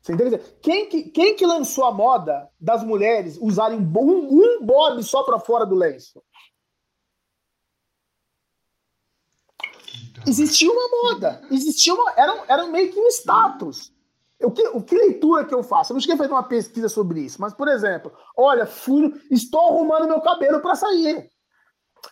Você 0.00 0.12
entende? 0.12 0.38
Quem 0.60 0.88
que, 0.88 1.04
quem 1.04 1.34
que 1.34 1.46
lançou 1.46 1.84
a 1.84 1.92
moda 1.92 2.50
das 2.60 2.84
mulheres 2.84 3.38
usarem 3.40 3.78
um, 3.78 3.82
um 3.82 4.64
bob 4.64 5.02
só 5.02 5.22
para 5.22 5.40
fora 5.40 5.64
do 5.64 5.74
lenço? 5.74 6.22
Então. 10.10 10.24
Existia 10.26 10.70
uma 10.70 10.88
moda, 10.88 11.42
existia 11.50 11.94
uma. 11.94 12.12
Era, 12.16 12.44
era 12.48 12.66
meio 12.66 12.92
que 12.92 13.00
um 13.00 13.08
status. 13.08 13.93
O 14.44 14.50
que, 14.50 14.66
o 14.68 14.82
que 14.82 14.94
leitura 14.96 15.44
que 15.44 15.54
eu 15.54 15.62
faço? 15.62 15.92
Eu 15.92 15.94
não 15.94 16.00
cheguei 16.00 16.14
a 16.14 16.18
fazer 16.18 16.32
uma 16.32 16.42
pesquisa 16.42 16.88
sobre 16.88 17.20
isso, 17.20 17.40
mas, 17.40 17.54
por 17.54 17.68
exemplo, 17.68 18.12
olha, 18.36 18.66
fui, 18.66 19.12
estou 19.30 19.68
arrumando 19.68 20.08
meu 20.08 20.20
cabelo 20.20 20.60
para 20.60 20.74
sair. 20.74 21.28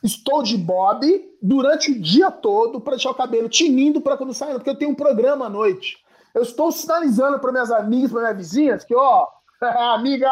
Estou 0.03 0.43
de 0.43 0.57
bob 0.57 1.05
durante 1.43 1.91
o 1.93 2.01
dia 2.01 2.31
todo 2.31 2.81
para 2.81 2.93
deixar 2.93 3.11
o 3.11 3.15
cabelo 3.15 3.49
tinindo 3.49 4.01
para 4.01 4.17
quando 4.17 4.33
sair, 4.33 4.55
porque 4.55 4.71
eu 4.71 4.79
tenho 4.79 4.93
um 4.93 4.95
programa 4.95 5.47
à 5.47 5.51
noite. 5.51 5.99
Eu 6.35 6.43
estou 6.43 6.73
sinalizando 6.73 7.39
para 7.39 7.53
minhas 7.53 7.71
amigas, 7.71 8.11
para 8.11 8.23
minhas 8.23 8.37
vizinhas, 8.37 8.85
que, 8.85 8.95
ó, 8.95 9.27
amiga, 9.95 10.31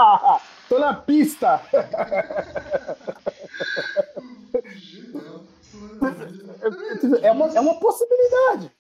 tô 0.69 0.79
na 0.79 0.95
pista. 0.95 1.61
é, 7.23 7.31
uma, 7.33 7.47
é 7.49 7.61
uma 7.61 7.75
possibilidade. 7.79 8.73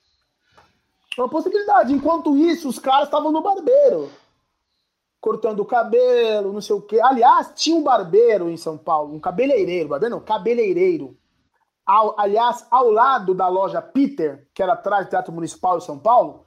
Uma 1.18 1.28
possibilidade. 1.28 1.92
Enquanto 1.92 2.36
isso, 2.36 2.68
os 2.68 2.78
caras 2.78 3.08
estavam 3.08 3.32
no 3.32 3.42
barbeiro 3.42 4.10
cortando 5.20 5.60
o 5.60 5.66
cabelo, 5.66 6.52
não 6.52 6.60
sei 6.60 6.74
o 6.74 6.80
quê. 6.80 6.98
Aliás, 7.00 7.52
tinha 7.54 7.76
um 7.76 7.82
barbeiro 7.82 8.48
em 8.48 8.56
São 8.56 8.78
Paulo, 8.78 9.14
um 9.14 9.20
cabeleireiro, 9.20 9.88
barbeiro 9.88 10.16
não, 10.16 10.22
cabeleireiro. 10.22 11.16
Ao, 11.84 12.18
aliás, 12.18 12.66
ao 12.70 12.90
lado 12.90 13.34
da 13.34 13.48
loja 13.48 13.82
Peter, 13.82 14.48
que 14.54 14.62
era 14.62 14.72
atrás 14.72 15.06
do 15.06 15.10
Teatro 15.10 15.32
Municipal 15.32 15.78
de 15.78 15.84
São 15.84 15.98
Paulo, 15.98 16.46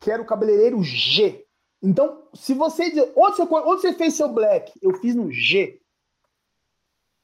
que 0.00 0.10
era 0.10 0.22
o 0.22 0.26
cabeleireiro 0.26 0.82
G. 0.82 1.44
Então, 1.82 2.22
se 2.32 2.54
você 2.54 2.90
diz, 2.90 3.12
onde 3.16 3.36
você, 3.36 3.42
onde 3.42 3.82
você 3.82 3.92
fez 3.92 4.14
seu 4.14 4.28
black? 4.28 4.72
Eu 4.80 4.94
fiz 4.94 5.14
no 5.14 5.30
G. 5.30 5.80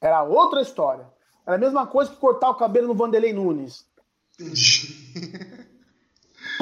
Era 0.01 0.23
outra 0.23 0.61
história. 0.61 1.09
Era 1.47 1.57
a 1.57 1.61
mesma 1.61 1.87
coisa 1.87 2.11
que 2.11 2.17
cortar 2.17 2.51
o 2.51 2.57
cabelo 2.57 2.89
no 2.89 2.95
Vanderlei 2.95 3.33
Nunes. 3.33 3.87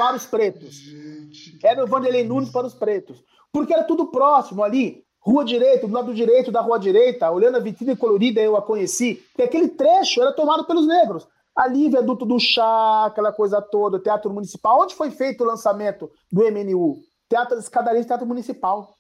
para 0.01 0.17
os 0.17 0.25
pretos. 0.25 0.81
Era 1.63 1.85
o 1.85 1.87
Vanderlei 1.87 2.25
Nunes 2.25 2.49
para 2.49 2.67
os 2.67 2.73
pretos. 2.73 3.23
Porque 3.53 3.75
era 3.75 3.85
tudo 3.85 4.07
próximo 4.07 4.65
ali. 4.65 5.05
Rua 5.21 5.45
direita, 5.45 5.87
do 5.87 5.93
lado 5.93 6.15
direito 6.15 6.51
da 6.51 6.63
rua 6.63 6.79
direita, 6.79 7.31
olhando 7.31 7.59
a 7.59 7.61
vitrine 7.61 7.95
colorida, 7.95 8.41
eu 8.41 8.57
a 8.57 8.63
conheci. 8.63 9.17
Porque 9.17 9.43
aquele 9.43 9.69
trecho 9.69 10.23
era 10.23 10.33
tomado 10.33 10.65
pelos 10.65 10.87
negros. 10.87 11.29
Ali, 11.55 11.91
viaduto 11.91 12.25
do 12.25 12.41
chá, 12.41 13.05
aquela 13.05 13.31
coisa 13.31 13.61
toda, 13.61 14.01
Teatro 14.01 14.33
Municipal. 14.33 14.81
Onde 14.81 14.95
foi 14.95 15.11
feito 15.11 15.45
o 15.45 15.47
lançamento 15.47 16.11
do 16.33 16.41
MNU? 16.51 17.03
Teatro 17.29 17.59
Escadaria 17.59 18.03
Teatro 18.03 18.27
Municipal. 18.27 18.97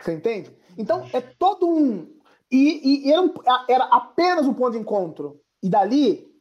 Você 0.00 0.12
entende? 0.12 0.50
Então, 0.76 1.06
é 1.12 1.20
todo 1.20 1.68
um. 1.68 2.12
E, 2.50 3.06
e 3.06 3.12
era, 3.12 3.22
um, 3.22 3.32
era 3.68 3.84
apenas 3.84 4.44
um 4.44 4.54
ponto 4.54 4.72
de 4.72 4.78
encontro. 4.78 5.40
E 5.62 5.68
dali, 5.70 6.31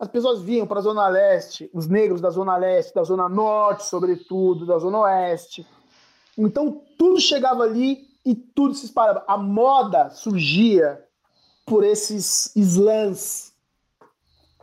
as 0.00 0.08
pessoas 0.08 0.40
vinham 0.40 0.66
para 0.66 0.78
a 0.78 0.82
Zona 0.82 1.06
Leste, 1.08 1.70
os 1.74 1.86
negros 1.86 2.22
da 2.22 2.30
Zona 2.30 2.56
Leste, 2.56 2.94
da 2.94 3.04
Zona 3.04 3.28
Norte, 3.28 3.84
sobretudo, 3.84 4.64
da 4.64 4.78
Zona 4.78 5.00
Oeste. 5.00 5.66
Então 6.38 6.82
tudo 6.96 7.20
chegava 7.20 7.64
ali 7.64 8.08
e 8.24 8.34
tudo 8.34 8.72
se 8.72 8.86
espalhava. 8.86 9.22
A 9.28 9.36
moda 9.36 10.08
surgia 10.08 11.06
por 11.66 11.84
esses 11.84 12.50
slams. 12.56 13.52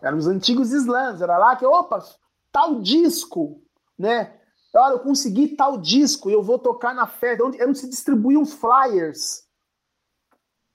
Eram 0.01 0.17
os 0.17 0.25
antigos 0.25 0.71
slams. 0.71 1.21
Era 1.21 1.37
lá 1.37 1.55
que, 1.55 1.67
opa, 1.67 2.03
tal 2.51 2.81
disco, 2.81 3.61
né? 3.95 4.39
Olha, 4.73 4.93
eu 4.93 4.99
consegui 4.99 5.49
tal 5.49 5.77
disco 5.77 6.31
e 6.31 6.33
eu 6.33 6.41
vou 6.41 6.57
tocar 6.57 6.95
na 6.95 7.05
festa. 7.05 7.45
Onde, 7.45 7.63
onde 7.63 7.77
se 7.77 7.87
distribuíam 7.87 8.43
flyers, 8.43 9.45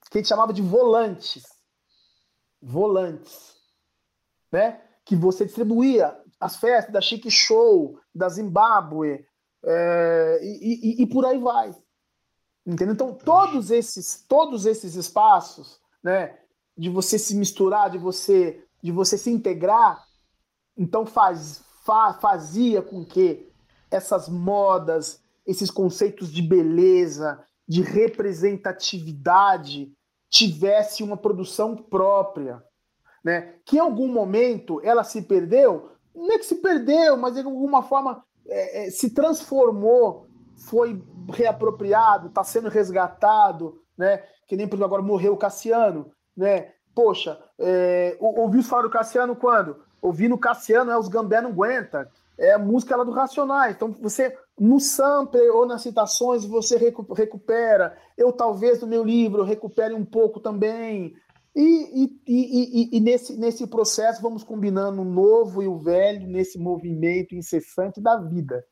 que 0.08 0.18
a 0.18 0.20
gente 0.20 0.28
chamava 0.28 0.52
de 0.52 0.62
volantes. 0.62 1.42
Volantes 2.60 3.51
né? 4.52 4.80
Que 5.04 5.16
você 5.16 5.44
distribuía 5.44 6.16
as 6.38 6.54
festas 6.56 6.92
da 6.92 7.00
Chic 7.00 7.28
Show, 7.30 7.98
da 8.14 8.28
Zimbábue, 8.28 9.26
é, 9.64 10.40
e, 10.42 11.00
e, 11.00 11.02
e, 11.02 11.06
por 11.06 11.24
aí 11.24 11.38
vai. 11.38 11.74
Entendeu? 12.66 12.94
Então, 12.94 13.14
todos 13.14 13.70
esses, 13.70 14.24
todos 14.28 14.66
esses 14.66 14.96
espaços, 14.96 15.80
né, 16.02 16.36
de 16.76 16.90
você 16.90 17.16
se 17.18 17.36
misturar, 17.36 17.88
de 17.90 17.98
você, 17.98 18.64
de 18.82 18.90
você 18.90 19.16
se 19.16 19.30
integrar, 19.30 20.04
então 20.76 21.06
faz, 21.06 21.62
fa, 21.84 22.14
fazia 22.14 22.82
com 22.82 23.04
que 23.04 23.48
essas 23.90 24.28
modas, 24.28 25.22
esses 25.46 25.70
conceitos 25.70 26.32
de 26.32 26.42
beleza, 26.42 27.40
de 27.68 27.82
representatividade, 27.82 29.92
tivesse 30.28 31.04
uma 31.04 31.16
produção 31.16 31.76
própria 31.76 32.60
né? 33.22 33.54
Que 33.64 33.76
em 33.76 33.80
algum 33.80 34.08
momento 34.08 34.80
ela 34.82 35.04
se 35.04 35.22
perdeu, 35.22 35.90
não 36.14 36.32
é 36.32 36.38
que 36.38 36.46
se 36.46 36.56
perdeu, 36.56 37.16
mas 37.16 37.34
de 37.34 37.40
alguma 37.40 37.82
forma 37.82 38.24
é, 38.46 38.86
é, 38.86 38.90
se 38.90 39.10
transformou, 39.10 40.26
foi 40.68 41.02
reapropriado, 41.32 42.28
está 42.28 42.44
sendo 42.44 42.68
resgatado, 42.68 43.80
né? 43.96 44.22
Que 44.46 44.56
nem 44.56 44.66
por 44.66 44.74
exemplo, 44.74 44.86
agora 44.86 45.02
morreu 45.02 45.34
o 45.34 45.38
Cassiano, 45.38 46.10
né? 46.36 46.72
Poxa, 46.94 47.38
é, 47.58 48.16
ouviu 48.20 48.62
falar 48.62 48.82
do 48.82 48.90
Cassiano 48.90 49.34
quando? 49.34 49.82
Ouvi 50.00 50.28
no 50.28 50.36
Cassiano, 50.36 50.90
é 50.90 50.98
os 50.98 51.08
Gambé 51.08 51.40
não 51.40 51.50
aguenta, 51.50 52.10
é 52.38 52.52
a 52.52 52.58
música 52.58 52.96
lá 52.96 53.04
do 53.04 53.12
Racionais. 53.12 53.74
Então 53.74 53.92
você 54.00 54.36
no 54.58 54.78
sampler 54.78 55.50
ou 55.50 55.66
nas 55.66 55.82
citações 55.82 56.44
você 56.44 56.76
recupera. 56.76 57.96
Eu 58.16 58.32
talvez 58.32 58.80
no 58.80 58.86
meu 58.86 59.04
livro 59.04 59.44
recupere 59.44 59.94
um 59.94 60.04
pouco 60.04 60.40
também. 60.40 61.14
E, 61.54 62.04
e, 62.04 62.20
e, 62.26 62.96
e, 62.96 63.00
nesse, 63.00 63.36
nesse 63.36 63.66
processo 63.66 64.22
vamos 64.22 64.42
combinando 64.42 65.02
o 65.02 65.04
novo 65.04 65.62
e 65.62 65.68
o 65.68 65.78
velho 65.78 66.26
nesse 66.26 66.58
movimento 66.58 67.34
incessante 67.34 68.00
da 68.00 68.16
vida, 68.16 68.64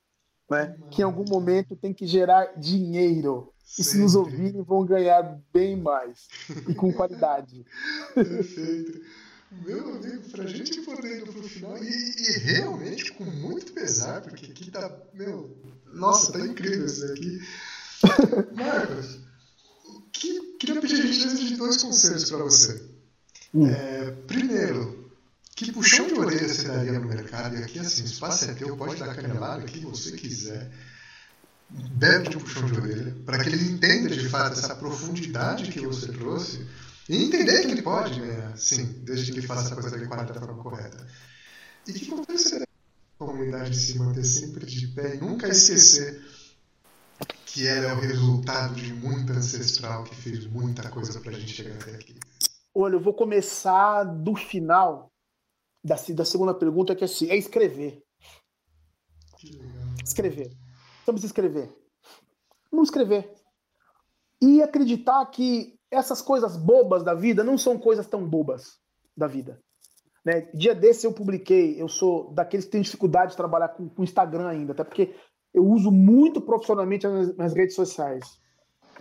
né? 0.51 0.78
que 0.91 1.03
em 1.03 1.05
algum 1.05 1.24
momento 1.28 1.76
tem 1.76 1.93
que 1.93 2.07
gerar 2.07 2.59
dinheiro. 2.59 3.53
Sempre. 3.62 3.83
E 3.83 3.85
se 3.85 3.99
nos 3.99 4.14
ouvirem, 4.14 4.62
vão 4.62 4.85
ganhar 4.85 5.41
bem 5.53 5.76
mais 5.76 6.26
e 6.68 6.74
com 6.74 6.93
qualidade. 6.93 7.64
Perfeito. 8.14 9.01
Meu 9.51 9.97
amigo, 9.97 10.31
pra 10.31 10.47
gente 10.47 10.81
poder 10.83 11.18
ir 11.18 11.24
pro 11.24 11.43
final, 11.43 11.76
e, 11.83 11.89
e, 11.89 12.39
realmente 12.39 13.12
com 13.12 13.24
muito 13.24 13.72
pesar, 13.72 14.22
porque 14.22 14.47
aqui 14.47 14.70
tá. 14.70 14.97
Meu, 15.12 15.57
nossa, 15.93 16.33
tá 16.33 16.41
incrível 16.41 16.87
isso 16.87 17.07
daqui. 17.07 17.39
Marcos, 18.55 19.18
que, 20.13 20.57
queria 20.59 20.81
pedir 20.81 20.95
a 20.95 21.07
gentileza 21.07 21.37
de 21.37 21.57
dois 21.57 21.83
conselhos 21.83 22.29
para 22.31 22.39
você. 22.39 22.83
Hum. 23.55 23.67
É, 23.67 24.11
primeiro, 24.27 25.11
que 25.55 25.73
puxão 25.73 26.07
de 26.07 26.15
orelha 26.15 26.49
você 26.49 26.69
daria 26.69 26.99
no 26.99 27.07
mercado? 27.07 27.57
E 27.57 27.63
aqui, 27.63 27.79
assim, 27.79 28.03
o 28.03 28.07
espaço 28.07 28.45
é 28.47 28.55
teu, 28.55 28.77
pode 28.77 28.97
dar 28.97 29.15
canelada 29.15 29.65
que 29.65 29.81
você 29.81 30.13
quiser. 30.13 30.71
Bebe 31.69 32.31
de 32.31 32.37
um 32.37 32.41
puxão 32.41 32.67
de 32.67 32.81
orelha, 32.81 33.17
para 33.25 33.39
que 33.43 33.49
ele 33.49 33.73
entenda 33.73 34.09
de 34.09 34.29
fato 34.29 34.59
essa 34.59 34.75
profundidade 34.75 35.71
que 35.71 35.81
você 35.81 36.09
trouxe 36.09 36.67
e 37.09 37.25
entender 37.25 37.67
que 37.67 37.73
ele 37.73 37.83
pode, 37.83 38.21
né? 38.21 38.53
Sim, 38.57 38.87
desde 39.05 39.33
que 39.33 39.39
ele 39.39 39.47
faça 39.47 39.73
a 39.73 39.77
coisa 39.77 39.95
adequada 39.95 40.33
da 40.33 40.41
forma 40.41 40.63
correta. 40.63 41.07
E 41.87 41.93
que 41.93 42.07
conselho 42.07 42.39
você 42.39 42.51
daria 42.51 42.67
a 43.21 43.25
comunidade 43.25 43.77
se 43.77 43.99
manter 43.99 44.25
sempre 44.25 44.67
de 44.67 44.89
pé 44.89 45.17
e 45.17 45.21
nunca 45.21 45.49
esquecer 45.49 46.21
que 47.47 47.66
ela 47.66 47.89
é 47.89 47.93
o 47.93 48.01
resultado 48.01 48.75
de 48.75 48.93
muita 48.95 49.33
ancestral 49.33 50.05
que 50.05 50.14
fez 50.14 50.47
muita 50.47 50.89
coisa 50.89 51.21
para 51.21 51.33
a 51.33 51.39
gente 51.39 51.53
chegar 51.53 51.75
até 51.75 51.93
aqui. 51.93 52.14
Olha, 52.75 52.95
eu 52.95 53.01
vou 53.01 53.12
começar 53.12 54.05
do 54.05 54.35
final 54.37 55.11
da, 55.85 55.97
da 56.14 56.25
segunda 56.25 56.55
pergunta, 56.55 56.95
que 56.95 57.03
é 57.03 57.07
assim, 57.07 57.29
é 57.29 57.37
escrever. 57.37 58.03
Escrever. 60.05 60.51
Vamos 61.05 61.25
escrever. 61.25 61.75
Vamos 62.71 62.89
escrever. 62.89 63.35
E 64.41 64.62
acreditar 64.62 65.25
que 65.27 65.79
essas 65.91 66.23
coisas 66.23 66.57
bobas 66.57 67.03
da 67.03 67.14
vida 67.14 67.43
não 67.43 67.59
são 67.59 67.79
coisas 67.79 68.07
tão 68.07 68.27
bobas 68.27 68.79
da 69.16 69.27
vida. 69.27 69.61
Né? 70.25 70.43
Dia 70.55 70.75
desse 70.75 71.07
eu 71.07 71.12
publiquei, 71.12 71.81
eu 71.81 71.89
sou 71.89 72.33
daqueles 72.33 72.66
que 72.66 72.73
têm 72.73 72.83
dificuldade 72.83 73.33
de 73.33 73.37
trabalhar 73.37 73.71
com, 73.71 73.89
com 73.89 74.05
Instagram 74.05 74.49
ainda, 74.49 74.73
até 74.73 74.85
porque 74.85 75.14
eu 75.53 75.64
uso 75.66 75.90
muito 75.90 76.40
profissionalmente 76.40 77.07
as 77.07 77.36
minhas 77.36 77.55
redes 77.55 77.74
sociais. 77.74 78.40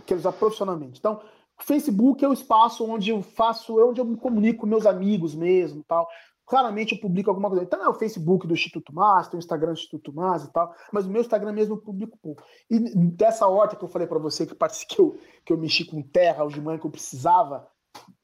Quero 0.05 0.19
usar 0.19 0.31
profissionalmente. 0.31 0.99
Então, 0.99 1.21
o 1.59 1.63
Facebook 1.63 2.23
é 2.23 2.27
o 2.27 2.33
espaço 2.33 2.85
onde 2.85 3.11
eu 3.11 3.21
faço, 3.21 3.79
é 3.79 3.83
onde 3.83 3.99
eu 3.99 4.05
me 4.05 4.15
comunico 4.15 4.61
com 4.61 4.67
meus 4.67 4.85
amigos 4.85 5.35
mesmo, 5.35 5.83
tal. 5.87 6.07
Claramente 6.45 6.95
eu 6.95 7.01
publico 7.01 7.29
alguma 7.29 7.49
coisa. 7.49 7.63
Então 7.63 7.83
é 7.83 7.89
o 7.89 7.93
Facebook 7.93 8.47
do 8.47 8.53
Instituto 8.53 8.91
Mas, 8.93 9.27
tem 9.27 9.37
o 9.37 9.39
Instagram 9.39 9.73
do 9.73 9.77
Instituto 9.77 10.11
Mas 10.13 10.45
e 10.45 10.51
tal, 10.51 10.73
mas 10.91 11.05
o 11.05 11.09
meu 11.09 11.21
Instagram 11.21 11.51
mesmo 11.51 11.75
eu 11.75 11.81
publico 11.81 12.17
pouco. 12.17 12.41
E 12.69 12.79
dessa 12.79 13.45
horta 13.45 13.75
que 13.75 13.83
eu 13.83 13.89
falei 13.89 14.07
para 14.07 14.17
você 14.17 14.47
que 14.47 14.55
que 14.87 14.99
eu, 14.99 15.17
que 15.45 15.53
eu 15.53 15.57
mexi 15.57 15.85
com 15.85 16.01
terra 16.01 16.43
hoje 16.43 16.55
de 16.55 16.61
manhã 16.61 16.79
que 16.79 16.87
eu 16.87 16.91
precisava 16.91 17.67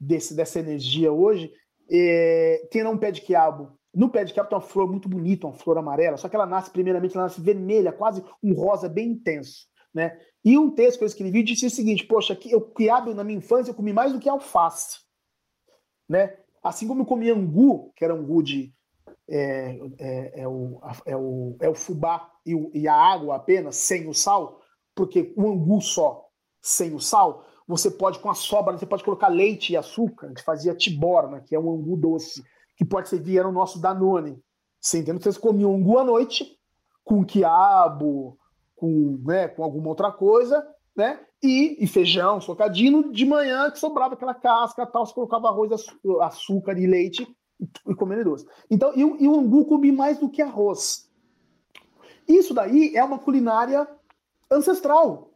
desse, 0.00 0.34
dessa 0.34 0.58
energia 0.58 1.12
hoje, 1.12 1.52
é, 1.88 2.66
tem 2.70 2.84
um 2.86 2.98
pé 2.98 3.12
de 3.12 3.20
quiabo 3.20 3.75
no 3.96 4.10
pé 4.10 4.24
de 4.24 4.34
quiabo 4.34 4.50
tem 4.50 4.58
uma 4.58 4.62
flor 4.62 4.86
muito 4.86 5.08
bonita, 5.08 5.46
uma 5.46 5.54
flor 5.54 5.78
amarela, 5.78 6.18
só 6.18 6.28
que 6.28 6.36
ela 6.36 6.44
nasce, 6.44 6.70
primeiramente, 6.70 7.16
ela 7.16 7.24
nasce 7.24 7.40
vermelha, 7.40 7.90
quase 7.90 8.22
um 8.42 8.52
rosa 8.52 8.90
bem 8.90 9.08
intenso. 9.12 9.66
Né? 9.94 10.20
E 10.44 10.58
um 10.58 10.70
texto 10.70 10.98
que 10.98 11.04
eu 11.04 11.08
escrevi 11.08 11.42
disse 11.42 11.64
o 11.64 11.70
seguinte: 11.70 12.04
Poxa, 12.04 12.38
eu 12.44 12.60
quiabo 12.60 13.14
na 13.14 13.24
minha 13.24 13.38
infância 13.38 13.70
eu 13.70 13.74
comi 13.74 13.94
mais 13.94 14.12
do 14.12 14.18
que 14.18 14.28
alface. 14.28 14.98
Né? 16.06 16.36
Assim 16.62 16.86
como 16.86 17.00
eu 17.00 17.06
comi 17.06 17.30
angu, 17.30 17.90
que 17.96 18.04
era 18.04 18.12
angu 18.12 18.42
de. 18.42 18.70
É, 19.28 19.78
é, 19.98 20.42
é, 20.42 20.48
o, 20.48 20.78
é, 21.06 21.16
o, 21.16 21.56
é 21.58 21.68
o 21.68 21.74
fubá 21.74 22.30
e, 22.44 22.54
o, 22.54 22.70
e 22.74 22.86
a 22.86 22.94
água 22.94 23.34
apenas, 23.34 23.76
sem 23.76 24.06
o 24.06 24.12
sal, 24.14 24.60
porque 24.94 25.32
o 25.36 25.48
angu 25.48 25.80
só, 25.80 26.28
sem 26.62 26.94
o 26.94 27.00
sal, 27.00 27.44
você 27.66 27.90
pode, 27.90 28.18
com 28.20 28.30
a 28.30 28.34
sobra, 28.34 28.76
você 28.76 28.86
pode 28.86 29.02
colocar 29.02 29.28
leite 29.28 29.72
e 29.72 29.76
açúcar. 29.76 30.26
A 30.26 30.28
gente 30.28 30.42
fazia 30.42 30.76
tiborna, 30.76 31.40
que 31.40 31.56
é 31.56 31.58
um 31.58 31.72
angu 31.72 31.96
doce 31.96 32.44
que 32.76 32.84
pode 32.84 33.08
servir 33.08 33.38
era 33.38 33.48
o 33.48 33.52
nosso 33.52 33.80
Danone. 33.80 34.40
Você 34.80 34.98
entende? 34.98 35.22
Vocês 35.22 35.38
comiam 35.38 35.74
angu 35.74 35.98
à 35.98 36.04
noite, 36.04 36.58
com 37.02 37.24
quiabo, 37.24 38.38
com, 38.76 39.20
né, 39.24 39.48
com 39.48 39.64
alguma 39.64 39.88
outra 39.88 40.12
coisa, 40.12 40.66
né? 40.94 41.20
E, 41.42 41.82
e 41.82 41.86
feijão, 41.86 42.40
socadinho, 42.40 43.12
de 43.12 43.24
manhã 43.24 43.70
que 43.70 43.78
sobrava 43.78 44.14
aquela 44.14 44.34
casca 44.34 44.86
tal, 44.86 45.06
você 45.06 45.14
colocava 45.14 45.48
arroz, 45.48 45.70
açúcar 46.22 46.78
e 46.78 46.86
leite 46.86 47.26
e, 47.86 47.94
comendo 47.94 48.24
doce. 48.24 48.46
Então, 48.70 48.92
e, 48.94 49.00
e 49.00 49.28
o 49.28 49.38
angu 49.38 49.64
comia 49.66 49.92
mais 49.92 50.18
do 50.18 50.28
que 50.28 50.42
arroz. 50.42 51.10
Isso 52.28 52.54
daí 52.54 52.96
é 52.96 53.04
uma 53.04 53.18
culinária 53.18 53.86
ancestral. 54.50 55.32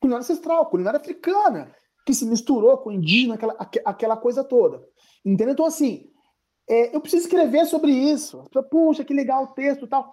Culinária 0.00 0.22
ancestral, 0.22 0.66
culinária 0.66 0.98
africana, 0.98 1.74
que 2.04 2.14
se 2.14 2.24
misturou 2.24 2.78
com 2.78 2.90
o 2.90 2.92
indígena, 2.92 3.34
aquela, 3.34 3.56
aquela 3.84 4.16
coisa 4.16 4.42
toda. 4.42 4.82
Entendeu? 5.24 5.52
Então, 5.52 5.66
assim, 5.66 6.10
é, 6.68 6.94
eu 6.94 7.00
preciso 7.00 7.24
escrever 7.24 7.66
sobre 7.66 7.92
isso. 7.92 8.44
Puxa, 8.70 9.04
que 9.04 9.12
legal 9.12 9.44
o 9.44 9.48
texto 9.48 9.84
e 9.84 9.88
tal. 9.88 10.12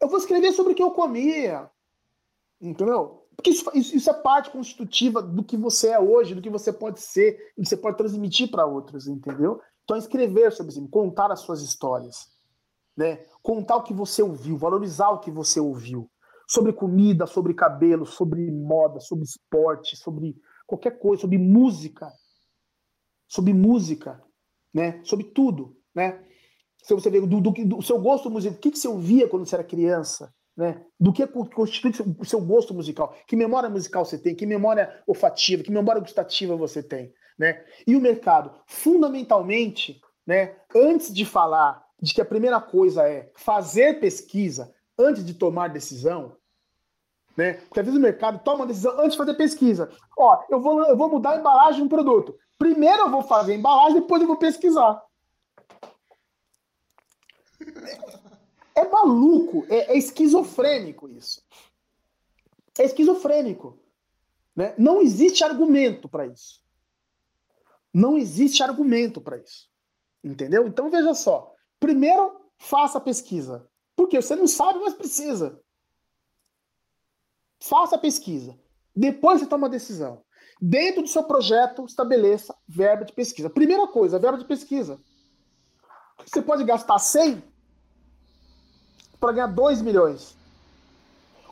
Eu 0.00 0.08
vou 0.08 0.18
escrever 0.18 0.52
sobre 0.52 0.72
o 0.72 0.74
que 0.74 0.82
eu 0.82 0.90
comia. 0.90 1.70
Entendeu? 2.60 3.26
Porque 3.36 3.50
isso, 3.50 3.70
isso, 3.74 4.10
é 4.10 4.12
parte 4.12 4.50
constitutiva 4.50 5.22
do 5.22 5.42
que 5.42 5.56
você 5.56 5.88
é 5.88 6.00
hoje, 6.00 6.34
do 6.34 6.42
que 6.42 6.50
você 6.50 6.70
pode 6.70 7.00
ser, 7.00 7.52
e 7.56 7.62
que 7.62 7.68
você 7.68 7.76
pode 7.76 7.96
transmitir 7.96 8.50
para 8.50 8.66
outros, 8.66 9.06
entendeu? 9.06 9.60
Então, 9.82 9.96
escrever 9.96 10.52
sobre 10.52 10.72
isso, 10.72 10.88
contar 10.88 11.32
as 11.32 11.40
suas 11.40 11.62
histórias. 11.62 12.28
Né? 12.94 13.24
Contar 13.42 13.76
o 13.76 13.82
que 13.82 13.94
você 13.94 14.22
ouviu, 14.22 14.58
valorizar 14.58 15.08
o 15.08 15.20
que 15.20 15.30
você 15.30 15.58
ouviu. 15.58 16.10
Sobre 16.46 16.72
comida, 16.72 17.26
sobre 17.26 17.54
cabelo, 17.54 18.04
sobre 18.04 18.50
moda, 18.50 19.00
sobre 19.00 19.24
esporte, 19.24 19.96
sobre 19.96 20.36
qualquer 20.70 20.98
coisa, 20.98 21.20
sobre 21.20 21.36
música 21.36 22.10
sobre 23.30 23.54
música, 23.54 24.20
né? 24.74 25.00
Sobre 25.04 25.26
tudo, 25.26 25.76
né? 25.94 26.20
Se 26.82 26.92
você 26.92 27.08
vê 27.08 27.20
do, 27.20 27.40
do, 27.40 27.50
do 27.50 27.82
seu 27.82 28.00
gosto 28.00 28.28
musical, 28.28 28.56
o 28.56 28.60
que, 28.60 28.72
que 28.72 28.78
você 28.78 28.88
ouvia 28.88 29.28
quando 29.28 29.46
você 29.46 29.54
era 29.54 29.62
criança, 29.62 30.34
né? 30.56 30.84
Do 30.98 31.12
que 31.12 31.24
constitui 31.26 31.92
o 32.18 32.24
seu 32.24 32.40
gosto 32.40 32.74
musical? 32.74 33.16
Que 33.28 33.36
memória 33.36 33.70
musical 33.70 34.04
você 34.04 34.18
tem? 34.18 34.34
Que 34.34 34.44
memória 34.44 35.00
olfativa? 35.06 35.62
Que 35.62 35.70
memória 35.70 36.00
gustativa 36.00 36.56
você 36.56 36.82
tem, 36.82 37.12
né? 37.38 37.64
E 37.86 37.94
o 37.94 38.00
mercado, 38.00 38.52
fundamentalmente, 38.66 40.00
né? 40.26 40.56
Antes 40.74 41.14
de 41.14 41.24
falar 41.24 41.86
de 42.02 42.12
que 42.12 42.20
a 42.20 42.26
primeira 42.26 42.60
coisa 42.60 43.08
é 43.08 43.30
fazer 43.36 44.00
pesquisa 44.00 44.74
antes 44.98 45.24
de 45.24 45.34
tomar 45.34 45.68
decisão, 45.68 46.36
né? 47.36 47.54
Porque 47.54 47.80
às 47.80 47.86
vezes 47.86 47.98
o 47.98 48.02
mercado 48.02 48.42
toma 48.42 48.58
uma 48.58 48.66
decisão 48.66 48.98
antes 48.98 49.12
de 49.12 49.18
fazer 49.18 49.34
pesquisa. 49.34 49.90
Ó, 50.16 50.44
eu 50.48 50.60
vou, 50.60 50.82
eu 50.84 50.96
vou 50.96 51.08
mudar 51.08 51.32
a 51.32 51.36
embalagem 51.38 51.80
de 51.80 51.82
um 51.82 51.88
produto. 51.88 52.36
Primeiro 52.58 53.04
eu 53.04 53.10
vou 53.10 53.22
fazer 53.22 53.52
a 53.52 53.56
embalagem, 53.56 54.00
depois 54.00 54.20
eu 54.20 54.28
vou 54.28 54.36
pesquisar. 54.36 55.02
É, 58.74 58.80
é 58.80 58.88
maluco, 58.88 59.64
é, 59.68 59.92
é, 59.92 59.98
esquizofrênico 59.98 61.08
isso. 61.08 61.42
É 62.78 62.84
esquizofrênico. 62.84 63.78
Né? 64.54 64.74
Não 64.78 65.00
existe 65.00 65.44
argumento 65.44 66.08
para 66.08 66.26
isso. 66.26 66.60
Não 67.92 68.16
existe 68.16 68.62
argumento 68.62 69.20
para 69.20 69.38
isso. 69.38 69.68
Entendeu? 70.22 70.66
Então 70.66 70.90
veja 70.90 71.14
só. 71.14 71.54
Primeiro, 71.78 72.40
faça 72.58 72.98
a 72.98 73.00
pesquisa. 73.00 73.66
Porque 73.96 74.20
você 74.20 74.36
não 74.36 74.46
sabe, 74.46 74.78
mas 74.78 74.94
precisa. 74.94 75.60
Faça 77.62 77.96
a 77.96 77.98
pesquisa. 77.98 78.58
Depois 78.94 79.40
você 79.40 79.46
toma 79.46 79.66
a 79.66 79.70
decisão. 79.70 80.22
Dentro 80.60 81.02
do 81.02 81.08
seu 81.08 81.24
projeto, 81.24 81.84
estabeleça 81.84 82.54
verba 82.68 83.04
de 83.04 83.12
pesquisa. 83.12 83.48
Primeira 83.48 83.86
coisa, 83.86 84.18
verba 84.18 84.38
de 84.38 84.44
pesquisa. 84.44 85.00
Você 86.26 86.42
pode 86.42 86.64
gastar 86.64 86.98
100 86.98 87.42
para 89.18 89.32
ganhar 89.32 89.46
2 89.46 89.82
milhões. 89.82 90.36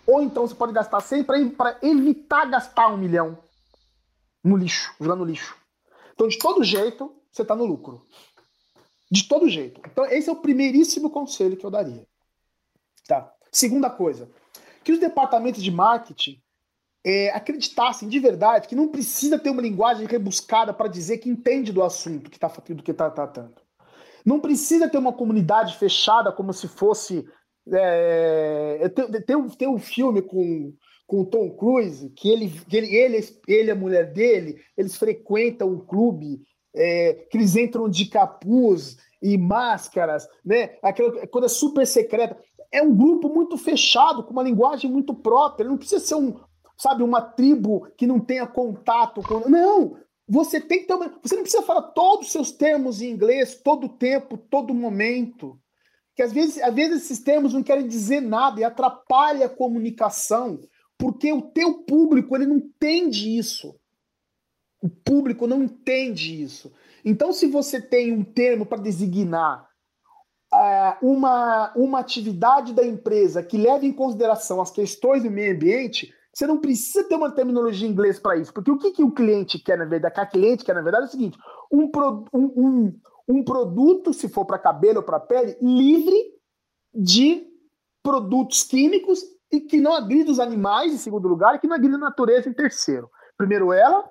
Ou 0.07 0.23
então 0.23 0.47
você 0.47 0.55
pode 0.55 0.73
gastar 0.73 1.01
100 1.01 1.25
para 1.25 1.79
evitar 1.83 2.47
gastar 2.47 2.89
um 2.89 2.97
milhão 2.97 3.39
no 4.43 4.57
lixo, 4.57 4.95
jogar 5.01 5.17
no 5.17 5.25
lixo. 5.25 5.57
Então, 6.15 6.29
de 6.29 6.39
todo 6.39 6.65
jeito, 6.65 7.15
você 7.31 7.43
está 7.43 7.55
no 7.55 7.65
lucro. 7.65 8.05
De 9.11 9.27
todo 9.29 9.49
jeito. 9.49 9.81
Então, 9.87 10.05
esse 10.07 10.29
é 10.29 10.33
o 10.33 10.37
primeiríssimo 10.37 11.11
conselho 11.11 11.57
que 11.57 11.65
eu 11.65 11.71
daria. 11.71 12.07
Tá. 13.07 13.33
Segunda 13.51 13.89
coisa, 13.89 14.31
que 14.89 14.93
os 14.93 14.99
departamentos 14.99 15.63
de 15.63 15.71
marketing 15.71 16.41
é, 17.05 17.29
acreditassem 17.29 18.09
de 18.09 18.19
verdade 18.19 18.67
que 18.67 18.75
não 18.75 18.89
precisa 18.89 19.39
ter 19.39 19.51
uma 19.51 19.61
linguagem 19.61 20.07
rebuscada 20.07 20.73
para 20.73 20.89
dizer 20.89 21.19
que 21.19 21.29
entende 21.29 21.75
do 21.75 21.83
assunto 21.83 22.31
que 22.31 22.39
está 22.39 22.49
do 22.49 22.83
que 22.83 22.91
está 22.91 23.11
tratando. 23.11 23.57
Não 24.25 24.41
precisa 24.41 24.89
ter 24.89 24.97
uma 24.97 25.13
comunidade 25.13 25.77
fechada 25.77 26.33
como 26.33 26.55
se 26.55 26.67
fosse 26.67 27.23
É, 27.71 28.89
tem, 28.89 29.11
tem, 29.21 29.37
um, 29.37 29.75
um 29.75 29.79
filme 29.79 30.23
com, 30.23 30.73
com 31.07 31.21
o 31.21 31.27
Tom 31.27 31.51
Cruise 31.51 32.09
que 32.17 32.31
ele, 32.31 32.49
que 32.49 32.75
ele, 32.75 32.97
ele, 32.97 33.41
ele 33.47 33.71
a 33.71 33.77
mulher 33.77 34.11
dele, 34.11 34.59
eles 34.75 34.97
frequentam 34.97 35.69
um 35.69 35.81
clube 35.81 36.41
é, 36.75 37.27
que 37.31 37.37
eles 37.37 37.57
entram 37.57 37.91
de 37.91 38.07
capuz 38.07 38.97
e 39.21 39.37
máscaras, 39.37 40.27
né? 40.43 40.79
Aquela 40.83 41.27
coisa 41.27 41.49
super 41.49 41.87
secreta. 41.87 42.39
É 42.71 42.83
um 42.83 42.95
grupo 42.95 43.29
muito 43.29 43.57
fechado, 43.57 44.23
com 44.23 44.33
uma 44.33 44.43
linguagem 44.43 44.91
muito 44.91 45.15
própria. 45.15 45.69
Não 45.69 45.79
precisa 45.79 46.05
ser 46.05 46.15
um, 46.17 46.39
sabe, 46.77 47.03
uma 47.03 47.21
tribo 47.21 47.89
que 47.97 48.07
não 48.07 48.21
tenha 48.21 48.47
contato 48.47 49.23
com. 49.23 49.49
Não! 49.49 49.97
Você 50.29 50.61
tem 50.61 50.87
uma... 50.91 51.19
Você 51.23 51.35
não 51.35 51.43
precisa 51.43 51.63
falar 51.63 51.83
todos 51.83 52.27
os 52.27 52.33
seus 52.33 52.53
termos 52.53 53.01
em 53.01 53.11
inglês 53.11 53.61
todo 53.63 53.89
tempo, 53.89 54.37
todo 54.37 54.75
momento. 54.75 55.59
Que 56.15 56.23
às 56.23 56.33
vezes, 56.33 56.61
às 56.61 56.75
vezes 56.75 57.05
esses 57.05 57.21
termos 57.21 57.55
não 57.55 57.63
querem 57.63 57.87
dizer 57.87 58.21
nada 58.21 58.61
e 58.61 58.65
atrapalha 58.65 59.47
a 59.47 59.49
comunicação, 59.49 60.61
porque 60.99 61.33
o 61.33 61.41
teu 61.41 61.85
público 61.85 62.37
ele 62.37 62.47
não 62.47 62.57
entende 62.57 63.39
isso. 63.39 63.75
O 64.83 64.89
público 64.89 65.47
não 65.47 65.63
entende 65.63 66.43
isso. 66.43 66.73
Então, 67.05 67.33
se 67.33 67.47
você 67.47 67.81
tem 67.81 68.13
um 68.13 68.25
termo 68.25 68.67
para 68.67 68.83
designar 68.83 69.68
uma, 71.03 71.73
uma 71.77 72.01
atividade 72.01 72.73
da 72.73 72.85
empresa 72.85 73.43
que 73.43 73.57
leva 73.57 73.85
em 73.85 73.93
consideração 73.93 74.61
as 74.61 74.71
questões 74.71 75.23
do 75.23 75.31
meio 75.31 75.55
ambiente, 75.55 76.13
você 76.33 76.47
não 76.47 76.59
precisa 76.59 77.05
ter 77.05 77.17
uma 77.17 77.31
terminologia 77.31 77.87
em 77.87 77.91
inglês 77.91 78.19
para 78.19 78.37
isso, 78.37 78.53
porque 78.53 78.71
o 78.71 78.79
que, 78.79 78.93
que 78.93 79.03
o 79.03 79.11
cliente 79.11 79.59
quer, 79.59 79.77
na 79.77 79.85
verdade, 79.85 80.15
a 80.19 80.27
cliente 80.27 80.65
quer, 80.65 80.75
na 80.75 80.83
verdade, 80.83 81.05
é 81.05 81.09
o 81.09 81.11
seguinte: 81.11 81.39
um, 81.71 81.91
pro, 81.91 82.25
um, 82.33 82.45
um, 82.57 83.01
um 83.29 83.45
produto, 83.45 84.13
se 84.13 84.29
for 84.29 84.45
para 84.45 84.59
cabelo 84.59 84.99
ou 84.99 85.03
para 85.03 85.21
pele, 85.21 85.57
livre 85.61 86.17
de 86.95 87.47
produtos 88.03 88.63
químicos 88.63 89.23
e 89.51 89.61
que 89.61 89.81
não 89.81 89.93
agride 89.93 90.31
os 90.31 90.41
animais, 90.41 90.93
em 90.93 90.99
segundo 90.99 91.29
lugar, 91.29 91.55
e 91.55 91.59
que 91.59 91.67
não 91.67 91.77
agride 91.77 91.95
a 91.95 91.99
natureza, 91.99 92.49
em 92.49 92.55
terceiro. 92.55 93.11
Primeiro 93.37 93.73
ela, 93.73 94.11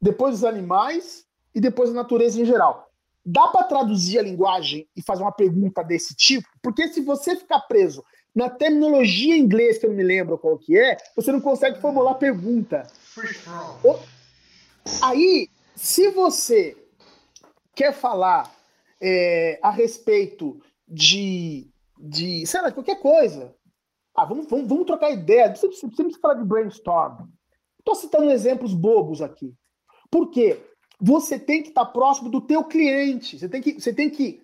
depois 0.00 0.36
os 0.36 0.44
animais 0.44 1.26
e 1.54 1.60
depois 1.60 1.90
a 1.90 1.94
natureza 1.94 2.40
em 2.40 2.44
geral. 2.44 2.89
Dá 3.24 3.48
para 3.48 3.64
traduzir 3.64 4.18
a 4.18 4.22
linguagem 4.22 4.88
e 4.96 5.02
fazer 5.02 5.22
uma 5.22 5.32
pergunta 5.32 5.82
desse 5.82 6.14
tipo? 6.14 6.48
Porque 6.62 6.88
se 6.88 7.02
você 7.02 7.36
ficar 7.36 7.60
preso 7.60 8.02
na 8.34 8.48
terminologia 8.48 9.36
em 9.36 9.40
inglês, 9.40 9.78
que 9.78 9.86
eu 9.86 9.90
não 9.90 9.96
me 9.96 10.02
lembro 10.02 10.38
qual 10.38 10.58
que 10.58 10.78
é, 10.78 10.96
você 11.14 11.32
não 11.32 11.40
consegue 11.40 11.80
formular 11.80 12.14
pergunta. 12.14 12.86
Aí, 15.02 15.48
se 15.74 16.10
você 16.10 16.76
quer 17.74 17.92
falar 17.92 18.50
é, 19.00 19.58
a 19.62 19.70
respeito 19.70 20.60
de, 20.86 21.68
de, 21.98 22.46
sei 22.46 22.60
lá, 22.62 22.72
qualquer 22.72 23.00
coisa, 23.00 23.54
ah, 24.14 24.24
vamos, 24.24 24.46
vamos, 24.48 24.68
vamos 24.68 24.86
trocar 24.86 25.10
ideia, 25.10 25.54
você 25.54 25.66
precisa, 25.66 25.92
precisa 25.92 26.20
falar 26.20 26.34
de 26.34 26.44
brainstorm. 26.44 27.26
Estou 27.78 27.94
citando 27.94 28.30
exemplos 28.30 28.74
bobos 28.74 29.22
aqui. 29.22 29.54
Por 30.10 30.30
quê? 30.30 30.60
Você 31.00 31.38
tem 31.38 31.62
que 31.62 31.68
estar 31.70 31.86
próximo 31.86 32.28
do 32.28 32.40
teu 32.40 32.64
cliente. 32.64 33.38
Você 33.38 33.48
tem 33.48 33.62
que, 33.62 33.80
você 33.80 33.92
tem 33.92 34.10
que 34.10 34.42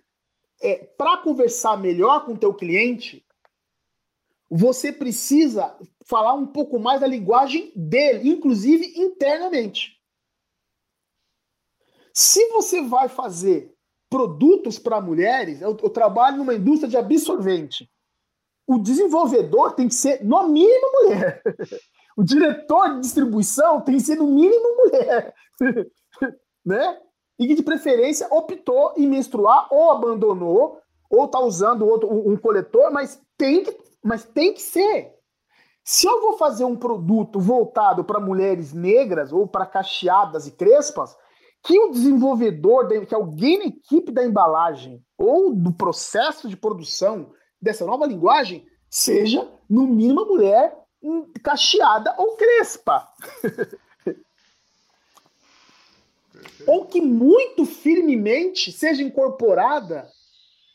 é, 0.61 0.75
para 0.75 1.17
conversar 1.17 1.77
melhor 1.77 2.25
com 2.25 2.33
o 2.33 2.37
teu 2.37 2.53
cliente, 2.53 3.23
você 4.49 4.91
precisa 4.91 5.77
falar 6.05 6.33
um 6.33 6.47
pouco 6.47 6.79
mais 6.79 7.01
da 7.01 7.07
linguagem 7.07 7.71
dele, 7.75 8.29
inclusive 8.29 8.93
internamente. 8.95 9.97
Se 12.13 12.47
você 12.49 12.81
vai 12.81 13.09
fazer 13.09 13.73
produtos 14.09 14.79
para 14.79 15.01
mulheres, 15.01 15.61
eu, 15.61 15.77
eu, 15.81 15.89
trabalho 15.89 16.37
numa 16.37 16.55
indústria 16.55 16.89
de 16.89 16.97
absorvente. 16.97 17.89
O 18.65 18.79
desenvolvedor 18.79 19.73
tem 19.73 19.87
que 19.87 19.95
ser, 19.95 20.23
no 20.23 20.47
mínimo, 20.47 20.91
mulher. 21.03 21.41
O 22.17 22.23
diretor 22.23 22.95
de 22.95 23.01
distribuição 23.01 23.79
tem 23.79 23.97
que 23.97 24.01
ser, 24.01 24.15
no 24.15 24.25
mínimo, 24.25 24.75
mulher. 24.75 25.35
né? 26.67 26.99
E 27.39 27.47
que, 27.47 27.55
de 27.55 27.63
preferência, 27.63 28.27
optou 28.29 28.93
em 28.97 29.07
menstruar 29.07 29.67
ou 29.71 29.91
abandonou, 29.91 30.79
ou 31.09 31.25
está 31.25 31.39
usando 31.39 31.87
outro, 31.87 32.11
um, 32.11 32.33
um 32.33 32.37
coletor, 32.37 32.91
mas 32.91 33.21
tem 33.37 33.63
que 33.63 33.87
mas 34.03 34.23
tem 34.23 34.53
que 34.53 34.61
ser. 34.61 35.13
Se 35.83 36.07
eu 36.07 36.21
vou 36.21 36.37
fazer 36.37 36.63
um 36.63 36.75
produto 36.75 37.39
voltado 37.39 38.03
para 38.03 38.19
mulheres 38.19 38.73
negras 38.73 39.33
ou 39.33 39.47
para 39.47 39.65
cacheadas 39.65 40.47
e 40.47 40.51
crespas, 40.51 41.15
que 41.63 41.77
o 41.77 41.91
desenvolvedor, 41.91 42.87
que 43.05 43.15
alguém 43.15 43.59
na 43.59 43.65
equipe 43.65 44.11
da 44.11 44.23
embalagem 44.23 45.03
ou 45.17 45.53
do 45.53 45.73
processo 45.73 46.47
de 46.47 46.55
produção 46.55 47.31
dessa 47.61 47.85
nova 47.85 48.05
linguagem 48.05 48.65
seja, 48.89 49.49
no 49.69 49.87
mínimo, 49.87 50.25
mulher 50.25 50.77
cacheada 51.43 52.15
ou 52.17 52.35
crespa. 52.35 53.07
ou 56.65 56.85
que 56.85 57.01
muito 57.01 57.65
firmemente 57.65 58.71
seja 58.71 59.03
incorporada 59.03 60.09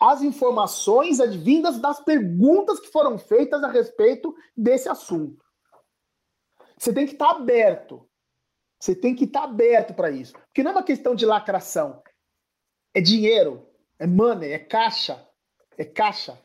as 0.01 0.21
informações 0.23 1.21
advindas 1.21 1.79
das 1.79 2.01
perguntas 2.01 2.81
que 2.81 2.89
foram 2.89 3.19
feitas 3.19 3.63
a 3.63 3.69
respeito 3.69 4.35
desse 4.57 4.89
assunto. 4.89 5.45
Você 6.77 6.93
tem 6.93 7.07
que 7.07 7.13
estar 7.13 7.31
aberto. 7.31 8.09
Você 8.81 8.97
tem 8.97 9.15
que 9.15 9.25
estar 9.25 9.45
aberto 9.45 9.95
para 9.95 10.11
isso. 10.11 10.33
Porque 10.33 10.65
não 10.65 10.73
é 10.73 10.75
uma 10.75 10.83
questão 10.83 11.15
de 11.15 11.25
lacração. 11.25 12.03
É 12.93 13.01
dinheiro, 13.01 13.65
é 13.97 14.07
money, 14.07 14.51
é 14.51 14.59
caixa. 14.59 15.25
É 15.79 15.85
caixa. 15.85 16.37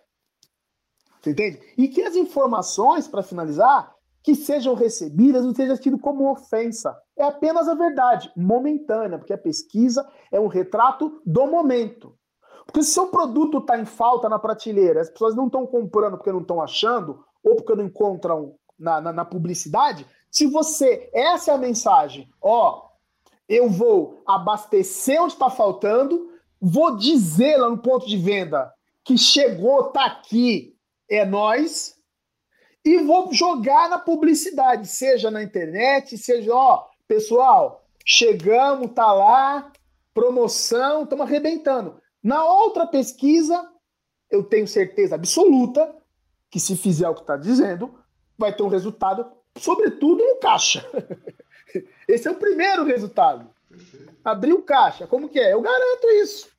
Você 1.20 1.32
entende? 1.32 1.74
E 1.76 1.88
que 1.88 2.04
as 2.04 2.16
informações, 2.16 3.08
para 3.08 3.24
finalizar, 3.24 3.97
que 4.28 4.36
sejam 4.36 4.74
recebidas 4.74 5.46
não 5.46 5.56
sejam 5.56 5.78
tido 5.78 5.98
como 5.98 6.30
ofensa. 6.30 6.94
É 7.16 7.24
apenas 7.24 7.66
a 7.70 7.74
verdade, 7.74 8.30
momentânea, 8.36 9.18
porque 9.18 9.32
a 9.32 9.38
pesquisa 9.38 10.06
é 10.30 10.38
um 10.38 10.48
retrato 10.48 11.22
do 11.26 11.48
momento. 11.48 12.14
Porque 12.66 12.84
se 12.84 12.92
seu 12.92 13.08
produto 13.08 13.60
está 13.60 13.80
em 13.80 13.86
falta 13.86 14.28
na 14.28 14.38
prateleira, 14.38 15.00
as 15.00 15.10
pessoas 15.10 15.34
não 15.34 15.46
estão 15.46 15.66
comprando 15.66 16.18
porque 16.18 16.34
não 16.34 16.42
estão 16.42 16.62
achando, 16.62 17.24
ou 17.42 17.56
porque 17.56 17.74
não 17.74 17.86
encontram 17.86 18.56
na, 18.78 19.00
na, 19.00 19.14
na, 19.14 19.24
publicidade, 19.24 20.06
se 20.30 20.46
você, 20.46 21.10
essa 21.14 21.52
é 21.52 21.56
a 21.56 21.58
mensagem, 21.58 22.28
ó, 22.42 22.82
eu 23.48 23.70
vou 23.70 24.22
abastecer 24.28 25.24
onde 25.24 25.36
está 25.36 25.50
faltando, 25.50 26.32
vou 26.60 26.98
dizer 26.98 27.56
lá 27.56 27.70
no 27.70 27.78
ponto 27.78 28.06
de 28.06 28.18
venda 28.18 28.74
que 29.06 29.18
chegou, 29.18 29.86
tá 29.86 30.06
aqui, 30.06 30.76
é 31.10 31.26
nós, 31.26 31.97
e 32.88 33.04
vou 33.04 33.34
jogar 33.34 33.90
na 33.90 34.00
publicidade, 34.00 34.88
seja 34.88 35.30
na 35.30 35.44
internet, 35.44 36.18
seja, 36.18 36.54
ó, 36.54 36.88
pessoal, 37.08 37.86
chegamos, 38.06 38.92
tá 38.94 39.12
lá, 39.12 39.72
promoção, 40.14 41.04
estamos 41.04 41.26
arrebentando. 41.26 42.02
Na 42.24 42.46
outra 42.46 42.88
pesquisa, 42.88 43.70
eu 44.32 44.42
tenho 44.44 44.68
certeza 44.68 45.16
absoluta 45.16 45.94
que 46.50 46.60
se 46.60 46.78
fizer 46.78 47.10
o 47.10 47.14
que 47.14 47.22
está 47.22 47.36
dizendo, 47.36 47.94
vai 48.38 48.56
ter 48.56 48.64
um 48.64 48.70
resultado, 48.70 49.30
sobretudo 49.58 50.24
no 50.24 50.40
caixa. 50.40 50.90
Esse 52.08 52.30
é 52.30 52.32
o 52.32 52.36
primeiro 52.36 52.86
resultado. 52.86 53.50
Abrir 54.24 54.54
o 54.54 54.64
caixa, 54.64 55.06
como 55.06 55.28
que 55.28 55.40
é? 55.40 55.54
Eu 55.54 55.62
garanto 55.62 56.08
isso. 56.24 56.50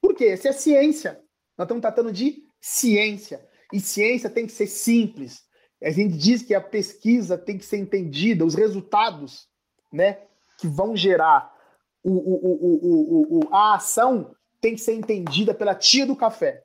Por 0.00 0.14
quê? 0.14 0.26
Essa 0.26 0.48
é 0.48 0.52
ciência. 0.52 1.20
Nós 1.56 1.66
estamos 1.66 1.82
tratando 1.82 2.12
de 2.12 2.44
ciência. 2.60 3.48
E 3.72 3.80
ciência 3.80 4.28
tem 4.28 4.46
que 4.46 4.52
ser 4.52 4.66
simples. 4.66 5.44
A 5.82 5.90
gente 5.90 6.16
diz 6.16 6.42
que 6.42 6.54
a 6.54 6.60
pesquisa 6.60 7.38
tem 7.38 7.56
que 7.56 7.64
ser 7.64 7.78
entendida, 7.78 8.44
os 8.44 8.54
resultados 8.54 9.48
né, 9.92 10.18
que 10.58 10.66
vão 10.66 10.94
gerar 10.96 11.54
o, 12.02 12.12
o, 12.12 13.38
o, 13.38 13.54
a 13.54 13.74
ação 13.74 14.34
tem 14.60 14.74
que 14.74 14.80
ser 14.80 14.94
entendida 14.94 15.54
pela 15.54 15.74
tia 15.74 16.06
do 16.06 16.16
café. 16.16 16.64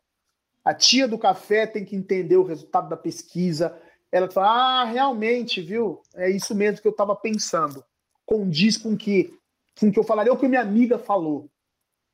A 0.64 0.74
tia 0.74 1.08
do 1.08 1.18
café 1.18 1.68
tem 1.68 1.86
que 1.86 1.96
entender 1.96 2.38
o 2.38 2.44
resultado 2.44 2.90
da 2.90 2.98
pesquisa. 2.98 3.78
Ela 4.12 4.30
fala: 4.30 4.82
ah, 4.82 4.86
realmente, 4.86 5.62
viu? 5.62 6.02
É 6.16 6.30
isso 6.30 6.56
mesmo 6.56 6.82
que 6.82 6.88
eu 6.88 6.92
estava 6.92 7.16
pensando. 7.16 7.84
Condiz 8.26 8.78
com 8.78 8.98
que, 8.98 9.38
com 9.80 9.92
que 9.92 10.00
eu 10.00 10.04
falaria 10.04 10.34
o 10.34 10.38
que 10.38 10.48
minha 10.48 10.62
amiga 10.62 10.98
falou. 10.98 11.50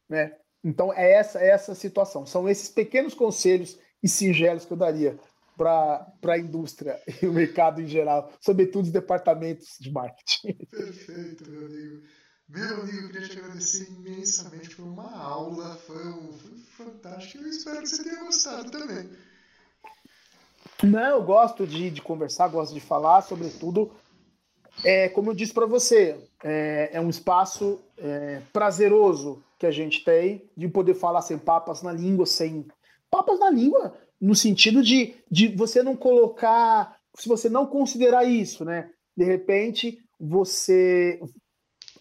Né? 0.09 0.35
Então, 0.63 0.91
é 0.93 1.13
essa, 1.13 1.39
é 1.39 1.49
essa 1.49 1.73
situação. 1.73 2.25
São 2.25 2.49
esses 2.49 2.69
pequenos 2.69 3.13
conselhos 3.13 3.79
e 4.01 4.07
singelos 4.07 4.65
que 4.65 4.73
eu 4.73 4.77
daria 4.77 5.19
para 5.57 6.33
a 6.33 6.37
indústria 6.37 6.99
e 7.21 7.27
o 7.27 7.33
mercado 7.33 7.81
em 7.81 7.87
geral, 7.87 8.31
sobretudo 8.39 8.85
os 8.85 8.91
departamentos 8.91 9.77
de 9.79 9.91
marketing. 9.91 10.53
Perfeito, 10.69 11.49
meu 11.49 11.65
amigo. 11.65 12.01
Meu 12.49 12.81
amigo, 12.81 12.97
eu 12.97 13.11
queria 13.11 13.27
te 13.29 13.39
agradecer 13.39 13.87
imensamente. 13.89 14.75
Foi 14.75 14.83
uma 14.83 15.09
aula, 15.17 15.75
foi, 15.87 16.05
um, 16.05 16.33
foi 16.33 16.57
fantástico. 16.85 17.43
Eu 17.43 17.49
espero 17.49 17.79
que 17.79 17.87
você 17.87 18.03
tenha 18.03 18.23
gostado 18.25 18.69
também. 18.69 19.09
Não, 20.83 21.11
eu 21.11 21.23
gosto 21.23 21.65
de, 21.65 21.89
de 21.89 22.01
conversar, 22.01 22.49
gosto 22.49 22.73
de 22.73 22.81
falar, 22.81 23.21
sobretudo, 23.21 23.91
é, 24.83 25.09
como 25.09 25.29
eu 25.29 25.35
disse 25.35 25.53
para 25.53 25.65
você, 25.65 26.17
é, 26.43 26.89
é, 26.93 27.01
um 27.01 27.09
espaço 27.09 27.79
é, 27.97 28.41
prazeroso 28.51 29.43
que 29.59 29.65
a 29.65 29.71
gente 29.71 30.03
tem 30.03 30.49
de 30.57 30.67
poder 30.67 30.95
falar 30.95 31.21
sem 31.21 31.37
papas 31.37 31.81
na 31.83 31.93
língua, 31.93 32.25
sem 32.25 32.65
papas 33.11 33.37
na 33.39 33.49
língua, 33.49 33.93
no 34.19 34.33
sentido 34.33 34.81
de, 34.81 35.15
de 35.29 35.49
você 35.49 35.83
não 35.83 35.95
colocar, 35.95 36.97
se 37.17 37.27
você 37.27 37.49
não 37.49 37.67
considerar 37.67 38.23
isso, 38.23 38.63
né? 38.63 38.89
De 39.15 39.25
repente, 39.25 39.99
você, 40.17 41.19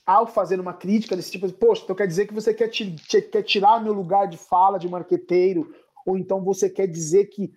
ao 0.06 0.26
fazer 0.26 0.61
uma 0.61 0.72
crítica 0.72 1.16
desse 1.16 1.32
tipo, 1.32 1.50
poxa, 1.52 1.82
então 1.82 1.96
quer 1.96 2.06
dizer 2.06 2.26
que 2.26 2.34
você 2.34 2.54
quer, 2.54 2.68
quer 2.68 3.42
tirar 3.42 3.82
meu 3.82 3.92
lugar 3.92 4.28
de 4.28 4.38
fala 4.38 4.78
de 4.78 4.88
marqueteiro, 4.88 5.74
ou 6.06 6.16
então 6.16 6.42
você 6.42 6.70
quer 6.70 6.86
dizer 6.86 7.26
que 7.26 7.52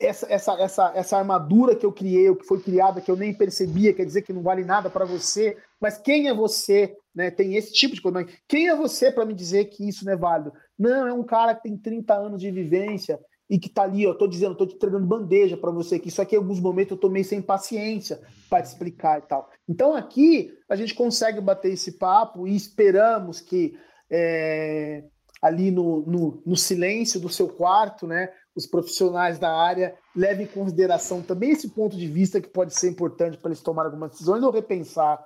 essa, 0.00 0.26
essa, 0.30 0.52
essa, 0.54 0.92
essa 0.94 1.16
armadura 1.16 1.76
que 1.76 1.86
eu 1.86 1.92
criei, 1.92 2.34
que 2.34 2.46
foi 2.46 2.60
criada, 2.60 3.00
que 3.00 3.10
eu 3.10 3.16
nem 3.16 3.32
percebia, 3.32 3.94
quer 3.94 4.04
dizer 4.04 4.22
que 4.22 4.32
não 4.32 4.42
vale 4.42 4.64
nada 4.64 4.90
para 4.90 5.04
você, 5.04 5.56
mas 5.80 5.98
quem 5.98 6.28
é 6.28 6.34
você? 6.34 6.96
Né? 7.14 7.30
Tem 7.30 7.56
esse 7.56 7.72
tipo 7.72 7.94
de 7.94 8.00
coisa. 8.00 8.26
Quem 8.48 8.68
é 8.68 8.76
você 8.76 9.10
para 9.10 9.26
me 9.26 9.34
dizer 9.34 9.66
que 9.66 9.88
isso 9.88 10.04
não 10.04 10.12
é 10.12 10.16
válido? 10.16 10.52
Não, 10.78 11.06
é 11.06 11.12
um 11.12 11.24
cara 11.24 11.54
que 11.54 11.64
tem 11.64 11.76
30 11.76 12.14
anos 12.14 12.40
de 12.40 12.50
vivência 12.50 13.18
e 13.50 13.58
que 13.58 13.68
tá 13.68 13.82
ali, 13.82 14.02
eu 14.02 14.16
tô 14.16 14.26
dizendo, 14.26 14.54
tô 14.54 14.66
te 14.66 14.74
entregando 14.74 15.06
bandeja 15.06 15.58
para 15.58 15.70
você, 15.70 15.98
que 15.98 16.08
isso 16.08 16.22
aqui 16.22 16.34
em 16.34 16.38
alguns 16.38 16.58
momentos 16.58 16.92
eu 16.92 16.96
tomei 16.96 17.22
sem 17.22 17.42
paciência 17.42 18.18
para 18.48 18.62
te 18.62 18.66
explicar 18.66 19.18
e 19.18 19.22
tal. 19.22 19.50
Então 19.68 19.94
aqui 19.94 20.50
a 20.68 20.74
gente 20.74 20.94
consegue 20.94 21.38
bater 21.38 21.70
esse 21.70 21.98
papo 21.98 22.48
e 22.48 22.56
esperamos 22.56 23.40
que 23.40 23.76
é, 24.10 25.04
ali 25.42 25.70
no, 25.70 26.00
no, 26.06 26.42
no 26.46 26.56
silêncio 26.56 27.20
do 27.20 27.28
seu 27.28 27.46
quarto, 27.46 28.06
né, 28.06 28.32
os 28.56 28.66
profissionais 28.66 29.38
da 29.38 29.54
área 29.54 29.94
levem 30.14 30.46
em 30.46 30.48
consideração 30.48 31.20
também 31.20 31.50
esse 31.50 31.68
ponto 31.70 31.96
de 31.96 32.06
vista 32.06 32.40
que 32.40 32.48
pode 32.48 32.74
ser 32.74 32.90
importante 32.90 33.36
para 33.36 33.50
eles 33.50 33.62
tomarem 33.62 33.90
algumas 33.90 34.12
decisões 34.12 34.42
ou 34.42 34.50
repensar 34.50 35.22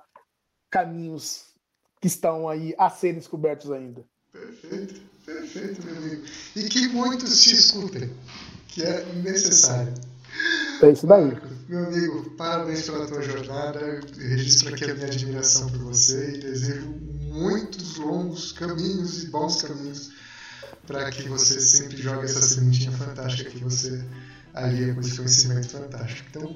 caminhos 0.69 1.55
que 2.01 2.07
estão 2.07 2.47
aí 2.47 2.73
a 2.77 2.89
serem 2.89 3.17
descobertos 3.17 3.71
ainda. 3.71 4.03
Perfeito, 4.31 5.01
perfeito, 5.25 5.85
meu 5.85 5.97
amigo. 5.97 6.23
E 6.55 6.63
que 6.63 6.87
muitos 6.89 7.41
te 7.41 7.53
escutem, 7.53 8.09
que 8.67 8.83
é 8.83 9.05
necessário. 9.15 9.93
É 10.81 10.91
isso 10.91 11.07
daí. 11.07 11.35
Meu 11.67 11.85
amigo, 11.85 12.29
parabéns 12.37 12.85
pela 12.85 13.07
tua 13.07 13.21
jornada. 13.21 14.01
registro 14.17 14.73
aqui 14.73 14.85
a 14.85 14.93
minha 14.93 15.07
admiração 15.07 15.69
por 15.69 15.79
você 15.79 16.35
e 16.35 16.37
desejo 16.37 16.87
muitos 17.37 17.97
longos 17.97 18.51
caminhos 18.51 19.23
e 19.23 19.27
bons 19.27 19.61
caminhos 19.61 20.11
para 20.85 21.09
que 21.11 21.27
você 21.27 21.59
sempre 21.59 21.97
jogue 21.97 22.25
essa 22.25 22.41
sementinha 22.41 22.91
fantástica 22.91 23.49
que 23.49 23.63
você 23.63 24.03
alia 24.53 24.93
com 24.93 25.01
esse 25.01 25.17
conhecimento 25.17 25.69
fantástico. 25.69 26.29
Então, 26.29 26.55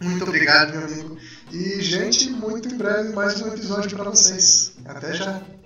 muito 0.00 0.24
obrigado, 0.24 0.72
meu 0.72 0.84
amigo. 0.84 1.18
E, 1.52 1.80
gente, 1.80 2.30
muito 2.30 2.68
em 2.68 2.76
breve 2.76 3.12
mais 3.12 3.40
um 3.40 3.48
episódio 3.48 3.96
para 3.96 4.10
vocês. 4.10 4.72
Até 4.84 5.14
já! 5.14 5.57